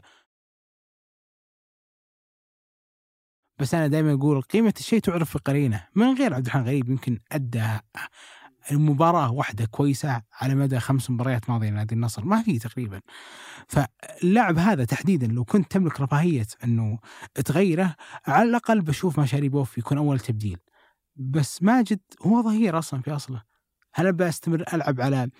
بس 3.58 3.74
أنا 3.74 3.86
دائما 3.86 4.12
أقول 4.12 4.42
قيمة 4.42 4.74
الشيء 4.78 4.98
تعرف 5.00 5.30
في 5.30 5.38
قرينة. 5.38 5.88
من 5.94 6.14
غير 6.18 6.34
عبد 6.34 6.46
الرحمن 6.46 6.64
غريب 6.64 6.88
يمكن 6.90 7.20
أدى 7.32 7.66
المباراة 8.70 9.32
واحدة 9.32 9.66
كويسة 9.66 10.22
على 10.40 10.54
مدى 10.54 10.80
خمس 10.80 11.10
مباريات 11.10 11.50
ماضية 11.50 11.70
لنادي 11.70 11.94
النصر. 11.94 12.24
ما 12.24 12.42
في 12.42 12.58
تقريبا. 12.58 13.00
فاللاعب 13.68 14.58
هذا 14.58 14.84
تحديدا 14.84 15.26
لو 15.26 15.44
كنت 15.44 15.70
تملك 15.70 16.00
رفاهية 16.00 16.46
أنه 16.64 16.98
تغيره 17.44 17.94
على 18.26 18.48
الأقل 18.48 18.80
بشوف 18.80 19.20
مشاريبوف 19.20 19.78
يكون 19.78 19.98
أول 19.98 20.20
تبديل. 20.20 20.58
بس 21.16 21.62
ماجد 21.62 22.00
هو 22.22 22.42
ظهير 22.42 22.78
أصلا 22.78 23.02
في 23.02 23.16
أصله. 23.16 23.42
هل 23.94 24.12
بستمر 24.12 24.64
ألعب 24.72 25.00
على 25.00 25.30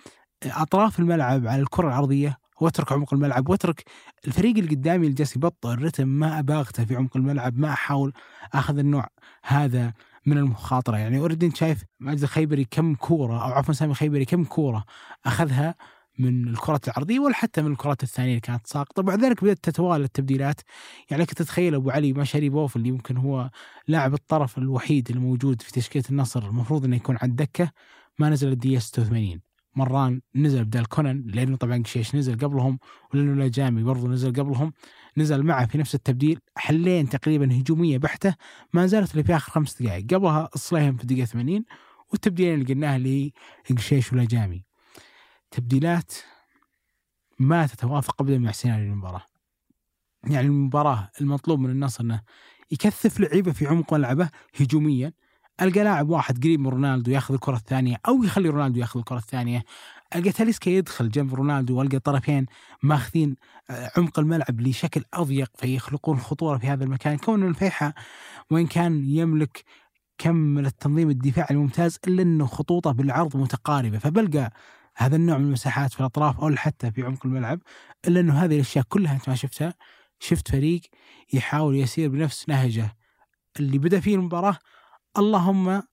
أطراف 0.45 0.99
الملعب 0.99 1.47
على 1.47 1.61
الكرة 1.61 1.87
العرضية 1.87 2.37
واترك 2.61 2.91
عمق 2.91 3.13
الملعب 3.13 3.49
واترك 3.49 3.83
الفريق 4.27 4.57
اللي 4.57 4.75
قدامي 4.75 5.05
اللي 5.05 5.15
جالس 5.15 5.35
يبطئ 5.35 5.69
الرتم. 5.69 6.07
ما 6.07 6.39
اباغته 6.39 6.85
في 6.85 6.95
عمق 6.95 7.17
الملعب 7.17 7.57
ما 7.57 7.69
أحاول 7.69 8.13
أخذ 8.53 8.77
النوع 8.77 9.07
هذا 9.43 9.93
من 10.25 10.37
المخاطرة. 10.37 10.97
يعني 10.97 11.19
أوريدي 11.19 11.45
أنت 11.45 11.55
شايف 11.55 11.83
ماجد 11.99 12.21
الخيبري 12.23 12.65
كم 12.71 12.95
كورة 12.95 13.43
أو 13.43 13.51
عفوا 13.51 13.73
سامي 13.73 13.91
الخيبري 13.91 14.25
كم 14.25 14.43
كورة 14.43 14.85
أخذها 15.25 15.75
من 16.19 16.47
الكرات 16.47 16.87
العرضية 16.87 17.19
ولا 17.19 17.33
حتى 17.33 17.61
من 17.61 17.71
الكرات 17.71 18.03
الثانية 18.03 18.29
اللي 18.29 18.41
كانت 18.41 18.67
ساقطة. 18.67 19.03
بعد 19.03 19.23
ذلك 19.23 19.43
بدأت 19.43 19.59
تتوالى 19.63 20.03
التبديلات. 20.03 20.61
يعني 21.09 21.25
كنت 21.25 21.37
تتخيل 21.37 21.75
أبو 21.75 21.89
علي 21.89 22.13
مشاريبوف 22.13 22.75
اللي 22.75 22.89
يمكن 22.89 23.17
هو 23.17 23.49
لاعب 23.87 24.13
الطرف 24.13 24.57
الوحيد 24.57 25.09
الموجود 25.11 25.61
في 25.61 25.71
تشكيلة 25.71 26.05
النصر 26.09 26.45
المفروض 26.45 26.85
إنه 26.85 26.95
يكون 26.95 27.17
على 27.17 27.29
الدكه 27.29 27.71
ما 28.19 28.29
نزل 28.29 28.51
الدقيقه 28.51 28.79
86 28.79 29.52
مران 29.75 30.21
نزل 30.35 30.65
بدال 30.65 30.85
كونان 30.89 31.23
لأنه 31.27 31.57
طبعا 31.57 31.83
قشيش 31.83 32.15
نزل 32.15 32.37
قبلهم 32.37 32.79
ولأنه 33.13 33.47
جامي 33.47 33.83
برضو 33.83 34.07
نزل 34.07 34.33
قبلهم 34.33 34.73
نزل 35.17 35.43
معه 35.43 35.65
في 35.65 35.77
نفس 35.77 35.95
التبديل 35.95 36.39
حلين 36.57 37.09
تقريبا 37.09 37.57
هجومية 37.59 37.97
بحتة 37.97 38.35
ما 38.73 38.85
زالت 38.85 39.11
اللي 39.11 39.23
في 39.23 39.35
آخر 39.35 39.51
خمس 39.51 39.81
دقائق 39.81 40.13
قبلها 40.13 40.49
الصليهم 40.55 40.95
في 40.97 41.01
الدقيقة 41.03 41.25
80 41.25 41.65
والتبديلين 42.11 42.53
اللي 42.53 42.73
قلناها 42.73 42.95
اللي 42.95 43.33
قشيش 43.77 44.13
ولا 44.13 44.25
جامي. 44.25 44.65
تبديلات 45.51 46.13
ما 47.39 47.67
تتوافق 47.67 48.21
ابدا 48.21 48.37
مع 48.37 48.51
سيناريو 48.51 48.93
المباراة. 48.93 49.25
يعني 50.23 50.47
المباراة 50.47 51.09
المطلوب 51.21 51.59
من 51.59 51.69
النصر 51.69 52.03
إنه 52.03 52.21
يكثف 52.71 53.19
لعيبة 53.19 53.51
في 53.51 53.67
عمق 53.67 53.93
ملعبه 53.93 54.29
هجوميا 54.59 55.13
ألقى 55.61 55.83
لاعب 55.83 56.09
واحد 56.09 56.43
قريب 56.43 56.59
من 56.59 56.67
رونالدو 56.67 57.11
ياخذ 57.11 57.33
الكرة 57.33 57.55
الثانية 57.55 57.97
أو 58.07 58.23
يخلي 58.23 58.49
رونالدو 58.49 58.79
ياخذ 58.79 58.99
الكرة 58.99 59.17
الثانية 59.17 59.63
ألقى 60.15 60.31
تاليسكا 60.31 60.69
يدخل 60.69 61.09
جنب 61.09 61.33
رونالدو 61.33 61.79
وألقى 61.79 61.99
طرفين 61.99 62.45
ماخذين 62.83 63.35
آه، 63.69 63.91
عمق 63.97 64.19
الملعب 64.19 64.61
لشكل 64.61 65.03
أضيق 65.13 65.51
فيخلقون 65.57 66.19
خطورة 66.19 66.57
في 66.57 66.67
هذا 66.67 66.83
المكان. 66.83 67.17
كون 67.17 67.47
الفيحة 67.47 67.93
وإن 68.51 68.67
كان 68.67 69.05
يملك 69.05 69.63
كم 70.17 70.35
من 70.35 70.65
التنظيم 70.65 71.09
الدفاعي 71.09 71.47
الممتاز 71.51 71.99
إلا 72.07 72.21
إنه 72.21 72.45
خطوطه 72.45 72.91
بالعرض 72.91 73.37
متقاربة 73.37 73.97
فبلقى 73.97 74.51
هذا 74.95 75.15
النوع 75.15 75.37
من 75.37 75.45
المساحات 75.45 75.93
في 75.93 75.99
الأطراف 75.99 76.39
أو 76.39 76.55
حتى 76.55 76.91
في 76.91 77.03
عمق 77.03 77.25
الملعب 77.25 77.59
إلا 78.07 78.19
إنه 78.19 78.33
هذه 78.33 78.55
الأشياء 78.55 78.85
كلها 78.89 79.15
أنت 79.15 79.29
ما 79.29 79.35
شفتها. 79.35 79.73
شفت 80.19 80.51
فريق 80.51 80.81
يحاول 81.33 81.75
يسير 81.75 82.09
بنفس 82.09 82.49
نهجه 82.49 82.95
اللي 83.59 83.77
بدأ 83.77 83.99
فيه 83.99 84.15
المباراة 84.15 84.57
اللهم 85.17 85.83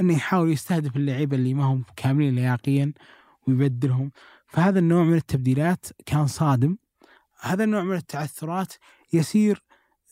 انه 0.00 0.14
يحاول 0.14 0.52
يستهدف 0.52 0.96
اللعيبة 0.96 1.36
اللي 1.36 1.54
ما 1.54 1.64
هم 1.64 1.84
كاملين 1.96 2.34
لياقيا 2.34 2.92
ويبدلهم. 3.46 4.12
فهذا 4.46 4.78
النوع 4.78 5.04
من 5.04 5.14
التبديلات 5.14 5.86
كان 6.06 6.26
صادم. 6.26 6.76
هذا 7.40 7.64
النوع 7.64 7.82
من 7.82 7.96
التعثرات 7.96 8.72
يسير 9.12 9.62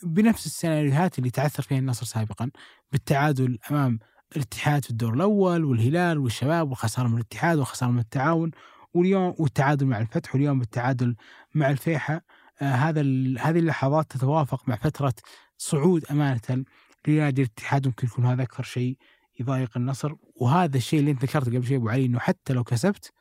بنفس 0.02 0.46
السيناريوهات 0.46 1.18
اللي 1.18 1.30
تعثر 1.30 1.62
فيها 1.62 1.78
النصر 1.78 2.06
سابقا 2.06 2.50
بالتعادل 2.92 3.58
أمام 3.70 3.98
الاتحاد 4.36 4.84
في 4.84 4.90
الدور 4.90 5.14
الأول 5.14 5.64
والهلال 5.64 6.18
والشباب 6.18 6.68
والخساره 6.68 7.08
من 7.08 7.14
الاتحاد 7.14 7.58
والخساره 7.58 7.90
من 7.90 7.98
التعاون 7.98 8.50
واليوم 8.94 9.34
والتعادل 9.38 9.86
مع 9.86 9.98
الفتح 9.98 10.34
واليوم 10.34 10.58
بالتعادل 10.58 11.16
مع 11.54 11.70
الفيحة. 11.70 12.22
آه 12.60 12.64
هذا 12.64 13.00
هذه 13.40 13.58
اللحظات 13.58 14.10
تتوافق 14.10 14.68
مع 14.68 14.76
فترة 14.76 15.14
صعود 15.58 16.04
أمانة 16.10 16.64
لنادي 17.06 17.42
الاتحاد 17.42 17.86
ممكن 17.86 18.06
يكون 18.06 18.26
هذا 18.26 18.42
أكثر 18.42 18.62
شيء 18.62 18.96
يضايق 19.40 19.76
النصر. 19.76 20.14
وهذا 20.36 20.76
الشيء 20.76 21.00
اللي 21.00 21.10
أنت 21.10 21.22
ذكرته 21.22 21.50
قبل 21.50 21.66
شوي 21.66 21.76
أبو 21.76 21.88
علي 21.88 22.06
إنه 22.06 22.18
حتى 22.18 22.52
لو 22.52 22.64
كسبت 22.64 23.12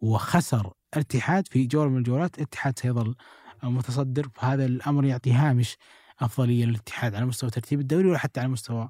وخسر 0.00 0.72
الاتحاد 0.96 1.48
في 1.48 1.66
جولة 1.66 1.90
من 1.90 1.98
الجولات 1.98 2.38
الاتحاد 2.38 2.78
سيظل 2.78 3.14
متصدر. 3.62 4.28
فهذا 4.34 4.64
الأمر 4.64 5.04
يعطي 5.04 5.32
هامش 5.32 5.76
أفضلية 6.20 6.64
للاتحاد 6.64 7.14
على 7.14 7.26
مستوى 7.26 7.50
ترتيب 7.50 7.80
الدوري 7.80 8.08
ولا 8.08 8.18
حتى 8.18 8.40
على 8.40 8.48
مستوى 8.48 8.88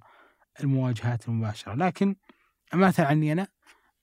المواجهات 0.60 1.28
المباشرة. 1.28 1.74
لكن 1.74 2.16
مثلا 2.74 3.06
عني 3.06 3.32
أنا 3.32 3.48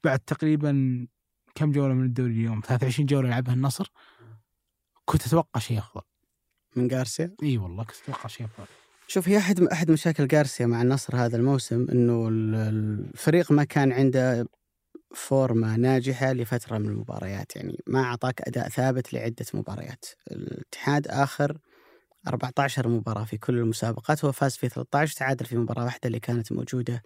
بعد 0.03 0.19
تقريبا 0.19 1.07
كم 1.55 1.71
جولة 1.71 1.93
من 1.93 2.05
الدوري 2.05 2.31
اليوم؟ 2.31 2.61
23 2.61 3.05
جولة 3.05 3.29
لعبها 3.29 3.53
النصر. 3.53 3.91
كنت 5.05 5.27
أتوقع 5.27 5.59
شيء 5.59 5.77
أفضل. 5.77 6.01
من 6.75 6.87
جارسيا؟ 6.87 7.35
إي 7.43 7.57
والله 7.57 7.83
كنت 7.83 7.95
أتوقع 8.03 8.27
شيء 8.27 8.45
أفضل. 8.45 8.67
شوف 9.07 9.29
هي 9.29 9.37
أحد 9.37 9.61
أحد 9.61 9.91
مشاكل 9.91 10.27
جارسيا 10.27 10.65
مع 10.65 10.81
النصر 10.81 11.15
هذا 11.15 11.37
الموسم 11.37 11.87
إنه 11.91 12.27
الفريق 12.31 13.51
ما 13.51 13.63
كان 13.63 13.91
عنده 13.91 14.47
فورمة 15.15 15.75
ناجحة 15.75 16.33
لفترة 16.33 16.77
من 16.77 16.89
المباريات. 16.89 17.55
يعني 17.55 17.83
ما 17.87 18.03
أعطاك 18.03 18.41
أداء 18.47 18.69
ثابت 18.69 19.13
لعدة 19.13 19.45
مباريات. 19.53 20.05
الاتحاد 20.31 21.07
آخر 21.07 21.57
14 22.27 22.87
مباراة 22.87 23.23
في 23.23 23.37
كل 23.37 23.57
المسابقات 23.57 24.25
هو 24.25 24.31
فاز 24.31 24.55
في 24.55 24.69
13 24.69 25.15
تعادل 25.15 25.45
في 25.45 25.57
مباراة 25.57 25.85
واحدة 25.85 26.01
اللي 26.05 26.19
كانت 26.19 26.51
موجودة 26.51 27.03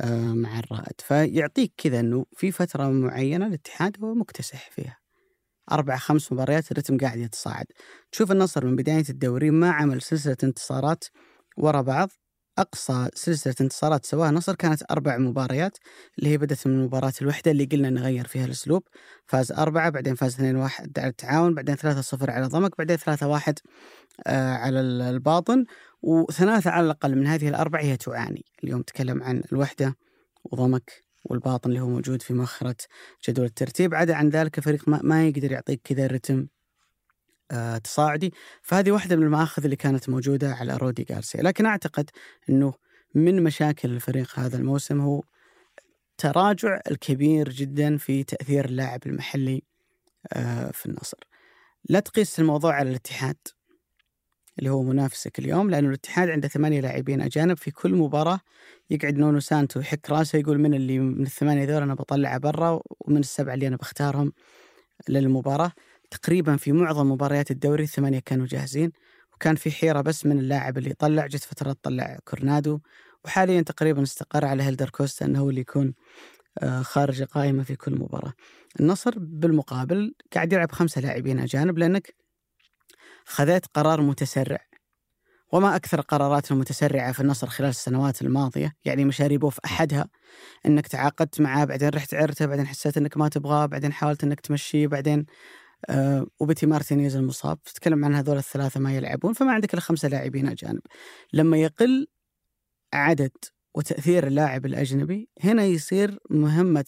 آه، 0.00 0.32
مع 0.32 0.58
الرائد. 0.58 1.00
فيعطيك 1.00 1.72
كذا 1.76 2.00
أنه 2.00 2.26
في 2.36 2.52
فترة 2.52 2.88
معينة 2.88 3.46
الاتحاد 3.46 3.96
هو 4.04 4.14
مكتسح 4.14 4.70
فيها. 4.70 4.98
أربع 5.72 5.96
خمس 5.96 6.32
مباريات 6.32 6.72
الرتم 6.72 6.98
قاعد 6.98 7.18
يتصاعد. 7.18 7.66
تشوف 8.12 8.32
النصر 8.32 8.66
من 8.66 8.76
بداية 8.76 9.04
الدوري 9.10 9.50
ما 9.50 9.70
عمل 9.70 10.02
سلسلة 10.02 10.36
انتصارات 10.44 11.04
ورا 11.58 11.80
بعض 11.80 12.08
أقصى 12.58 13.08
سلسلة 13.14 13.54
انتصارات 13.60 14.06
سواها 14.06 14.30
نصر 14.30 14.54
كانت 14.54 14.82
أربع 14.90 15.18
مباريات 15.18 15.78
اللي 16.18 16.30
هي 16.30 16.38
بدأت 16.38 16.66
من 16.66 16.84
مباراة 16.84 17.12
الوحدة 17.22 17.50
اللي 17.50 17.64
قلنا 17.64 17.90
نغير 17.90 18.26
فيها 18.26 18.44
الأسلوب. 18.44 18.82
فاز 19.26 19.52
أربعة 19.52 19.90
بعدين 19.90 20.14
فاز 20.14 20.36
2-1 20.36 20.40
على 20.98 21.08
التعاون 21.08 21.54
بعدين 21.54 21.76
3-0 21.76 22.30
على 22.30 22.46
ضمك 22.46 22.78
بعدين 22.78 22.96
3-1 22.98 23.54
آه 24.26 24.54
على 24.54 24.80
الباطن. 24.80 25.64
وثلاثة 26.02 26.70
على 26.70 26.86
الأقل 26.86 27.16
من 27.16 27.26
هذه 27.26 27.48
الأربع 27.48 27.80
هي 27.80 27.96
تعاني. 27.96 28.44
اليوم 28.64 28.82
تكلم 28.82 29.22
عن 29.22 29.42
الوحدة 29.52 29.96
وضمك 30.44 31.04
والباطن 31.24 31.70
اللي 31.70 31.80
هو 31.80 31.88
موجود 31.88 32.22
في 32.22 32.34
مؤخرة 32.34 32.76
جدول 33.28 33.46
الترتيب. 33.46 33.94
عدا 33.94 34.14
عن 34.14 34.28
ذلك 34.28 34.58
الفريق 34.58 34.88
ما, 34.88 35.00
ما 35.04 35.28
يقدر 35.28 35.52
يعطيك 35.52 35.80
كذا 35.84 36.06
رتم 36.06 36.38
آه 36.40 36.57
تصاعدي. 37.84 38.32
فهذه 38.62 38.90
واحدة 38.90 39.16
من 39.16 39.22
المآخذ 39.22 39.64
اللي 39.64 39.76
كانت 39.76 40.08
موجودة 40.08 40.54
على 40.54 40.76
رودي 40.76 41.06
غارسيا. 41.12 41.42
لكن 41.42 41.66
أعتقد 41.66 42.10
أنه 42.50 42.74
من 43.14 43.42
مشاكل 43.42 43.90
الفريق 43.90 44.38
هذا 44.38 44.56
الموسم 44.56 45.00
هو 45.00 45.22
تراجع 46.18 46.80
الكبير 46.90 47.48
جدا 47.48 47.96
في 47.96 48.24
تأثير 48.24 48.64
اللاعب 48.64 49.00
المحلي 49.06 49.62
آه 50.32 50.70
في 50.70 50.86
النصر. 50.86 51.18
لا 51.88 52.00
تقيس 52.00 52.40
الموضوع 52.40 52.74
على 52.74 52.90
الاتحاد 52.90 53.36
اللي 54.58 54.70
هو 54.70 54.82
منافسك 54.82 55.38
اليوم 55.38 55.70
لأنه 55.70 55.88
الاتحاد 55.88 56.30
عنده 56.30 56.48
ثمانية 56.48 56.80
لاعبين 56.80 57.20
أجانب. 57.22 57.56
في 57.56 57.70
كل 57.70 57.94
مباراة 57.94 58.40
يقعد 58.90 59.14
نونو 59.16 59.40
سانتو 59.40 59.80
يحك 59.80 60.10
راسه 60.10 60.38
يقول 60.38 60.58
من 60.58 60.74
اللي 60.74 60.98
من 60.98 61.26
الثمانية 61.26 61.64
ذول 61.64 61.82
أنا 61.82 61.94
بطلعه 61.94 62.38
برا 62.38 62.80
ومن 63.00 63.18
السبعة 63.20 63.54
اللي 63.54 63.68
أنا 63.68 63.76
بختارهم 63.76 64.32
للمباراة. 65.08 65.72
تقريبا 66.10 66.56
في 66.56 66.72
معظم 66.72 67.12
مباريات 67.12 67.50
الدوري 67.50 67.82
الثمانية 67.82 68.18
كانوا 68.18 68.46
جاهزين 68.46 68.92
وكان 69.34 69.54
في 69.54 69.70
حيرة 69.70 70.00
بس 70.00 70.26
من 70.26 70.38
اللاعب 70.38 70.78
اللي 70.78 70.94
طلع 70.94 71.26
جت 71.26 71.44
فترة 71.44 71.76
طلع 71.82 72.18
كورنادو 72.24 72.80
وحاليا 73.24 73.62
تقريبا 73.62 74.02
استقر 74.02 74.44
على 74.44 74.62
هيلدر 74.62 74.90
كوستا 74.90 75.24
أنه 75.24 75.38
هو 75.38 75.50
اللي 75.50 75.60
يكون 75.60 75.94
آه، 76.58 76.82
خارج 76.82 77.22
القائمة 77.22 77.62
في 77.62 77.76
كل 77.76 77.94
مباراة. 77.94 78.32
النصر 78.80 79.14
بالمقابل 79.18 80.14
قاعد 80.34 80.52
يلعب 80.52 80.72
خمسة 80.72 81.00
لاعبين 81.00 81.38
أجانب 81.38 81.78
لأنك 81.78 82.14
خذيت 83.24 83.66
قرار 83.66 84.00
متسرع. 84.00 84.68
وما 85.52 85.76
أكثر 85.76 85.98
القرارات 85.98 86.50
المتسرعة 86.52 87.12
في 87.12 87.20
النصر 87.20 87.46
خلال 87.46 87.68
السنوات 87.68 88.22
الماضية 88.22 88.72
يعني 88.84 89.04
مشاريبوف 89.04 89.58
أحدها 89.64 90.08
أنك 90.66 90.86
تعاقدت 90.86 91.40
معاه 91.40 91.64
بعدين 91.64 91.88
رحت 91.88 92.14
عرته 92.14 92.46
بعدين 92.46 92.66
حسيت 92.66 92.96
أنك 92.96 93.16
ما 93.16 93.28
تبغاه 93.28 93.66
بعدين 93.66 93.92
حاولت 93.92 94.24
أنك 94.24 94.40
تمشيه 94.40 94.86
بعدين 94.86 95.26
آه 95.86 96.26
وبيتي 96.40 96.66
مارتينيز 96.66 97.16
المصاب 97.16 97.62
تتكلم 97.62 98.04
عن 98.04 98.14
هذول 98.14 98.36
الثلاثة 98.36 98.80
ما 98.80 98.96
يلعبون 98.96 99.32
فما 99.32 99.52
عندك 99.52 99.72
إلا 99.72 99.80
خمسة 99.80 100.08
لاعبين 100.08 100.48
أجانب. 100.48 100.80
لما 101.32 101.56
يقل 101.56 102.06
عدد 102.92 103.32
وتأثير 103.74 104.26
اللاعب 104.26 104.66
الأجنبي 104.66 105.28
هنا 105.44 105.64
يصير 105.64 106.18
مهمة 106.30 106.84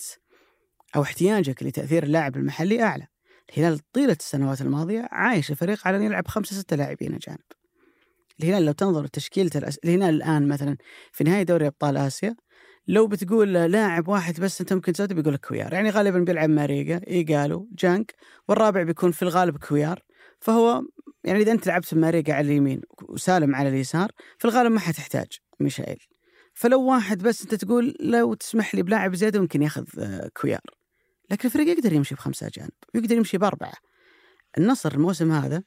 أو 0.96 1.02
احتياجك 1.02 1.62
لتأثير 1.62 2.02
اللاعب 2.02 2.36
المحلي 2.36 2.82
أعلى. 2.82 3.06
الهلال 3.50 3.92
طيلة 3.92 4.16
السنوات 4.20 4.60
الماضية 4.60 5.08
عايش 5.10 5.50
الفريق 5.50 5.86
على 5.88 5.96
أن 5.96 6.02
يلعب 6.02 6.28
خمسة 6.28 6.56
ستة 6.56 6.76
لاعبين 6.76 7.14
أجانب. 7.14 7.38
الهلال 8.40 8.64
لو 8.64 8.72
تنظر 8.72 9.04
لتشكيلة 9.04 9.50
الأس... 9.56 9.78
الهلال 9.84 10.14
الآن 10.14 10.48
مثلا 10.48 10.76
في 11.12 11.24
نهاية 11.24 11.42
دوري 11.42 11.66
أبطال 11.66 11.96
آسيا 11.96 12.36
لو 12.90 13.06
بتقول 13.06 13.52
لاعب 13.52 14.08
واحد 14.08 14.40
بس 14.40 14.60
انت 14.60 14.72
ممكن 14.72 14.92
تسوي 14.92 15.06
بيقول 15.06 15.34
لك 15.34 15.46
كويار. 15.46 15.72
يعني 15.72 15.90
غالبا 15.90 16.18
بيلعب 16.18 16.50
ماريجا 16.50 17.00
إيجالو 17.08 17.68
جانك 17.72 18.14
والرابع 18.48 18.82
بيكون 18.82 19.10
في 19.10 19.22
الغالب 19.22 19.56
كويار. 19.56 20.02
فهو 20.40 20.82
يعني 21.24 21.42
إذا 21.42 21.52
أنت 21.52 21.66
لعبت 21.66 21.94
ماريجا 21.94 22.34
على 22.34 22.46
اليمين 22.46 22.80
وسالم 23.08 23.54
على 23.54 23.68
اليسار 23.68 24.10
في 24.38 24.44
الغالب 24.44 24.72
ما 24.72 24.80
حتحتاج 24.80 25.26
ميشائيل 25.60 25.98
فلو 26.54 26.82
واحد 26.82 27.22
بس 27.22 27.42
أنت 27.42 27.54
تقول 27.54 27.94
لو 28.00 28.34
تسمح 28.34 28.74
لي 28.74 28.82
بلاعب 28.82 29.14
زيادة 29.14 29.40
ممكن 29.40 29.62
ياخذ 29.62 29.84
كويار. 30.40 30.60
لكن 31.30 31.48
الفريق 31.48 31.68
يقدر 31.68 31.92
يمشي 31.92 32.14
بخمسة 32.14 32.46
اجانب 32.46 32.70
ويقدر 32.94 33.16
يمشي 33.16 33.38
بأربعة. 33.38 33.74
النصر 34.58 34.94
الموسم 34.94 35.32
هذا 35.32 35.62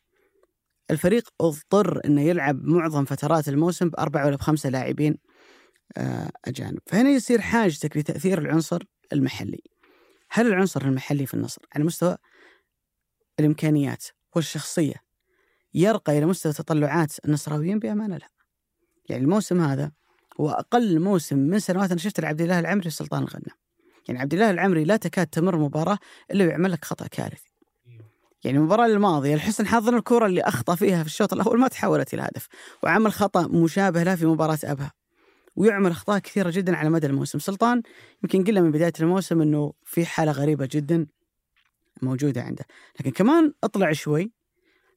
الفريق 0.91 1.29
اضطر 1.41 2.01
إنه 2.05 2.21
يلعب 2.21 2.63
معظم 2.63 3.05
فترات 3.05 3.49
الموسم 3.49 3.89
بأربعة 3.89 4.25
ولا 4.25 4.35
بخمسة 4.35 4.69
لاعبين 4.69 5.17
أجانب 6.45 6.79
فهنا 6.85 7.09
يصير 7.09 7.41
حاجتك 7.41 7.97
لتأثير 7.97 8.37
العنصر 8.37 8.83
المحلي 9.13 9.63
هل 10.29 10.47
العنصر 10.47 10.81
المحلي 10.81 11.25
في 11.25 11.33
النصر 11.33 11.61
على 11.75 11.83
مستوى 11.83 12.17
الإمكانيات 13.39 14.05
والشخصية 14.35 14.95
يرقى 15.73 16.17
إلى 16.17 16.25
مستوى 16.25 16.53
تطلعات 16.53 17.25
النصراويين 17.25 17.79
بامانه 17.79 18.17
لا. 18.17 18.29
يعني 19.09 19.23
الموسم 19.23 19.61
هذا 19.61 19.91
هو 20.39 20.49
أقل 20.49 20.99
موسم 20.99 21.37
من 21.37 21.59
سنوات 21.59 21.91
أنا 21.91 21.99
شفت 21.99 22.19
لعبد 22.19 22.41
الله 22.41 22.59
العمري 22.59 22.89
سلطان 22.89 23.23
الغنم. 23.23 23.43
يعني 24.07 24.19
عبد 24.19 24.33
الله 24.33 24.49
العمري 24.49 24.83
لا 24.83 24.97
تكاد 24.97 25.27
تمر 25.27 25.57
مباراة 25.57 25.97
إلا 26.31 26.45
ويعمل 26.45 26.71
لك 26.71 26.85
خطأ 26.85 27.07
كارثي. 27.07 27.53
يعني 28.43 28.57
المباراة 28.57 28.85
الماضية 28.85 29.35
لحسن 29.35 29.67
حظنا 29.67 29.97
الكرة 29.97 30.25
اللي 30.25 30.41
أخطأ 30.41 30.75
فيها 30.75 31.03
في 31.03 31.09
الشوط 31.09 31.33
الأول 31.33 31.59
ما 31.59 31.67
تحولت 31.67 32.13
إلى 32.13 32.21
هدف 32.21 32.47
وعمل 32.83 33.11
خطأ 33.11 33.47
مشابه 33.47 34.03
له 34.03 34.15
في 34.15 34.25
مباراة 34.25 34.59
أبها 34.63 34.91
ويعمل 35.55 35.91
أخطاء 35.91 36.19
كثيرة 36.19 36.49
جدا 36.49 36.75
على 36.75 36.89
مدى 36.89 37.07
الموسم. 37.07 37.39
سلطان 37.39 37.81
يمكن 38.23 38.43
قلنا 38.43 38.61
من 38.61 38.71
بداية 38.71 38.93
الموسم 38.99 39.41
أنه 39.41 39.73
في 39.83 40.05
حالة 40.05 40.31
غريبة 40.31 40.69
جدا 40.71 41.07
موجودة 42.01 42.41
عنده. 42.41 42.65
لكن 42.99 43.11
كمان 43.11 43.53
أطلع 43.63 43.91
شوي 43.91 44.31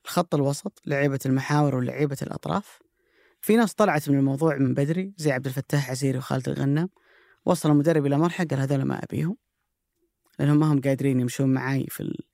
الخط 0.04 0.34
الوسط 0.34 0.82
لعيبة 0.86 1.18
المحاور 1.26 1.74
ولعيبة 1.74 2.16
الأطراف. 2.22 2.78
في 3.40 3.56
ناس 3.56 3.74
طلعت 3.74 4.08
من 4.08 4.18
الموضوع 4.18 4.56
من 4.56 4.74
بدري 4.74 5.14
زي 5.16 5.32
عبد 5.32 5.46
الفتاح 5.46 5.90
عزيري 5.90 6.18
وخالد 6.18 6.48
الغنام. 6.48 6.88
وصل 7.44 7.70
المدرب 7.70 8.06
إلى 8.06 8.18
مرحلة 8.18 8.46
قال 8.48 8.60
هذول 8.60 8.82
ما 8.82 9.04
أبيهم 9.04 9.36
لأنهم 10.38 10.58
ما 10.58 10.72
هم 10.72 10.80
قادرين 10.80 11.20
يمشون 11.20 11.54
معي 11.54 11.86
في. 11.90 12.24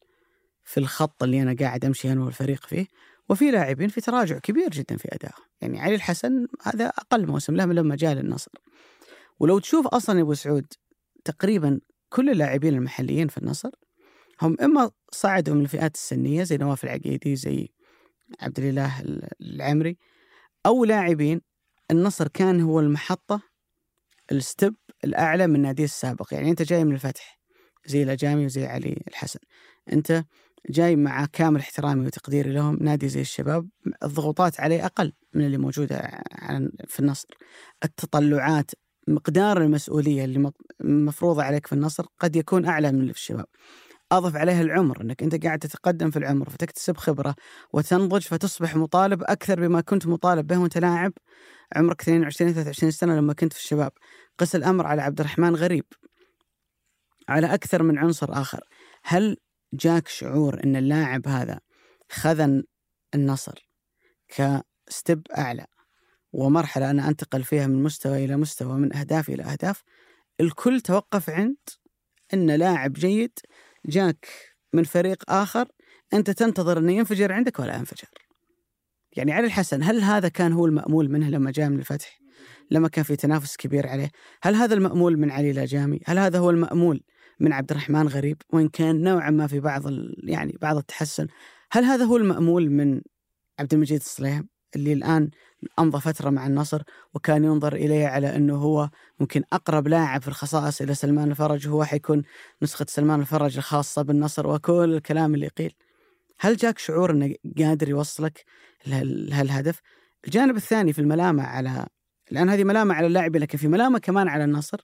في 0.64 0.80
الخط 0.80 1.22
اللي 1.22 1.42
أنا 1.42 1.56
قاعد 1.60 1.84
أمشي 1.84 2.12
أنا 2.12 2.24
والفريق 2.24 2.66
فيه. 2.66 2.86
وفي 3.28 3.50
لاعبين 3.50 3.88
في 3.88 4.00
تراجع 4.00 4.38
كبير 4.38 4.68
جدا 4.68 4.96
في 4.96 5.08
أدائهم 5.12 5.44
يعني 5.60 5.80
علي 5.80 5.94
الحسن 5.94 6.46
هذا 6.62 6.86
أقل 6.86 7.26
موسم 7.26 7.56
له 7.56 7.64
لما 7.64 7.96
جاء 7.96 8.14
للنصر. 8.14 8.50
ولو 9.40 9.58
تشوف 9.58 9.86
أصلا 9.86 10.20
أبو 10.20 10.34
سعود 10.34 10.66
تقريبا 11.24 11.80
كل 12.08 12.30
اللاعبين 12.30 12.74
المحليين 12.74 13.28
في 13.28 13.38
النصر 13.38 13.70
هم 14.42 14.56
إما 14.60 14.90
صعدوا 15.12 15.54
من 15.54 15.62
الفئات 15.62 15.94
السنية 15.94 16.42
زي 16.42 16.56
نواف 16.56 16.84
العقيدي 16.84 17.36
زي 17.36 17.68
عبد 18.40 18.58
الإله 18.58 19.02
العمري 19.40 19.96
أو 20.66 20.84
لاعبين 20.84 21.40
النصر 21.90 22.28
كان 22.28 22.60
هو 22.60 22.80
المحطة 22.80 23.42
الستب 24.32 24.74
الأعلى 25.04 25.46
من 25.46 25.62
ناديه 25.62 25.84
السابق. 25.84 26.34
يعني 26.34 26.50
أنت 26.50 26.62
جاي 26.62 26.84
من 26.84 26.94
الفتح 26.94 27.40
زي 27.86 28.02
الأجامي 28.02 28.44
وزي 28.44 28.66
علي 28.66 29.02
الحسن. 29.08 29.40
أنت 29.92 30.24
جاي 30.70 30.96
مع 30.96 31.26
كامل 31.26 31.60
احترامي 31.60 32.06
وتقديري 32.06 32.52
لهم 32.52 32.78
نادي 32.80 33.08
زي 33.08 33.20
الشباب 33.20 33.68
الضغوطات 34.02 34.60
عليه 34.60 34.86
أقل 34.86 35.12
من 35.34 35.46
اللي 35.46 35.58
موجودة 35.58 36.22
في 36.88 37.00
النصر. 37.00 37.28
التطلعات 37.84 38.70
مقدار 39.08 39.62
المسؤولية 39.62 40.24
اللي 40.24 40.52
مفروضة 40.80 41.42
عليك 41.42 41.66
في 41.66 41.72
النصر 41.72 42.06
قد 42.20 42.36
يكون 42.36 42.66
أعلى 42.66 42.92
من 42.92 43.00
اللي 43.00 43.12
في 43.12 43.18
الشباب. 43.18 43.46
أضف 44.12 44.36
عليها 44.36 44.62
العمر 44.62 45.00
أنك 45.00 45.22
أنت 45.22 45.44
قاعد 45.44 45.58
تتقدم 45.58 46.10
في 46.10 46.18
العمر 46.18 46.50
فتكتسب 46.50 46.96
خبرة 46.96 47.34
وتنضج 47.72 48.22
فتصبح 48.22 48.76
مطالب 48.76 49.22
أكثر 49.22 49.60
بما 49.60 49.80
كنت 49.80 50.06
مطالب 50.06 50.46
به 50.46 50.58
وأنت 50.58 50.78
لاعب. 50.78 51.12
عمرك 51.76 52.00
22 52.02 52.52
23 52.52 52.90
سنة 52.90 53.16
لما 53.16 53.32
كنت 53.32 53.52
في 53.52 53.58
الشباب. 53.58 53.92
قس 54.38 54.56
الأمر 54.56 54.86
على 54.86 55.02
عبد 55.02 55.20
الرحمن 55.20 55.56
غريب. 55.56 55.84
على 57.28 57.54
أكثر 57.54 57.82
من 57.82 57.98
عنصر 57.98 58.32
آخر. 58.32 58.60
هل 59.04 59.36
جاك 59.72 60.08
شعور 60.08 60.64
أن 60.64 60.76
اللاعب 60.76 61.28
هذا 61.28 61.60
خذن 62.10 62.64
النصر 63.14 63.68
كستب 64.28 65.22
أعلى. 65.38 65.66
ومرحلة 66.32 66.90
أنا 66.90 67.08
أنتقل 67.08 67.44
فيها 67.44 67.66
من 67.66 67.82
مستوى 67.82 68.24
إلى 68.24 68.36
مستوى 68.36 68.78
من 68.78 68.96
أهداف 68.96 69.28
إلى 69.28 69.42
أهداف. 69.42 69.82
الكل 70.40 70.80
توقف 70.80 71.30
عند 71.30 71.56
أن 72.34 72.50
لاعب 72.50 72.92
جيد 72.92 73.38
جاك 73.86 74.28
من 74.72 74.84
فريق 74.84 75.30
آخر 75.30 75.68
أنت 76.12 76.30
تنتظر 76.30 76.78
أنه 76.78 76.92
ينفجر 76.92 77.32
عندك 77.32 77.58
ولا 77.58 77.76
ينفجر. 77.76 78.08
يعني 79.16 79.32
علي 79.32 79.46
الحسن 79.46 79.82
هل 79.82 80.00
هذا 80.00 80.28
كان 80.28 80.52
هو 80.52 80.66
المأمول 80.66 81.10
منه 81.10 81.28
لما 81.28 81.50
جاء 81.50 81.68
من 81.68 81.78
الفتح؟ 81.78 82.18
لما 82.70 82.88
كان 82.88 83.04
في 83.04 83.16
تنافس 83.16 83.56
كبير 83.56 83.86
عليه؟ 83.86 84.10
هل 84.42 84.54
هذا 84.54 84.74
المأمول 84.74 85.18
من 85.18 85.30
علي 85.30 85.52
لاجامي 85.52 86.00
هل 86.06 86.18
هذا 86.18 86.38
هو 86.38 86.50
المأمول 86.50 87.02
من 87.42 87.52
عبد 87.52 87.70
الرحمن 87.70 88.08
غريب 88.08 88.42
وإن 88.52 88.68
كان 88.68 89.02
نوعا 89.02 89.30
ما 89.30 89.46
في 89.46 89.60
بعض 89.60 89.82
يعني 90.24 90.58
بعض 90.62 90.76
التحسن. 90.76 91.26
هل 91.72 91.84
هذا 91.84 92.04
هو 92.04 92.16
المأمول 92.16 92.70
من 92.70 93.00
عبد 93.58 93.74
المجيد 93.74 94.00
الصليم 94.00 94.48
اللي 94.76 94.92
الآن 94.92 95.30
أمضى 95.78 96.00
فترة 96.00 96.30
مع 96.30 96.46
النصر 96.46 96.82
وكان 97.14 97.44
ينظر 97.44 97.74
إليه 97.74 98.06
على 98.06 98.36
أنه 98.36 98.56
هو 98.56 98.90
ممكن 99.20 99.42
أقرب 99.52 99.88
لاعب 99.88 100.22
في 100.22 100.28
الخصائص 100.28 100.80
إلى 100.80 100.94
سلمان 100.94 101.30
الفرج 101.30 101.68
وهو 101.68 101.84
حيكون 101.84 102.22
نسخة 102.62 102.86
سلمان 102.88 103.20
الفرج 103.20 103.56
الخاصة 103.56 104.02
بالنصر 104.02 104.46
وكل 104.46 104.94
الكلام 104.94 105.34
اللي 105.34 105.48
قيل 105.48 105.74
هل 106.40 106.56
جاك 106.56 106.78
شعور 106.78 107.10
أنه 107.10 107.34
قادر 107.58 107.88
يوصلك 107.88 108.44
لهالهدف؟ 108.86 109.80
الجانب 110.24 110.56
الثاني 110.56 110.92
في 110.92 110.98
الملامة 110.98 111.42
على 111.42 111.86
لأن 112.30 112.48
هذه 112.48 112.64
ملامة 112.64 112.94
على 112.94 113.06
اللاعبين 113.06 113.42
لكن 113.42 113.58
في 113.58 113.68
ملامة 113.68 113.98
كمان 113.98 114.28
على 114.28 114.44
النصر. 114.44 114.80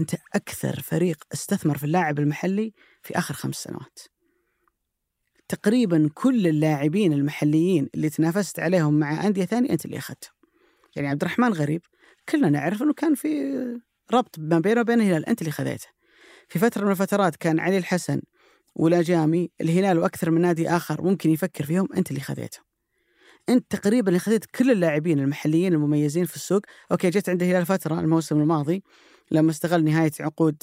أنت 0.00 0.14
أكثر 0.34 0.80
فريق 0.80 1.24
استثمر 1.32 1.78
في 1.78 1.84
اللاعب 1.84 2.18
المحلي 2.18 2.72
في 3.02 3.18
آخر 3.18 3.34
خمس 3.34 3.56
سنوات. 3.56 3.98
تقريبا 5.48 6.10
كل 6.14 6.46
اللاعبين 6.46 7.12
المحليين 7.12 7.88
اللي 7.94 8.10
تنافست 8.10 8.60
عليهم 8.60 8.98
مع 8.98 9.26
أندية 9.26 9.44
ثانية 9.44 9.70
أنت 9.70 9.84
اللي 9.84 9.98
أخذتهم. 9.98 10.32
يعني 10.96 11.08
عبد 11.08 11.22
الرحمن 11.22 11.52
غريب 11.52 11.82
كلنا 12.28 12.50
نعرف 12.50 12.82
أنه 12.82 12.92
كان 12.92 13.14
في 13.14 13.28
ربط 14.12 14.38
ما 14.38 14.58
بينه 14.58 14.80
وبين 14.80 15.00
الهلال 15.00 15.26
أنت 15.26 15.40
اللي 15.40 15.52
خذيته. 15.52 15.88
في 16.48 16.58
فترة 16.58 16.84
من 16.84 16.90
الفترات 16.90 17.36
كان 17.36 17.60
علي 17.60 17.78
الحسن 17.78 18.22
ولا 18.74 19.02
جامي 19.02 19.50
الهلال 19.60 19.98
وأكثر 19.98 20.30
من 20.30 20.40
نادي 20.40 20.68
آخر 20.68 21.02
ممكن 21.02 21.30
يفكر 21.30 21.64
فيهم 21.64 21.88
أنت 21.96 22.10
اللي 22.10 22.20
خذيتهم. 22.20 22.64
أنت 23.48 23.76
تقريبا 23.76 24.08
اللي 24.08 24.18
خذيت 24.18 24.44
كل 24.46 24.70
اللاعبين 24.70 25.20
المحليين 25.20 25.72
المميزين 25.72 26.24
في 26.24 26.36
السوق، 26.36 26.62
okay 26.92 27.10
جيت 27.10 27.28
عند 27.28 27.42
الهلال 27.42 27.66
فترة 27.66 28.00
الموسم 28.00 28.40
الماضي. 28.40 28.82
لما 29.32 29.50
استغل 29.50 29.84
نهاية 29.84 30.10
عقود 30.20 30.62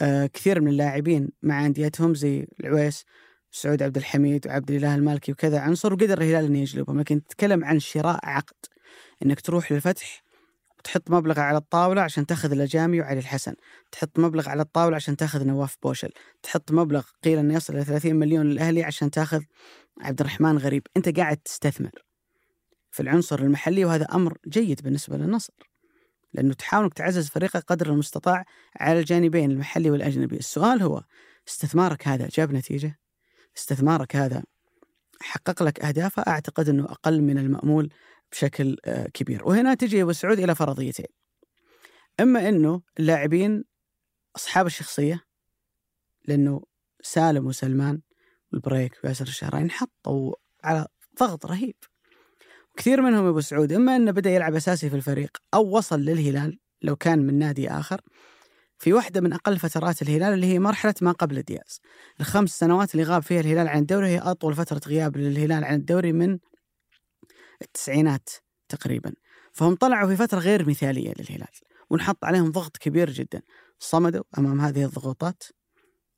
آه 0.00 0.26
كثير 0.26 0.60
من 0.60 0.68
اللاعبين 0.68 1.28
مع 1.42 1.66
أنديتهم 1.66 2.14
زي 2.14 2.46
العويس 2.60 3.04
سعود 3.50 3.82
عبد 3.82 3.96
الحميد 3.96 4.46
وعبد 4.46 4.70
الإله 4.70 4.94
المالكي 4.94 5.32
وكذا 5.32 5.60
عنصر 5.60 5.92
وقدر 5.92 6.18
الهلال 6.18 6.44
إنه 6.44 6.58
يجلبهم، 6.58 7.00
لكن 7.00 7.24
تتكلم 7.24 7.64
عن 7.64 7.78
شراء 7.78 8.20
عقد 8.22 8.56
إنك 9.22 9.40
تروح 9.40 9.72
للفتح 9.72 10.22
تحط 10.86 11.10
مبلغ 11.10 11.40
على 11.40 11.58
الطاولة 11.58 12.02
عشان 12.02 12.26
تأخذ 12.26 12.52
الأجامي 12.52 13.00
وعلي 13.00 13.18
الحسن 13.18 13.54
تحط 13.92 14.18
مبلغ 14.18 14.48
على 14.48 14.62
الطاولة 14.62 14.96
عشان 14.96 15.16
تأخذ 15.16 15.44
نواف 15.44 15.76
بوشل 15.82 16.10
تحط 16.42 16.72
مبلغ 16.72 17.06
قيل 17.24 17.38
أنه 17.38 17.54
يصل 17.54 17.74
إلى 17.74 17.84
30 17.84 18.14
مليون 18.16 18.46
للأهلي 18.46 18.84
عشان 18.84 19.10
تأخذ 19.10 19.42
عبد 20.00 20.20
الرحمن 20.20 20.58
غريب. 20.58 20.86
أنت 20.96 21.16
قاعد 21.18 21.36
تستثمر 21.36 21.90
في 22.90 23.02
العنصر 23.02 23.38
المحلي 23.38 23.84
وهذا 23.84 24.04
أمر 24.04 24.38
جيد 24.48 24.82
بالنسبة 24.82 25.16
للنصر. 25.16 25.52
لأنه 26.32 26.54
تحاول 26.54 26.84
أنك 26.84 26.94
تعزز 26.94 27.28
فريقك 27.28 27.62
قدر 27.62 27.90
المستطاع 27.90 28.44
على 28.76 29.00
الجانبين 29.00 29.50
المحلي 29.50 29.90
والأجنبي. 29.90 30.36
السؤال 30.36 30.82
هو 30.82 31.04
استثمارك 31.48 32.08
هذا 32.08 32.28
جاب 32.32 32.52
نتيجة؟ 32.52 32.98
استثمارك 33.56 34.16
هذا 34.16 34.42
حقق 35.20 35.62
لك 35.62 35.80
أهدافه 35.84 36.22
أعتقد 36.26 36.68
أنه 36.68 36.84
أقل 36.84 37.22
من 37.22 37.38
المأمول 37.38 37.92
بشكل 38.32 38.76
آه، 38.84 39.08
كبير. 39.14 39.48
وهنا 39.48 39.74
تجي 39.74 40.02
أبو 40.02 40.12
سعود 40.12 40.38
إلى 40.38 40.54
فرضيتين. 40.54 41.06
إما 42.20 42.48
إنه 42.48 42.82
اللاعبين 42.98 43.64
أصحاب 44.36 44.66
الشخصية 44.66 45.20
لأنه 46.24 46.62
سالم 47.02 47.46
وسلمان 47.46 48.00
والبريك 48.52 48.98
وياسر 49.04 49.26
الشهرين 49.26 49.70
حطوا 49.70 50.34
على 50.64 50.86
ضغط 51.20 51.46
رهيب. 51.46 51.76
كثير 52.76 53.02
منهم 53.02 53.26
ابو 53.26 53.40
سعود 53.40 53.72
إما 53.72 53.96
إنه 53.96 54.10
بدأ 54.10 54.30
يلعب 54.30 54.54
أساسي 54.54 54.90
في 54.90 54.96
الفريق 54.96 55.36
أو 55.54 55.76
وصل 55.76 56.00
للهلال 56.00 56.58
لو 56.82 56.96
كان 56.96 57.18
من 57.26 57.38
نادي 57.38 57.70
آخر. 57.70 58.00
في 58.78 58.92
واحدة 58.92 59.20
من 59.20 59.32
أقل 59.32 59.58
فترات 59.58 60.02
الهلال 60.02 60.34
اللي 60.34 60.46
هي 60.46 60.58
مرحلة 60.58 60.94
ما 61.02 61.12
قبل 61.12 61.42
دياز. 61.42 61.80
الخمس 62.20 62.58
سنوات 62.58 62.94
اللي 62.94 63.04
غاب 63.04 63.22
فيها 63.22 63.40
الهلال 63.40 63.68
عن 63.68 63.78
الدوري 63.78 64.08
هي 64.08 64.18
أطول 64.18 64.54
فترة 64.54 64.80
غياب 64.86 65.16
للهلال 65.16 65.64
عن 65.64 65.74
الدوري 65.74 66.12
من 66.12 66.38
التسعينات 67.62 68.28
تقريبا. 68.68 69.12
فهم 69.52 69.74
طلعوا 69.74 70.08
في 70.08 70.16
فترة 70.16 70.38
غير 70.38 70.68
مثالية 70.68 71.12
للهلال 71.18 71.52
ونحط 71.90 72.24
عليهم 72.24 72.50
ضغط 72.50 72.76
كبير 72.76 73.10
جدا. 73.10 73.42
صمدوا 73.78 74.24
أمام 74.38 74.60
هذه 74.60 74.84
الضغوطات 74.84 75.42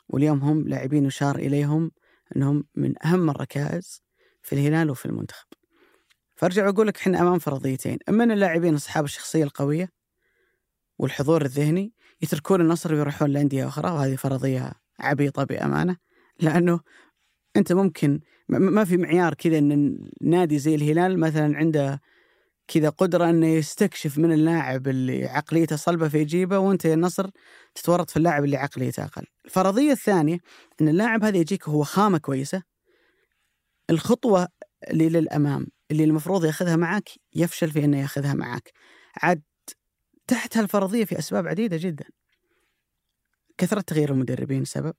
واليوم 0.08 0.38
هم 0.38 0.68
لاعبين 0.68 1.04
يشار 1.04 1.36
إليهم 1.36 1.90
أنهم 2.36 2.64
من 2.74 3.06
أهم 3.06 3.30
الركائز 3.30 4.02
في 4.42 4.52
الهلال 4.52 4.90
وفي 4.90 5.06
المنتخب. 5.06 5.57
فارجع 6.38 6.68
أقول 6.68 6.86
لك 6.86 6.96
إحنا 6.96 7.20
أمام 7.20 7.38
فرضيتين. 7.38 7.98
إما 8.08 8.24
أن 8.24 8.30
اللاعبين 8.30 8.74
أصحاب 8.74 9.04
الشخصية 9.04 9.44
القوية 9.44 9.88
والحضور 10.98 11.42
الذهني 11.44 11.92
يتركون 12.22 12.60
النصر 12.60 12.94
ويروحون 12.94 13.30
لأندية 13.30 13.68
أخرى 13.68 13.90
وهذه 13.90 14.16
فرضية 14.16 14.72
عبيطة 15.00 15.44
بأمانة 15.44 15.96
لأنه 16.40 16.80
أنت 17.56 17.72
ممكن 17.72 18.20
ما 18.48 18.84
في 18.84 18.96
معيار 18.96 19.34
كذا 19.34 19.58
أن 19.58 19.98
نادي 20.20 20.58
زي 20.58 20.74
الهلال 20.74 21.20
مثلا 21.20 21.56
عنده 21.56 22.00
كذا 22.68 22.88
قدرة 22.88 23.30
إنه 23.30 23.46
يستكشف 23.46 24.18
من 24.18 24.32
اللاعب 24.32 24.88
اللي 24.88 25.26
عقليته 25.26 25.76
صلبة 25.76 26.08
فيجيبه 26.08 26.58
وأنت 26.58 26.84
يا 26.84 26.94
النصر 26.94 27.30
تتورط 27.74 28.10
في 28.10 28.16
اللاعب 28.16 28.44
اللي 28.44 28.56
عقليته 28.56 29.04
أقل. 29.04 29.24
الفرضية 29.44 29.92
الثانية 29.92 30.38
إن 30.80 30.88
اللاعب 30.88 31.24
هذا 31.24 31.36
يجيك 31.36 31.68
وهو 31.68 31.84
خامة 31.84 32.18
كويسة. 32.18 32.62
الخطوة 33.90 34.48
اللي 34.90 35.08
للأمام. 35.08 35.66
اللي 35.90 36.04
المفروض 36.04 36.44
ياخذها 36.44 36.76
معك 36.76 37.10
يفشل 37.34 37.70
في 37.70 37.84
إنه 37.84 38.00
ياخذها 38.00 38.34
معك. 38.34 38.72
عاد 39.16 39.42
تحت 40.26 40.56
هالفرضية 40.56 41.04
في 41.04 41.18
أسباب 41.18 41.46
عديدة 41.46 41.76
جدا. 41.76 42.04
كثرة 43.58 43.80
تغيير 43.80 44.12
المدربين 44.12 44.64
سبب. 44.64 44.94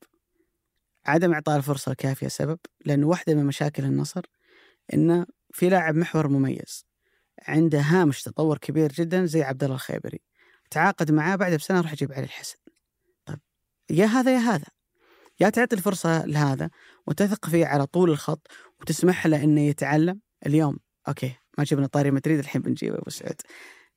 عدم 1.06 1.34
إعطاء 1.34 1.58
الفرصة 1.58 1.92
الكافية 1.92 2.28
سبب. 2.28 2.60
لأنه 2.86 3.08
واحدة 3.08 3.36
من 3.36 3.46
مشاكل 3.46 3.84
النصر 3.84 4.22
إنه 4.94 5.26
في 5.54 5.70
لاعب 5.70 5.96
محور 5.96 6.28
مميز. 6.28 6.86
عنده 7.48 7.80
هامش 7.80 8.24
تطور 8.24 8.58
كبير 8.58 8.92
جدا 8.92 9.26
زي 9.26 9.44
عبد 9.44 9.64
الله 9.64 9.76
الخيبري. 9.76 10.22
تعاقد 10.72 11.12
معاه 11.12 11.36
بعد 11.36 11.54
بسنة 11.54 11.82
راح 11.82 11.94
يجيب 11.94 12.12
علي 12.14 12.24
الحسن. 12.24 12.58
طيب 13.26 13.40
يا 13.90 14.06
هذا 14.06 14.34
يا 14.34 14.40
هذا. 14.40 14.68
يا 15.40 15.50
تعطي 15.50 15.76
الفرصة 15.76 16.26
لهذا 16.26 16.70
وتثق 17.08 17.50
فيه 17.50 17.66
على 17.66 17.86
طول 17.86 18.10
الخط 18.10 18.48
وتسمح 18.82 19.28
له 19.28 19.44
إنه 19.44 19.62
يتعلم. 19.62 20.22
اليوم. 20.46 20.78
okay 21.08 21.34
ما 21.58 21.64
جبنا 21.64 21.88
طاري 21.88 22.12
مدريد 22.12 22.40
الحين 22.40 22.62
بنجيبه 22.62 22.98
أبو 22.98 23.10
سعود. 23.10 23.42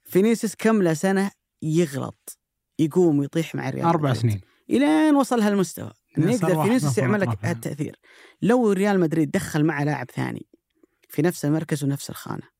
فينيسيوس 0.04 0.54
كم 0.54 0.82
له 0.82 0.94
سنة 0.94 1.30
يغلط 1.62 2.38
يقوم 2.78 3.18
ويطيح 3.18 3.54
مع 3.54 3.70
ريال 3.70 3.84
أربع 3.84 4.10
مدريد. 4.10 4.22
سنين. 4.22 4.40
إلين 4.70 5.16
وصل 5.16 5.40
هالمستوى. 5.40 5.92
انه 6.18 6.36
صار 6.36 6.50
يقدر 6.50 6.62
فينيسيوس 6.62 6.98
يعمل 6.98 7.20
لك. 7.20 7.38
هالتأثير. 7.42 7.96
لو 8.42 8.72
ريال 8.72 9.00
مدريد 9.00 9.30
دخل 9.30 9.64
معه 9.64 9.84
لاعب 9.84 10.10
ثاني 10.10 10.46
في 11.08 11.22
نفس 11.22 11.44
المركز 11.44 11.84
ونفس 11.84 12.10
الخانة. 12.10 12.52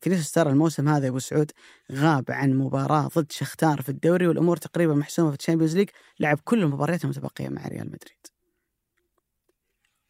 فينيسيوس 0.00 0.32
ترى 0.32 0.50
الموسم 0.50 0.88
هذا 0.88 1.04
يا 1.04 1.10
أبو 1.10 1.18
سعود 1.18 1.50
غاب 1.92 2.24
عن 2.30 2.54
مباراة 2.54 3.08
ضد 3.16 3.32
شختار 3.32 3.82
في 3.82 3.88
الدوري 3.88 4.26
والأمور 4.26 4.56
تقريبا 4.56 4.94
محسومة 4.94 5.30
في 5.30 5.36
ال 5.36 5.40
Champions 5.40 5.76
League. 5.76 5.88
لعب 6.20 6.40
كل 6.44 6.62
المباريات 6.62 7.04
المتبقيه 7.04 7.48
مع 7.48 7.68
ريال 7.68 7.86
مدريد. 7.86 8.15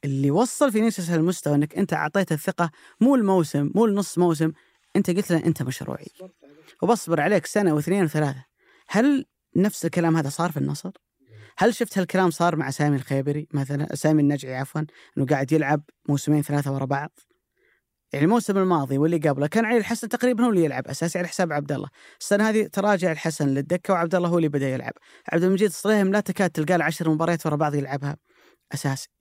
اللي 0.07 0.30
وصل 0.30 0.72
فينيسيوس 0.72 1.11
هالمستوى 1.11 1.54
إنك 1.54 1.74
أنت 1.74 1.92
أعطيته 1.92 2.34
الثقة 2.34 2.70
مو 3.00 3.14
الموسم 3.14 3.70
مو 3.74 3.84
النص 3.84 4.18
موسم 4.18 4.52
أنت 4.96 5.11
قلت 5.11 5.30
له 5.30 5.46
أنت 5.46 5.62
مشروعي. 5.62 6.07
وبصبر 6.82 7.20
عليك 7.20 7.46
سنة 7.46 7.74
واثنين 7.74 8.04
وثلاثة. 8.04 8.44
هل 8.88 9.24
نفس 9.57 9.84
الكلام 9.84 10.16
هذا 10.16 10.28
صار 10.28 10.52
في 10.52 10.57
النصر؟ 10.57 10.90
هل 11.59 11.74
شفت 11.74 11.98
هالكلام 11.98 12.30
صار 12.30 12.57
مع 12.57 12.70
سامي 12.70 12.96
الخيبري 12.96 13.48
مثلا؟ 13.52 13.94
سامي 13.94 14.22
النجعي 14.22 14.54
عفوا 14.54 14.80
إنه 15.18 15.26
قاعد 15.26 15.52
يلعب 15.52 15.82
موسمين 16.09 16.42
ثلاثة 16.42 16.72
ورا 16.72 16.84
بعض. 16.84 17.18
يعني 18.12 18.24
الموسم 18.24 18.59
الماضي 18.59 18.98
واللي 18.98 19.18
قبله 19.18 19.46
كان 19.46 19.64
علي 19.64 19.78
الحسن 19.78 20.09
تقريبا 20.09 20.44
هو 20.44 20.50
اللي 20.50 20.64
يلعب 20.64 20.86
أساسي 20.86 21.18
على 21.18 21.28
حساب 21.28 21.52
عبد 21.52 21.72
الله. 21.72 21.88
السنة 22.20 22.48
هذه 22.48 22.66
تراجع 22.66 23.12
الحسن 23.12 23.48
للدكة 23.48 23.94
وعبد 23.94 24.14
الله 24.14 24.28
هو 24.28 24.36
اللي 24.36 24.48
بدأ 24.48 24.68
يلعب. 24.68 24.92
عبد 25.32 25.44
المجيد 25.44 25.68
الصليهم 25.68 26.12
لا 26.12 26.20
تكاد 26.20 26.50
تلقى 26.50 26.78
له 26.78 26.84
عشر 26.84 27.11
مباريات 27.11 27.46
ورا 27.46 27.57
بعض 27.57 27.74
يلعبها. 27.74 28.16
أساسي. 28.74 29.15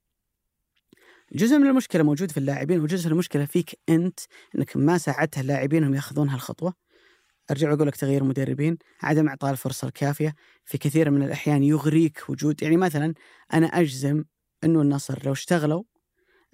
جزء 1.36 1.58
من 1.58 1.68
المشكلة 1.68 2.04
موجود 2.04 2.32
في 2.32 2.38
اللاعبين 2.38 2.80
وجزء 2.82 3.06
من 3.08 3.12
المشكلة 3.14 3.46
فيك 3.46 3.80
أنت 3.90 4.20
إنك 4.56 4.78
ما 4.78 4.98
ساعدت 4.98 5.38
اللاعبين 5.38 5.84
انهم 5.84 5.96
ياخذون 5.96 6.30
هالخطوه 6.30 6.74
أرجع 7.52 7.72
وأقول 7.72 7.88
لك 7.88 7.96
تغيير 7.96 8.24
مدربين 8.24 8.78
عدم 9.04 9.28
إعطاء 9.28 9.52
الفرصة 9.52 9.88
الكافية. 9.88 10.36
في 10.66 10.78
كثير 10.78 11.12
من 11.12 11.24
الأحيان 11.24 11.64
يغريك 11.64 12.24
وجود 12.30 12.64
يعني 12.64 12.78
مثلا 12.78 13.14
أنا 13.54 13.68
أجزم 13.68 14.24
إنه 14.64 14.82
النصر 14.82 15.20
لو 15.26 15.32
اشتغلوا 15.32 15.84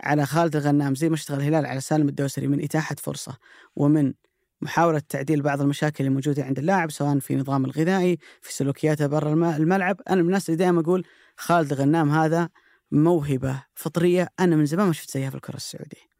على 0.03 0.25
خالد 0.25 0.55
الغنام 0.55 0.95
زي 0.95 1.09
ما 1.09 1.15
اشتغل 1.15 1.37
الهلال 1.39 1.65
على 1.65 1.81
سالم 1.81 2.09
الدوسري 2.09 2.47
من 2.47 2.63
إتاحة 2.63 2.95
فرصة 2.99 3.37
ومن 3.75 4.13
محاولة 4.61 5.01
تعديل 5.09 5.41
بعض 5.41 5.61
المشاكل 5.61 6.03
اللي 6.03 6.15
موجودة 6.15 6.43
عند 6.43 6.59
اللاعب 6.59 6.91
سواء 6.91 7.19
في 7.19 7.35
نظام 7.35 7.65
الغذائي 7.65 8.17
في 8.41 8.53
سلوكياته 8.53 9.07
برا 9.07 9.29
الم- 9.29 9.43
الملعب 9.43 10.01
أنا 10.09 10.21
من 10.21 10.27
الناس 10.27 10.49
اللي 10.49 10.57
دائما 10.57 10.81
أقول 10.81 11.05
خالد 11.37 11.71
الغنام 11.71 12.09
هذا 12.11 12.49
موهبة 12.91 13.63
فطرية. 13.75 14.29
أنا 14.39 14.55
من 14.55 14.65
زمان 14.65 14.87
ما 14.87 14.93
شفت 14.93 15.11
زيها 15.11 15.29
في 15.29 15.35
الكرة 15.35 15.55
السعودية. 15.55 16.11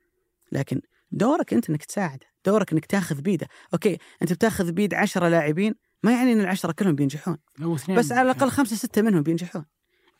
لكن 0.51 0.81
دورك 1.11 1.53
أنت 1.53 1.69
أنك 1.69 1.85
تساعده 1.85 2.27
دورك 2.45 2.71
أنك 2.73 2.85
تاخذ 2.85 3.21
بيدة. 3.21 3.47
أوكي 3.73 3.97
أنت 4.21 4.33
بتاخذ 4.33 4.71
بيد 4.71 4.93
عشرة 4.93 5.27
لاعبين 5.27 5.75
ما 6.03 6.11
يعني 6.11 6.33
أن 6.33 6.39
العشرة 6.39 6.71
كلهم 6.71 6.95
بينجحون. 6.95 7.37
بس 7.99 8.11
على 8.11 8.31
الأقل 8.31 8.49
خمسة 8.49 8.75
ستة 8.75 9.01
منهم 9.01 9.23
بينجحون. 9.23 9.65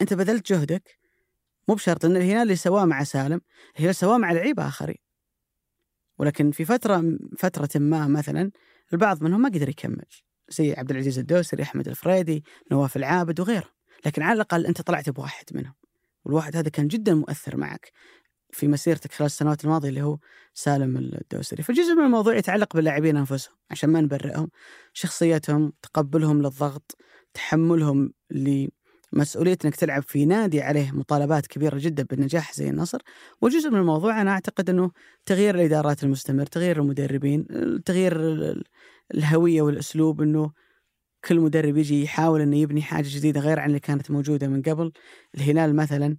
أنت 0.01 0.13
بذلت 0.13 0.53
جهدك 0.53 0.99
مو 1.67 1.75
بشرط 1.75 2.05
إن 2.05 2.15
الهلال 2.15 2.41
اللي 2.41 2.55
سواه 2.55 2.85
مع 2.85 3.03
سالم 3.03 3.41
الهلال 3.75 3.95
سواه 3.95 4.17
مع 4.17 4.31
لعيبه 4.31 4.67
آخرين. 4.67 4.97
ولكن 6.19 6.51
في 6.51 6.65
فترة 6.65 7.17
فترة 7.37 7.69
ما 7.75 8.07
مثلا 8.07 8.51
البعض 8.93 9.23
منهم 9.23 9.41
ما 9.41 9.49
قدر 9.49 9.69
يكمل. 9.69 10.05
زي 10.49 10.73
عبد 10.73 10.91
العزيز 10.91 11.19
الدوسري، 11.19 11.63
أحمد 11.63 11.87
الفريدي، 11.87 12.43
نواف 12.71 12.97
العابد 12.97 13.39
وغيرهم، 13.39 13.69
لكن 14.05 14.21
على 14.21 14.33
الأقل 14.33 14.65
أنت 14.65 14.81
طلعت 14.81 15.09
بواحد 15.09 15.45
منهم. 15.51 15.73
والواحد 16.26 16.55
هذا 16.55 16.69
كان 16.69 16.88
جدا 16.88 17.13
مؤثر 17.13 17.57
معك 17.57 17.91
في 18.53 18.67
مسيرتك 18.67 19.11
خلال 19.11 19.26
السنوات 19.26 19.63
الماضية 19.65 19.89
اللي 19.89 20.01
هو 20.01 20.17
سالم 20.53 20.97
الدوسري، 20.97 21.63
فجزء 21.63 21.95
من 21.95 22.03
الموضوع 22.03 22.36
يتعلق 22.36 22.76
باللاعبين 22.76 23.17
أنفسهم 23.17 23.55
عشان 23.72 23.89
ما 23.89 24.01
نبرئهم، 24.01 24.49
شخصيتهم، 24.93 25.74
تقبلهم 25.82 26.41
للضغط، 26.41 26.97
تحملهم 27.34 28.13
لمسؤولية 28.32 29.57
إنك 29.65 29.76
تلعب 29.76 30.03
في 30.03 30.26
نادي 30.26 30.61
عليه 30.61 30.91
مطالبات 30.91 31.47
كبيرة 31.47 31.78
جدا 31.80 32.03
بالنجاح 32.03 32.53
زي 32.53 32.69
النصر. 32.69 32.99
وجزء 33.41 33.69
من 33.69 33.80
الموضوع 33.80 34.22
أنا 34.22 34.32
أعتقد 34.32 34.69
إنه 34.69 34.91
تغيير 35.26 35.55
الإدارات 35.55 36.03
المستمر، 36.03 36.45
تغيير 36.45 36.82
المدربين، 36.82 37.47
تغيير 37.86 38.15
ال- 38.15 38.43
ال- 38.43 38.63
الهوية 39.13 39.61
والأسلوب 39.61 40.22
إنه 40.22 40.51
كل 41.26 41.39
مدرب 41.39 41.78
يجي 41.78 42.03
يحاول 42.03 42.41
إنه 42.41 42.57
يبني 42.57 42.82
حاجة 42.82 43.07
جديدة 43.07 43.39
غير 43.39 43.59
عن 43.59 43.67
اللي 43.69 43.80
كانت 43.80 44.11
موجودة 44.11 44.47
من 44.47 44.61
قبل، 44.61 44.91
الهلال 45.36 45.76
مثلا 45.76 46.17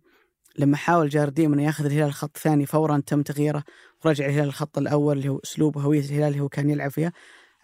لما 0.59 0.76
حاول 0.76 1.09
جارديم 1.09 1.53
إنه 1.53 1.64
ياخذ 1.64 1.84
الهلال 1.84 2.12
خط 2.12 2.36
ثاني 2.36 2.66
فورا 2.66 3.03
تم 3.07 3.22
تغييره 3.22 3.64
ورجع 4.05 4.26
الهلال 4.26 4.48
الخط 4.48 4.78
الأول 4.78 5.18
اللي 5.18 5.28
هو 5.28 5.40
أسلوب 5.44 5.76
وهوية 5.76 6.00
الهلال 6.00 6.28
اللي 6.28 6.40
هو 6.40 6.48
كان 6.48 6.70
يلعب 6.70 6.90
فيها. 6.90 7.12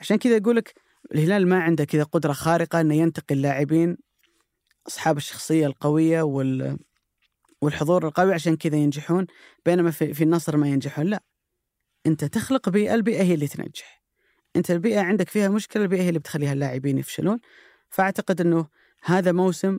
عشان 0.01 0.17
كذا 0.17 0.37
أقول 0.37 0.57
لك 0.57 0.75
الهلال 1.15 1.49
ما 1.49 1.63
عنده 1.63 1.85
كذا 1.85 2.03
قدرة 2.03 2.33
خارقة 2.33 2.81
إنه 2.81 2.95
ينتقل 2.95 3.43
لاعبين 3.43 3.97
أصحاب 4.87 5.17
الشخصية 5.17 5.67
القوية 5.67 6.23
وال 6.23 6.79
والحضور 7.63 8.07
القوي 8.07 8.35
عشان 8.35 8.57
كذا 8.57 8.77
ينجحون 8.77 9.27
بينما 9.67 9.91
في, 9.91 10.15
في 10.15 10.25
النصر 10.25 10.57
ما 10.57 10.69
ينجحون. 10.69 11.07
لا 11.07 11.23
أنت 12.07 12.25
تخلق 12.25 12.69
بيئة 12.69 12.95
البيئة 12.95 13.23
هي 13.23 13.35
اللي 13.35 13.49
تنجح. 13.49 13.98
أنت 14.57 14.71
البيئة 14.71 15.01
عندك 15.01 15.29
فيها 15.29 15.49
مشكلة 15.49 15.83
البيئة 15.83 16.03
هي 16.03 16.09
اللي 16.09 16.19
بتخليها 16.19 16.53
اللاعبين 16.53 16.99
يفشلون. 16.99 17.41
فأعتقد 17.89 18.41
إنه 18.41 18.67
هذا 19.03 19.33
موسم 19.33 19.79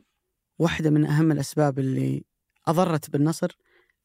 واحدة 0.58 0.90
من 0.90 1.06
أهم 1.06 1.32
الأسباب 1.32 1.78
اللي 1.78 2.24
أضرت 2.66 3.10
بالنصر 3.10 3.56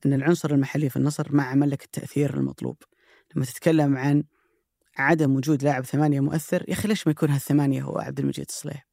إن 0.05 0.13
العنصر 0.13 0.51
المحلي 0.51 0.89
في 0.89 0.97
النصر 0.97 1.31
ما 1.31 1.43
عمل 1.43 1.71
لك 1.71 1.83
التأثير 1.83 2.37
المطلوب. 2.37 2.77
لما 3.35 3.45
تتكلم 3.45 3.97
عن 3.97 4.23
عدم 4.97 5.35
وجود 5.35 5.63
لاعب 5.63 5.85
ثمانية 5.85 6.19
مؤثر 6.19 6.63
يا 6.67 6.73
أخي 6.73 6.87
ليش 6.87 7.07
ما 7.07 7.11
يكون 7.11 7.29
هالثمانية 7.29 7.81
هو 7.81 7.97
عبد 7.97 8.19
المجيد 8.19 8.45
الصليح 8.49 8.87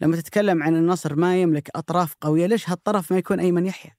لما 0.00 0.16
تتكلم 0.16 0.62
عن 0.62 0.76
النصر 0.76 1.16
ما 1.16 1.42
يملك 1.42 1.70
أطراف 1.74 2.14
قوية 2.20 2.46
ليش 2.46 2.70
هالطرف 2.70 3.12
ما 3.12 3.18
يكون 3.18 3.40
أيمن 3.40 3.66
يحيى؟ 3.66 3.92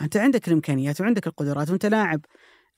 ما 0.00 0.04
أنت 0.04 0.16
عندك 0.16 0.48
الإمكانيات 0.48 1.00
وعندك 1.00 1.26
القدرات 1.26 1.70
وأنت 1.70 1.86
لاعب. 1.86 2.20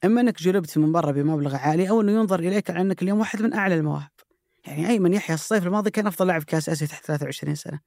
إما 0.07 0.21
أنك 0.21 0.43
جلبت 0.43 0.79
من 0.79 0.93
برا 0.93 1.13
بمبلغ 1.13 1.57
عالي 1.57 1.91
أو 1.91 2.01
أنه 2.01 2.13
ينظر 2.13 2.39
إليك 2.39 2.71
على 2.71 2.81
أنك 2.81 3.03
اليوم 3.03 3.19
واحد 3.19 3.43
من 3.43 3.53
أعلى 3.53 3.75
المواهب 3.75 4.11
يعني 4.67 4.89
أيمن 4.89 5.13
يحيى 5.13 5.35
الصيف 5.35 5.67
الماضي 5.67 5.91
كان 5.91 6.07
أفضل 6.07 6.27
لاعب 6.27 6.43
كأس 6.43 6.69
آسيا 6.69 6.87
تحت 6.87 7.05
23 7.05 7.55
سنة 7.55 7.81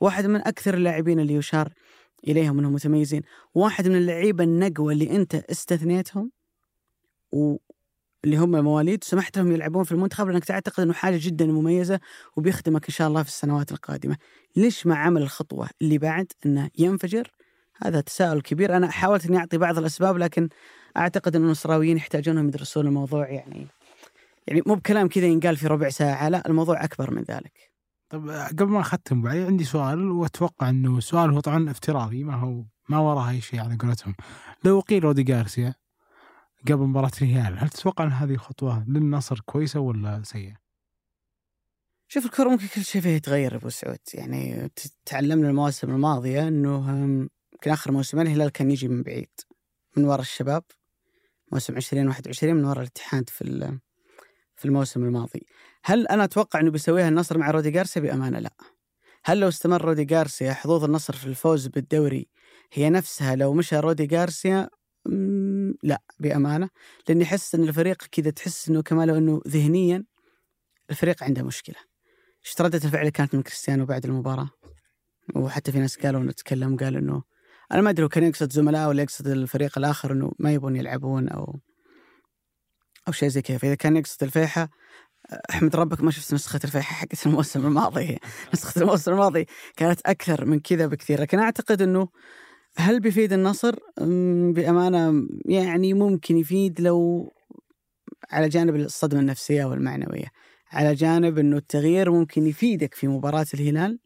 واحد 0.00 0.26
من 0.26 0.40
أكثر 0.40 0.74
اللاعبين 0.74 1.20
اللي 1.20 1.34
يشار 1.34 1.72
إليهم 2.28 2.58
أنهم 2.58 2.72
متميزين 2.72 3.22
واحد 3.54 3.88
من 3.88 3.96
اللعيبة 3.96 4.44
النقوة 4.44 4.92
اللي 4.92 5.16
أنت 5.16 5.34
استثنيتهم 5.34 6.30
و 7.32 7.56
اللي 8.24 8.36
هم 8.36 8.64
مواليد 8.64 9.04
سمحت 9.04 9.38
لهم 9.38 9.52
يلعبون 9.52 9.84
في 9.84 9.92
المنتخب 9.92 10.28
لأنك 10.28 10.44
تعتقد 10.44 10.82
أنه 10.82 10.92
حاجة 10.92 11.18
جدا 11.22 11.46
مميزة 11.46 12.00
وبيخدمك 12.36 12.84
إن 12.84 12.94
شاء 12.94 13.08
الله 13.08 13.22
في 13.22 13.28
السنوات 13.28 13.72
القادمة. 13.72 14.16
ليش 14.56 14.86
ما 14.86 14.96
عمل 14.96 15.22
الخطوة 15.22 15.68
اللي 15.82 15.98
بعد 15.98 16.32
أنه 16.46 16.70
ينفجر؟ 16.78 17.30
هذا 17.82 18.00
تساؤل 18.00 18.40
كبير 18.40 18.76
أنا 18.76 18.90
حاولت 18.90 19.26
إني 19.26 19.38
أعطي 19.38 19.58
بعض 19.58 19.78
الأسباب 19.78 20.18
لكن 20.18 20.48
أعتقد 20.96 21.36
إن 21.36 21.42
النصراويين 21.42 21.96
يحتاجون 21.96 22.34
انهم 22.34 22.48
يدرسون 22.48 22.86
الموضوع 22.86 23.28
يعني 23.28 23.66
يعني 24.46 24.62
مو 24.66 24.74
بكلام 24.74 25.08
كذا 25.08 25.26
ينقال 25.26 25.56
في 25.56 25.66
ربع 25.66 25.88
ساعة 25.88 26.28
لا 26.28 26.48
الموضوع 26.48 26.84
أكبر 26.84 27.10
من 27.10 27.22
ذلك. 27.22 27.72
طب 28.08 28.30
قبل 28.30 28.66
ما 28.66 28.80
اختم 28.80 29.22
بعد 29.22 29.36
عندي 29.36 29.64
سؤال 29.64 30.10
وأتوقع 30.10 30.68
إنه 30.68 31.00
سؤال 31.00 31.30
هو 31.30 31.40
طبعا 31.40 31.70
افتراضي 31.70 32.24
ما 32.24 32.34
هو 32.34 32.64
ما 32.88 32.98
وراه 32.98 33.30
أي 33.30 33.40
شيء 33.40 33.60
على 33.60 33.76
قولتهم 33.76 34.14
لو 34.64 34.80
قيل 34.80 35.04
رودي 35.04 35.22
جارسيا 35.22 35.74
قبل 36.68 36.82
مباراة 36.82 37.10
الهلال 37.22 37.58
هل 37.58 37.68
تتوقع 37.68 38.04
إن 38.04 38.12
هذه 38.12 38.34
الخطوة 38.34 38.84
للنصر 38.88 39.40
كويسة 39.40 39.80
ولا 39.80 40.22
سيئة؟ 40.24 40.54
شوف 42.08 42.26
الكرة 42.26 42.48
ممكن 42.48 42.66
كل 42.66 42.84
شيء 42.84 43.02
فيها 43.02 43.12
يتغير 43.12 43.56
أبو 43.56 43.68
سعود 43.68 43.98
يعني 44.14 44.70
تعلمنا 45.06 45.48
المواسم 45.48 45.90
الماضية 45.90 46.48
إنه 46.48 47.28
يمكن 47.64 47.72
آخر 47.72 47.92
موسمين 47.92 48.26
الهلال 48.26 48.50
كان 48.50 48.70
يجي 48.70 48.88
من 48.88 49.02
بعيد 49.02 49.30
من 49.96 50.04
وراء 50.04 50.20
الشباب 50.20 50.64
موسم 51.52 51.76
2021 51.76 52.54
من 52.54 52.64
وراء 52.64 52.80
الاتحاد 52.80 53.28
في 53.28 53.78
في 54.56 54.64
الموسم 54.64 55.04
الماضي. 55.04 55.46
هل 55.84 56.06
أنا 56.06 56.24
أتوقع 56.24 56.60
إنه 56.60 56.70
بيسويها 56.70 57.08
النصر 57.08 57.38
مع 57.38 57.50
رودي 57.50 57.70
جارسيا 57.70 58.02
بأمانة 58.02 58.38
لا. 58.38 58.54
هل 59.24 59.40
لو 59.40 59.48
استمر 59.48 59.84
رودي 59.84 60.04
جارسيا 60.04 60.52
حظوظ 60.52 60.84
النصر 60.84 61.16
في 61.16 61.26
الفوز 61.26 61.66
بالدوري 61.66 62.28
هي 62.72 62.90
نفسها 62.90 63.36
لو 63.36 63.54
مشى 63.54 63.76
رودي 63.76 64.06
جارسيا 64.06 64.68
لا 65.82 66.02
بأمانة. 66.18 66.68
لأني 67.08 67.24
أحس 67.24 67.54
إن 67.54 67.62
الفريق 67.62 68.02
كذا 68.12 68.30
تحس 68.30 68.68
إنه 68.68 68.82
كمان 68.82 69.08
لو 69.08 69.16
إنه 69.16 69.40
ذهنيا 69.48 70.04
الفريق 70.90 71.24
عنده 71.24 71.42
مشكلة. 71.42 71.78
إيش 72.46 72.60
ردة 72.60 72.80
الفعل 72.84 73.08
كانت 73.08 73.34
من 73.34 73.42
كريستيانو 73.42 73.86
بعد 73.86 74.04
المباراة؟ 74.04 74.50
وحتى 75.36 75.72
في 75.72 75.78
ناس 75.78 75.98
قالوا 75.98 76.22
نتكلم 76.22 76.76
قال 76.76 76.96
إنه 76.96 77.33
أنا 77.72 77.82
ما 77.82 77.90
أدري 77.90 78.04
هو 78.04 78.08
كان 78.08 78.24
يقصد 78.24 78.52
زملاء 78.52 78.88
ولا 78.88 79.02
يقصد 79.02 79.26
الفريق 79.26 79.78
الآخر 79.78 80.12
إنه 80.12 80.32
ما 80.38 80.52
يبون 80.52 80.76
يلعبون 80.76 81.28
أو 81.28 81.60
أو 83.08 83.12
شيء 83.12 83.28
زي 83.28 83.42
كذا. 83.42 83.58
فإذا 83.58 83.74
كان 83.74 83.96
يقصد 83.96 84.22
الفيحة 84.22 84.68
احمد 85.50 85.76
ربك 85.76 86.00
ما 86.02 86.10
شفت 86.10 86.34
نسخة 86.34 86.60
الفيحة 86.64 86.94
حقت 86.94 87.26
الموسم 87.26 87.66
الماضي. 87.66 88.18
نسخة 88.54 88.82
الموسم 88.82 89.12
الماضي 89.12 89.46
كانت 89.76 90.00
أكثر 90.06 90.44
من 90.44 90.60
كذا 90.60 90.86
بكثير. 90.86 91.20
لكن 91.20 91.38
أعتقد 91.38 91.82
إنه 91.82 92.08
هل 92.76 93.00
بيفيد 93.00 93.32
النصر؟ 93.32 93.74
بأمانة 94.54 95.28
يعني 95.46 95.94
ممكن 95.94 96.36
يفيد 96.36 96.80
لو 96.80 97.30
على 98.30 98.48
جانب 98.48 98.76
الصدمة 98.76 99.20
النفسية 99.20 99.64
والمعنوية، 99.64 100.26
على 100.72 100.94
جانب 100.94 101.38
إنه 101.38 101.56
التغيير 101.56 102.10
ممكن 102.10 102.46
يفيدك 102.46 102.94
في 102.94 103.08
مباراة 103.08 103.46
الهلال. 103.54 103.98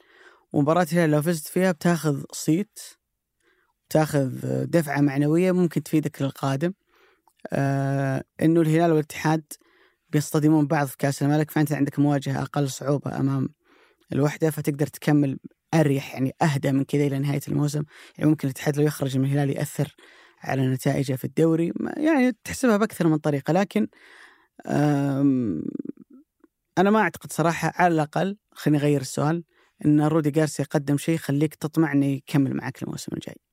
ومباراه 0.52 0.86
الهلال 0.92 1.10
لو 1.10 1.22
فزت 1.22 1.48
فيها 1.48 1.72
بتاخذ 1.72 2.22
صيت. 2.32 2.78
تاخذ 3.90 4.30
دفعة 4.64 5.00
معنوية 5.00 5.52
ممكن 5.52 5.82
تفيدك 5.82 6.22
للقادم. 6.22 6.72
آه 7.52 8.24
إنه 8.42 8.60
الهلال 8.60 8.90
والاتحاد 8.92 9.52
بيصطدمون 10.10 10.66
بعض 10.66 10.86
في 10.86 10.96
كأس 10.96 11.22
الملك 11.22 11.50
فأنت 11.50 11.72
عندك 11.72 11.98
مواجهة 11.98 12.42
أقل 12.42 12.70
صعوبة 12.70 13.20
أمام 13.20 13.48
الوحدة 14.12 14.50
فتقدر 14.50 14.86
تكمل 14.86 15.38
أريح 15.74 16.14
يعني 16.14 16.34
أهدى 16.42 16.72
من 16.72 16.84
كذا 16.84 17.06
إلى 17.06 17.18
نهاية 17.18 17.40
الموسم 17.48 17.82
يعني 18.18 18.30
ممكن 18.30 18.48
الاتحاد 18.48 18.76
لو 18.76 18.86
يخرج 18.86 19.18
من 19.18 19.24
الهلال 19.24 19.50
يأثر 19.50 19.94
على 20.42 20.66
نتائجه 20.66 21.14
في 21.14 21.24
الدوري 21.24 21.72
يعني 21.96 22.36
تحسبها 22.44 22.76
بأكثر 22.76 23.08
من 23.08 23.16
طريقة 23.16 23.52
لكن 23.52 23.88
أنا 26.78 26.90
ما 26.90 27.00
أعتقد 27.00 27.32
صراحة 27.32 27.72
على 27.74 27.94
الأقل 27.94 28.36
خليني 28.52 28.78
أغير 28.78 29.00
السؤال 29.00 29.44
إن 29.84 30.00
رودي 30.00 30.30
جارسيا 30.30 30.64
قدم 30.64 30.96
شيء 30.96 31.14
يخليك 31.14 31.54
تطمع 31.54 31.92
إنه 31.92 32.06
يكمل 32.06 32.54
معك 32.56 32.82
الموسم 32.82 33.12
الجاي. 33.14 33.47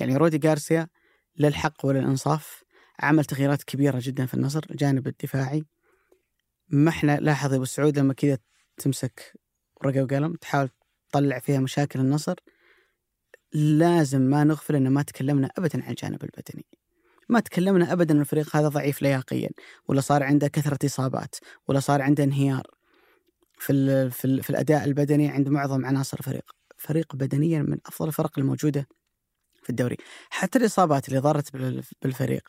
يعني 0.00 0.16
رودي 0.16 0.38
الحق 1.48 1.86
ولا 1.86 1.98
الانصاف 1.98 2.62
عمل 3.00 3.24
تغييرات 3.24 3.62
كبيرة 3.62 3.98
جدا 4.02 4.26
في 4.26 4.34
النصر 4.34 4.60
الجانب 4.70 5.06
الدفاعي 5.06 5.64
ما 6.68 6.90
إحنا 6.90 7.16
لاحظ 7.16 7.54
أبو 7.54 7.64
سعود 7.64 7.98
لما 7.98 8.14
كذا 8.14 8.38
تمسك 8.76 9.32
ورقة 9.76 10.02
وقلم 10.02 10.34
تحاول 10.34 10.70
تطلع 11.08 11.38
فيها 11.38 11.60
مشاكل 11.60 12.00
النصر 12.00 12.34
لازم 13.52 14.20
ما 14.20 14.44
نغفل 14.44 14.76
ان 14.76 14.88
ما 14.88 15.02
تكلمنا 15.02 15.50
ابدا 15.58 15.84
عن 15.84 15.90
الجانب 15.90 16.24
البدني. 16.24 16.66
ما 17.28 17.40
تكلمنا 17.40 17.92
ابدا 17.92 18.14
إن 18.14 18.20
الفريق 18.20 18.56
هذا 18.56 18.68
ضعيف 18.68 19.02
لياقيا 19.02 19.50
ولا 19.88 20.00
صار 20.00 20.22
عنده 20.22 20.48
كثرة 20.48 20.86
إصابات 20.86 21.34
ولا 21.68 21.80
صار 21.80 22.02
عنده 22.02 22.24
انهيار 22.24 22.66
في 23.58 23.72
ال 23.72 24.10
في, 24.10 24.24
ال 24.24 24.42
في 24.42 24.50
الأداء 24.50 24.84
البدني 24.84 25.28
عند 25.28 25.48
معظم 25.48 25.86
عناصر 25.86 26.18
الفريق. 26.20 26.50
فريق 26.76 27.16
بدنيا 27.16 27.62
من 27.62 27.78
أفضل 27.86 28.08
الفرق 28.08 28.38
الموجودة 28.38 28.88
في 29.66 29.70
الدوري. 29.70 29.96
حتى 30.30 30.58
الإصابات 30.58 31.08
اللي 31.08 31.20
بال- 31.52 31.82
بالفريق. 32.02 32.42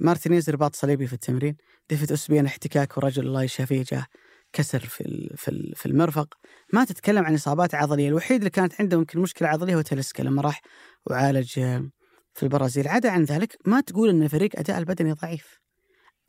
مارتينيز 0.00 0.50
رباط 0.50 0.76
صليبي 0.76 1.06
في 1.06 1.12
التمرين، 1.12 1.56
ديفيد 1.90 2.10
أوسبيان 2.10 2.46
احتكاك 2.46 2.96
ورجل 2.96 3.26
الله 3.26 3.42
يشافيه 3.42 3.84
جاه. 3.92 4.06
كسر 4.52 4.78
في 4.80 5.30
في 5.36 5.48
ال- 5.48 5.72
في 5.76 5.86
المرفق. 5.86 6.34
ما 6.72 6.84
تتكلم 6.84 7.24
عن 7.24 7.34
إصابات 7.34 7.74
عضلية. 7.74 8.08
الوحيد 8.08 8.36
اللي 8.36 8.50
كانت 8.50 8.80
عنده 8.80 8.96
يمكن 8.96 9.20
مشكلة 9.20 9.48
عضلية 9.48 9.74
هو 9.76 9.80
تلسكا 9.80 10.22
لما 10.22 10.42
راح 10.42 10.60
وعالج 11.06 11.58
آه، 11.58 11.90
في 12.34 12.42
البرازيل. 12.42 12.88
عدا 12.88 13.10
عن 13.10 13.24
ذلك 13.24 13.56
ما 13.66 13.80
تقول 13.80 14.08
إن 14.08 14.22
الفريق 14.22 14.58
أداء 14.58 14.78
البدني 14.78 15.12
ضعيف. 15.12 15.58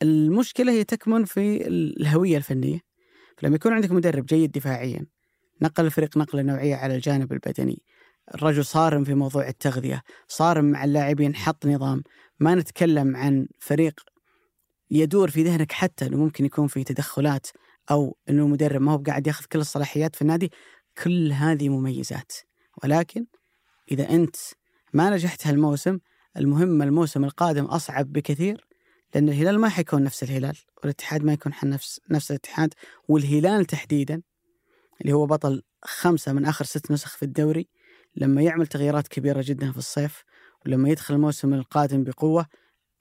المشكلة 0.02 0.72
هي 0.72 0.84
تكمن 0.84 1.24
في 1.24 1.66
ال- 1.68 2.00
الهوية 2.00 2.36
الفنية. 2.36 2.80
فلما 3.38 3.54
يكون 3.56 3.72
عندك 3.72 3.90
مدرب 3.90 4.26
جيد 4.26 4.50
دفاعيا 4.50 5.06
نقل 5.62 5.86
الفريق 5.86 6.16
نقلة 6.16 6.42
نوعية 6.42 6.74
على 6.76 6.94
الجانب 6.94 7.32
البدني 7.32 7.82
الرجل 8.34 8.64
صارم 8.64 9.04
في 9.04 9.14
موضوع 9.14 9.48
التغذية 9.48 10.02
صارم 10.28 10.64
مع 10.64 10.84
اللاعبين 10.84 11.34
حط 11.34 11.66
نظام. 11.66 12.02
ما 12.40 12.54
نتكلم 12.54 13.16
عن 13.16 13.48
فريق 13.58 14.00
يدور 14.90 15.30
في 15.30 15.42
ذهنك 15.42 15.72
حتى 15.72 16.06
إنه 16.06 16.16
ممكن 16.16 16.44
يكون 16.44 16.66
في 16.66 16.84
تدخلات 16.84 17.46
أو 17.90 18.16
إنه 18.28 18.42
المدرب 18.42 18.80
ما 18.80 18.92
هو 18.92 19.02
قاعد 19.06 19.26
ياخذ 19.26 19.44
كل 19.44 19.58
الصلاحيات 19.58 20.16
في 20.16 20.22
النادي. 20.22 20.52
كل 21.02 21.32
هذه 21.32 21.68
مميزات. 21.68 22.32
ولكن 22.84 23.26
إذا 23.90 24.10
أنت 24.10 24.36
ما 24.92 25.10
نجحت 25.10 25.46
هالموسم 25.46 25.98
المهم 26.36 26.82
الموسم 26.82 27.24
القادم 27.24 27.64
أصعب 27.64 28.12
بكثير 28.12 28.66
لأن 29.14 29.28
الهلال 29.28 29.58
ما 29.58 29.68
حيكون 29.68 30.02
نفس 30.04 30.22
الهلال 30.22 30.56
والاتحاد 30.82 31.24
ما 31.24 31.32
يكون 31.32 31.52
نفس 31.64 32.00
نفس 32.10 32.30
الاتحاد. 32.30 32.74
والهلال 33.08 33.64
تحديدا 33.64 34.22
اللي 35.00 35.12
هو 35.12 35.26
بطل 35.26 35.62
خمسة 35.84 36.32
من 36.32 36.44
آخر 36.44 36.64
ست 36.64 36.90
نسخ 36.90 37.16
في 37.16 37.22
الدوري 37.22 37.68
لما 38.16 38.42
يعمل 38.42 38.66
تغييرات 38.66 39.08
كبيرة 39.08 39.42
جدا 39.46 39.72
في 39.72 39.78
الصيف 39.78 40.24
ولما 40.66 40.88
يدخل 40.88 41.14
الموسم 41.14 41.54
القادم 41.54 42.04
بقوة 42.04 42.46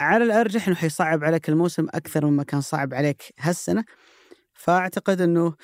على 0.01 0.23
الأرجح 0.23 0.67
إنه 0.67 0.75
حيصعب 0.75 1.23
عليك 1.23 1.49
الموسم 1.49 1.87
أكثر 1.89 2.25
مما 2.25 2.43
كان 2.43 2.61
صعب 2.61 2.93
عليك 2.93 3.23
هالسنة. 3.39 3.85
فأعتقد 4.53 5.21
إنه 5.21 5.55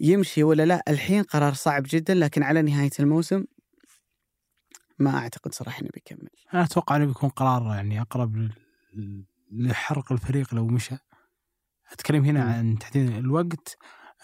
يمشي 0.00 0.42
ولا 0.42 0.66
لا 0.66 0.82
الحين 0.88 1.22
قرار 1.22 1.52
صعب 1.54 1.82
جدا 1.86 2.14
لكن 2.14 2.42
على 2.42 2.62
نهاية 2.62 2.90
الموسم 3.00 3.44
ما 4.98 5.18
أعتقد 5.18 5.54
صراحة 5.54 5.80
إنه 5.82 5.90
بيكمل. 5.94 6.28
أنا 6.54 6.64
أتوقع 6.64 6.96
إنه 6.96 7.04
بيكون 7.06 7.28
قرار 7.28 7.74
يعني 7.74 8.00
أقرب 8.00 8.36
لل- 8.36 9.24
لحرق 9.52 10.12
الفريق 10.12 10.54
لو 10.54 10.66
مشى. 10.66 10.96
أتكلم 11.92 12.24
هنا. 12.24 12.42
عن 12.42 12.78
تحديد 12.78 13.10
الوقت 13.10 13.76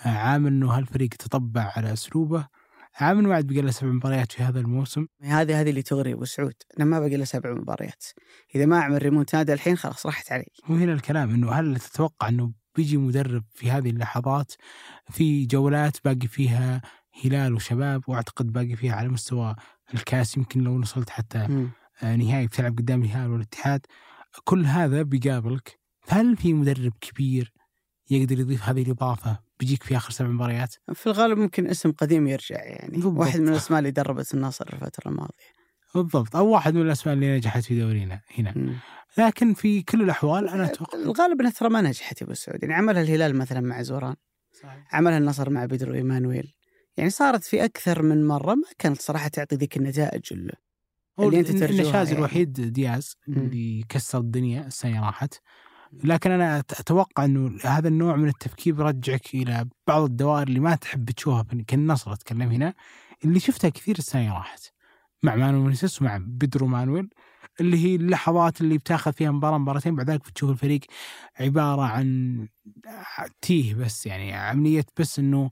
آه، 0.07 0.09
عامل 0.09 0.47
إنه 0.47 0.71
هالفريق 0.73 1.09
تطبع 1.09 1.73
على 1.77 1.93
أسلوبه 1.93 2.49
عامل 3.01 3.23
ما 3.29 3.35
عاد 3.35 3.47
بقى 3.47 3.63
له 3.63 3.71
سبع 3.71 3.89
مباريات 3.91 4.33
في 4.33 4.43
هذا 4.43 4.61
الموسم. 4.61 5.07
هذه 5.23 5.61
هذه 5.61 5.71
اللي 5.71 5.83
تغري 5.83 6.13
أبو 6.13 6.25
سعود 6.25 6.55
أنا 6.79 6.85
ما 6.85 7.01
باقي 7.01 7.17
له 7.17 7.25
سبع 7.25 7.53
مباريات. 7.55 8.05
إذا 8.55 8.67
ما 8.67 8.79
أعمل 8.79 9.03
ريمونتادا 9.03 9.53
الحين 9.53 9.77
خلاص 9.77 10.07
راحت 10.07 10.33
علي. 10.33 10.47
وهنا 10.69 10.93
الكلام 10.93 11.35
إنه 11.35 11.53
هل 11.53 11.77
تتوقع 11.81 12.29
إنه 12.29 12.53
بيجي 12.77 12.97
مدرب 12.97 13.45
في 13.55 13.71
هذه 13.71 13.91
اللحظات 13.91 14.53
في 15.11 15.47
جولات 15.47 15.97
باقي 16.05 16.29
فيها 16.29 16.83
هلال 17.25 17.55
وشباب 17.55 18.03
وأعتقد 18.09 18.53
باقي 18.53 18.77
فيها 18.77 18.95
على 18.95 19.09
مستوى 19.09 19.55
الكاس 19.95 20.37
يمكن 20.37 20.61
لو 20.61 20.81
وصلت 20.81 21.11
حتى. 21.11 21.39
آه، 22.03 22.17
نهائي 22.17 22.47
بتلعب 22.47 22.79
قدام 22.79 23.03
الهلال 23.03 23.31
والاتحاد. 23.31 23.87
كل 24.45 24.67
هذا 24.67 25.03
بيقابلك. 25.03 25.79
فهل 26.07 26.37
في 26.37 26.53
مدرب 26.55 26.93
كبير 27.01 27.53
يقدر 28.11 28.41
يضيف 28.41 28.63
هذه 28.63 28.83
الإضافة 28.83 29.39
بيجيك 29.61 29.83
في 29.83 29.97
آخر 29.97 30.11
سبع 30.11 30.29
مباريات؟ 30.29 30.75
في 30.95 31.07
الغالب 31.07 31.39
ممكن 31.39 31.67
اسم 31.67 31.93
قديم 31.93 32.27
يرجع 32.27 32.65
يعني 32.65 32.97
بالضبط. 32.97 33.19
واحد 33.19 33.41
من 33.41 33.49
الأسماء 33.49 33.79
اللي 33.79 33.91
دربت 33.91 34.35
النصر 34.35 34.67
الفترة 34.73 35.09
الماضية 35.11 35.65
بالضبط 35.95 36.37
أو 36.37 36.49
واحد 36.49 36.75
من 36.75 36.83
الأسماء 36.83 37.15
اللي 37.15 37.37
نجحت 37.37 37.65
في 37.65 37.81
دورينا 37.81 38.21
هنا 38.39 38.53
مم. 38.57 38.77
لكن 39.19 39.55
في 39.55 39.83
كل 39.83 40.03
الأحوال 40.03 40.49
أنا 40.49 40.65
أتوقع 40.65 40.99
الغالب 40.99 41.41
انها 41.41 41.51
ترى 41.53 41.69
ما 41.69 41.81
نجحت 41.81 42.21
يا 42.21 42.27
أبو 42.27 42.35
سعود 42.35 42.63
يعني 42.63 42.75
عملها 42.75 43.03
الهلال 43.03 43.37
مثلا 43.37 43.61
مع 43.61 43.83
زوران 43.83 44.15
عملها 44.93 45.19
النصر 45.19 45.51
مع 45.51 45.65
بدر 45.65 45.95
ايمانويل 45.95 46.55
يعني 46.97 47.11
صارت 47.11 47.45
في 47.45 47.65
أكثر 47.65 48.03
من 48.03 48.27
مرة 48.27 48.55
ما 48.55 48.67
كانت 48.79 49.01
صراحة 49.01 49.29
تعطي 49.29 49.57
ذيك 49.57 49.77
النتائج 49.77 50.23
اللي 50.33 50.53
اللي 51.19 51.41
أنت 51.41 51.49
ترجوها 51.49 51.71
النشاز 51.71 52.07
يعني. 52.09 52.19
الوحيد 52.19 52.53
دياز. 52.53 53.17
اللي 53.29 53.85
كسر 53.89 54.19
الدنيا 54.19 54.67
السنة 54.67 55.07
راحت 55.07 55.35
لكن 56.05 56.31
أنا 56.31 56.59
أتوقع 56.59 57.25
إنه 57.25 57.59
هذا 57.65 57.89
النوع 57.89 58.17
من 58.17 58.29
التفكير 58.29 58.75
بيرجعك 58.75 59.35
إلى 59.35 59.67
بعض 59.87 60.03
الدوائر 60.03 60.49
اللي 60.49 60.61
ما 60.61 60.75
تحب 60.75 61.11
تشوفها 61.11 61.45
كالنصر 61.67 62.13
أتكلم 62.13 62.51
هنا 62.51 62.75
اللي 63.25 63.41
شفتها 63.41 63.69
كثير 63.69 63.99
السنة 63.99 64.35
راحت. 64.35 64.73
مع 65.23 65.35
مانويل 65.35 65.63
مونيسيس 65.63 66.03
ومع 66.03 66.17
بيدرو 66.17 66.67
مانويل 66.67 67.09
اللي 67.61 67.85
هي 67.85 67.95
اللحظات 67.95 68.61
اللي 68.61 68.79
بتاخذ 68.79 69.13
فيها 69.13 69.31
مباراة 69.31 69.59
مباراتين 69.59 69.97
بعد 69.97 70.11
ذلك 70.11 70.21
بتشوف 70.21 70.51
الفريق 70.51 70.81
عبارة 71.41 71.83
عن 71.83 72.39
تيه 73.41 73.75
بس 73.75 74.07
يعني 74.07 74.33
عملية 74.33 74.85
بس 74.99 75.19
إنه 75.19 75.51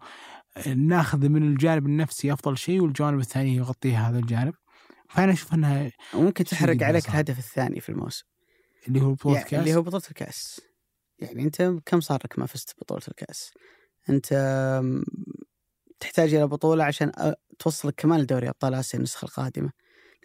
ناخذ 0.76 1.28
من 1.28 1.42
الجانب 1.42 1.86
النفسي 1.86 2.32
أفضل 2.32 2.58
شيء 2.58 2.80
والجانب 2.80 3.20
الثاني 3.20 3.56
يغطي 3.56 3.96
هذا 3.96 4.18
الجانب. 4.18 4.54
فأنا 5.08 5.32
أشوف 5.32 5.54
إنها 5.54 5.90
وممكن 6.14 6.44
تحرق 6.44 6.82
عليك. 6.82 7.08
الهدف 7.08 7.38
الثاني 7.38 7.80
في 7.80 7.88
الموسم. 7.88 8.24
اللي 8.88 9.00
هو 9.00 9.12
بطولة 9.12 9.36
يعني 9.36 9.48
كاس 9.48 9.60
اللي 9.60 9.74
هو 9.74 9.82
بطولة 9.82 10.02
الكأس. 10.10 10.60
يعني 11.18 11.42
أنت 11.42 11.62
كم 11.86 12.00
صار 12.00 12.18
لك 12.24 12.38
ما 12.38 12.46
فزت 12.46 12.74
ببطوله 12.76 13.02
الكأس؟ 13.08 13.50
أنت 14.10 14.32
م، 14.84 15.02
تحتاج 16.00 16.34
إلى 16.34 16.46
بطولة 16.46 16.84
عشان 16.84 17.12
توصلك 17.58 17.94
كمان 17.96 18.20
لدوري 18.20 18.48
أبطال 18.48 18.74
آسيا 18.74 18.98
النسخة 18.98 19.24
القادمة. 19.24 19.70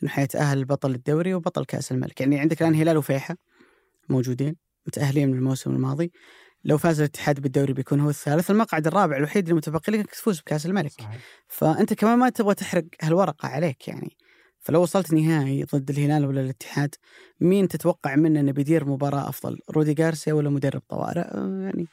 لأنه 0.01 0.13
حيتاهل 0.13 0.65
بطل 0.65 0.91
الدوري 0.91 1.33
وبطل 1.33 1.65
كأس 1.65 1.91
الملك. 1.91 2.21
يعني 2.21 2.39
عندك 2.39 2.61
الآن 2.61 2.75
هلال 2.75 2.97
وفيحة 2.97 3.37
موجودين 4.09 4.55
متأهلين 4.87 5.31
من 5.31 5.37
الموسم 5.37 5.71
الماضي. 5.71 6.11
لو 6.63 6.77
فاز 6.77 6.99
الاتحاد 6.99 7.39
بالدوري 7.39 7.73
بيكون 7.73 7.99
هو 7.99 8.09
الثالث 8.09 8.51
المقعد 8.51 8.87
الرابع 8.87 9.17
الوحيد 9.17 9.49
المتبقي 9.49 9.91
لك 9.91 10.11
تفوز 10.11 10.39
بكأس 10.39 10.65
الملك. 10.65 10.91
صحيح. 10.91 11.17
فأنت 11.47 11.93
كمان 11.93 12.19
ما 12.19 12.29
تبغى 12.29 12.55
تحرق 12.55 12.85
هالورقة 13.01 13.47
عليك 13.47 13.87
يعني. 13.87 14.17
فلو 14.67 14.81
وصلت 14.81 15.13
نهائي 15.13 15.63
ضد 15.63 15.89
الهلال 15.89 16.25
ولا 16.25 16.41
الاتحاد 16.41 16.95
مين 17.41 17.67
تتوقع 17.67 18.15
منه 18.15 18.39
إنه 18.39 18.51
بيدير 18.51 18.85
مباراة 18.85 19.29
أفضل 19.29 19.59
رودي 19.69 19.93
جارسيا 19.93 20.33
ولا 20.33 20.49
مدرب 20.49 20.81
طوارئ؟ 20.89 21.21
آه، 21.21 21.61
يعني 21.63 21.87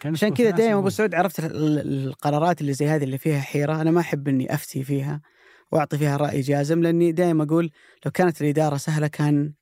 كان 0.00 0.12
عشان 0.12 0.34
كذا 0.34 0.50
دائما 0.50 0.78
أبو. 0.78 0.88
سعود 0.88 1.14
عرفت 1.14 1.40
ال- 1.40 1.78
ال- 1.78 2.06
القرارات 2.08 2.60
اللي 2.60 2.72
زي 2.72 2.86
هذه 2.88 3.04
اللي 3.04 3.18
فيها 3.18 3.40
حيرة. 3.40 3.80
أنا 3.80 3.90
ما 3.90 4.00
أحب 4.00 4.28
إني 4.28 4.54
أفتي 4.54 4.84
فيها 4.84 5.20
وأعطي 5.72 5.98
فيها 5.98 6.16
رأي 6.16 6.40
جازم 6.40 6.82
لأني 6.82 7.12
دائما 7.12 7.44
أقول 7.44 7.70
لو 8.04 8.10
كانت 8.10 8.40
الإدارة 8.42 8.76
سهلة 8.76 9.06
كان 9.06 9.52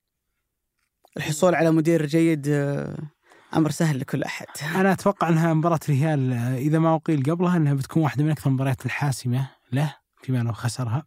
الحصول 1.17 1.55
على 1.55 1.71
مدير 1.71 2.07
جيد 2.07 2.49
آه، 2.49 2.99
أمر 3.57 3.71
سهل 3.71 4.01
لكل 4.01 4.23
أحد. 4.23 4.47
أنا 4.81 4.93
أتوقع 4.93 5.29
إنها 5.29 5.55
مباراة 5.55 5.81
ريال 5.89 6.33
آه، 6.33 6.57
إذا 6.59 6.79
ما 6.79 6.95
أقيل 6.95 7.23
قبلها 7.23 7.57
إنها 7.57 7.75
بتكون 7.75 8.03
واحدة 8.03 8.25
من 8.25 8.31
أكثر 8.31 8.47
المباريات 8.51 8.87
الحاسمة 8.87 9.51
له 9.73 9.97
فيما 10.23 10.39
لو 10.39 10.53
خسرها. 10.53 11.07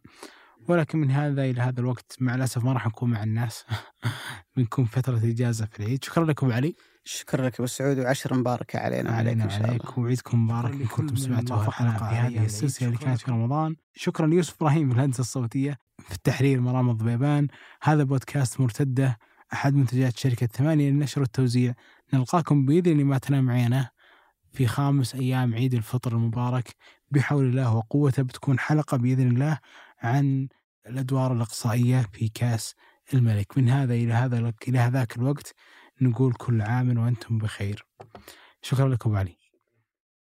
ولكن 0.68 0.98
من 0.98 1.10
هذا 1.10 1.44
إلى 1.44 1.60
هذا 1.60 1.80
الوقت 1.80 2.16
مع 2.20 2.34
الأسف 2.34 2.64
ما 2.64 2.72
راح 2.72 2.86
نكون 2.86 3.10
مع 3.10 3.22
الناس. 3.22 3.64
بنكون 4.56 4.84
فترة 4.84 5.16
إجازة 5.24 5.66
في 5.66 5.80
العيد. 5.80 6.04
شكرا 6.04 6.24
لكم 6.24 6.46
أبو 6.46 6.54
علي. 6.54 6.74
شكرا 7.04 7.46
لك 7.46 7.54
أبو 7.54 7.66
سعود 7.66 7.98
وعشر 7.98 8.34
مباركه 8.34 8.78
علينا 8.78 9.10
علينا 9.10 9.16
وعليك 9.16 9.42
إن 9.42 9.50
شاء 9.50 9.58
الله. 9.58 9.68
وعليك 9.68 9.98
وعيدكم 9.98 10.44
مبارك 10.44 10.72
إن 10.72 10.78
لكل 10.78 10.88
كنتم 10.88 11.16
سمعتوا 11.16 11.66
الحلقة 11.66 12.08
في 12.08 12.14
هذه 12.14 12.44
السلسلة 12.44 12.88
اللي. 12.88 12.98
كانت 12.98 13.20
في 13.20 13.30
رمضان. 13.30 13.76
شكرا 13.94 14.26
ليوسف 14.26 14.54
إبراهيم 14.60 14.88
في 14.88 14.94
الهندسة 14.94 15.20
الصوتية. 15.20 15.78
في 15.98 16.14
التحرير 16.14 16.60
مرام 16.60 16.90
الضبيبان. 16.90 17.48
هذا 17.82 18.04
بودكاست 18.04 18.60
مرتدة 18.60 19.18
أحد 19.52 19.74
منتجات 19.74 20.16
شركة 20.16 20.46
ثمانية 20.46 20.90
للنشر 20.90 21.20
والتوزيع. 21.20 21.74
نلقاكم 22.14 22.66
بإذن 22.66 22.92
الله 22.92 23.04
ما 23.04 23.18
تنام 23.18 23.50
عينه. 23.50 23.88
في 24.52 24.66
خامس 24.66 25.14
أيام 25.14 25.54
عيد 25.54 25.74
الفطر 25.74 26.12
المبارك. 26.12 26.74
بحول 27.10 27.44
الله 27.44 27.74
وقوته 27.74 28.22
بتكون 28.22 28.58
حلقة 28.58 28.96
بإذن 28.96 29.28
الله. 29.28 29.58
عن 30.02 30.48
الأدوار 30.86 31.32
الأقصائية 31.32 32.06
في 32.12 32.28
كأس 32.28 32.74
الملك. 33.14 33.58
من 33.58 33.68
هذا 33.68 33.94
إلى 33.94 34.12
هذا 34.12 34.52
إلى 34.68 34.78
هذاك 34.78 35.16
الوقت 35.16 35.54
نقول 36.00 36.34
كل 36.34 36.62
عام 36.62 36.98
وأنتم 36.98 37.38
بخير. 37.38 37.86
شكرا 38.62 38.88
لكم 38.88 39.16
علي. 39.16 39.41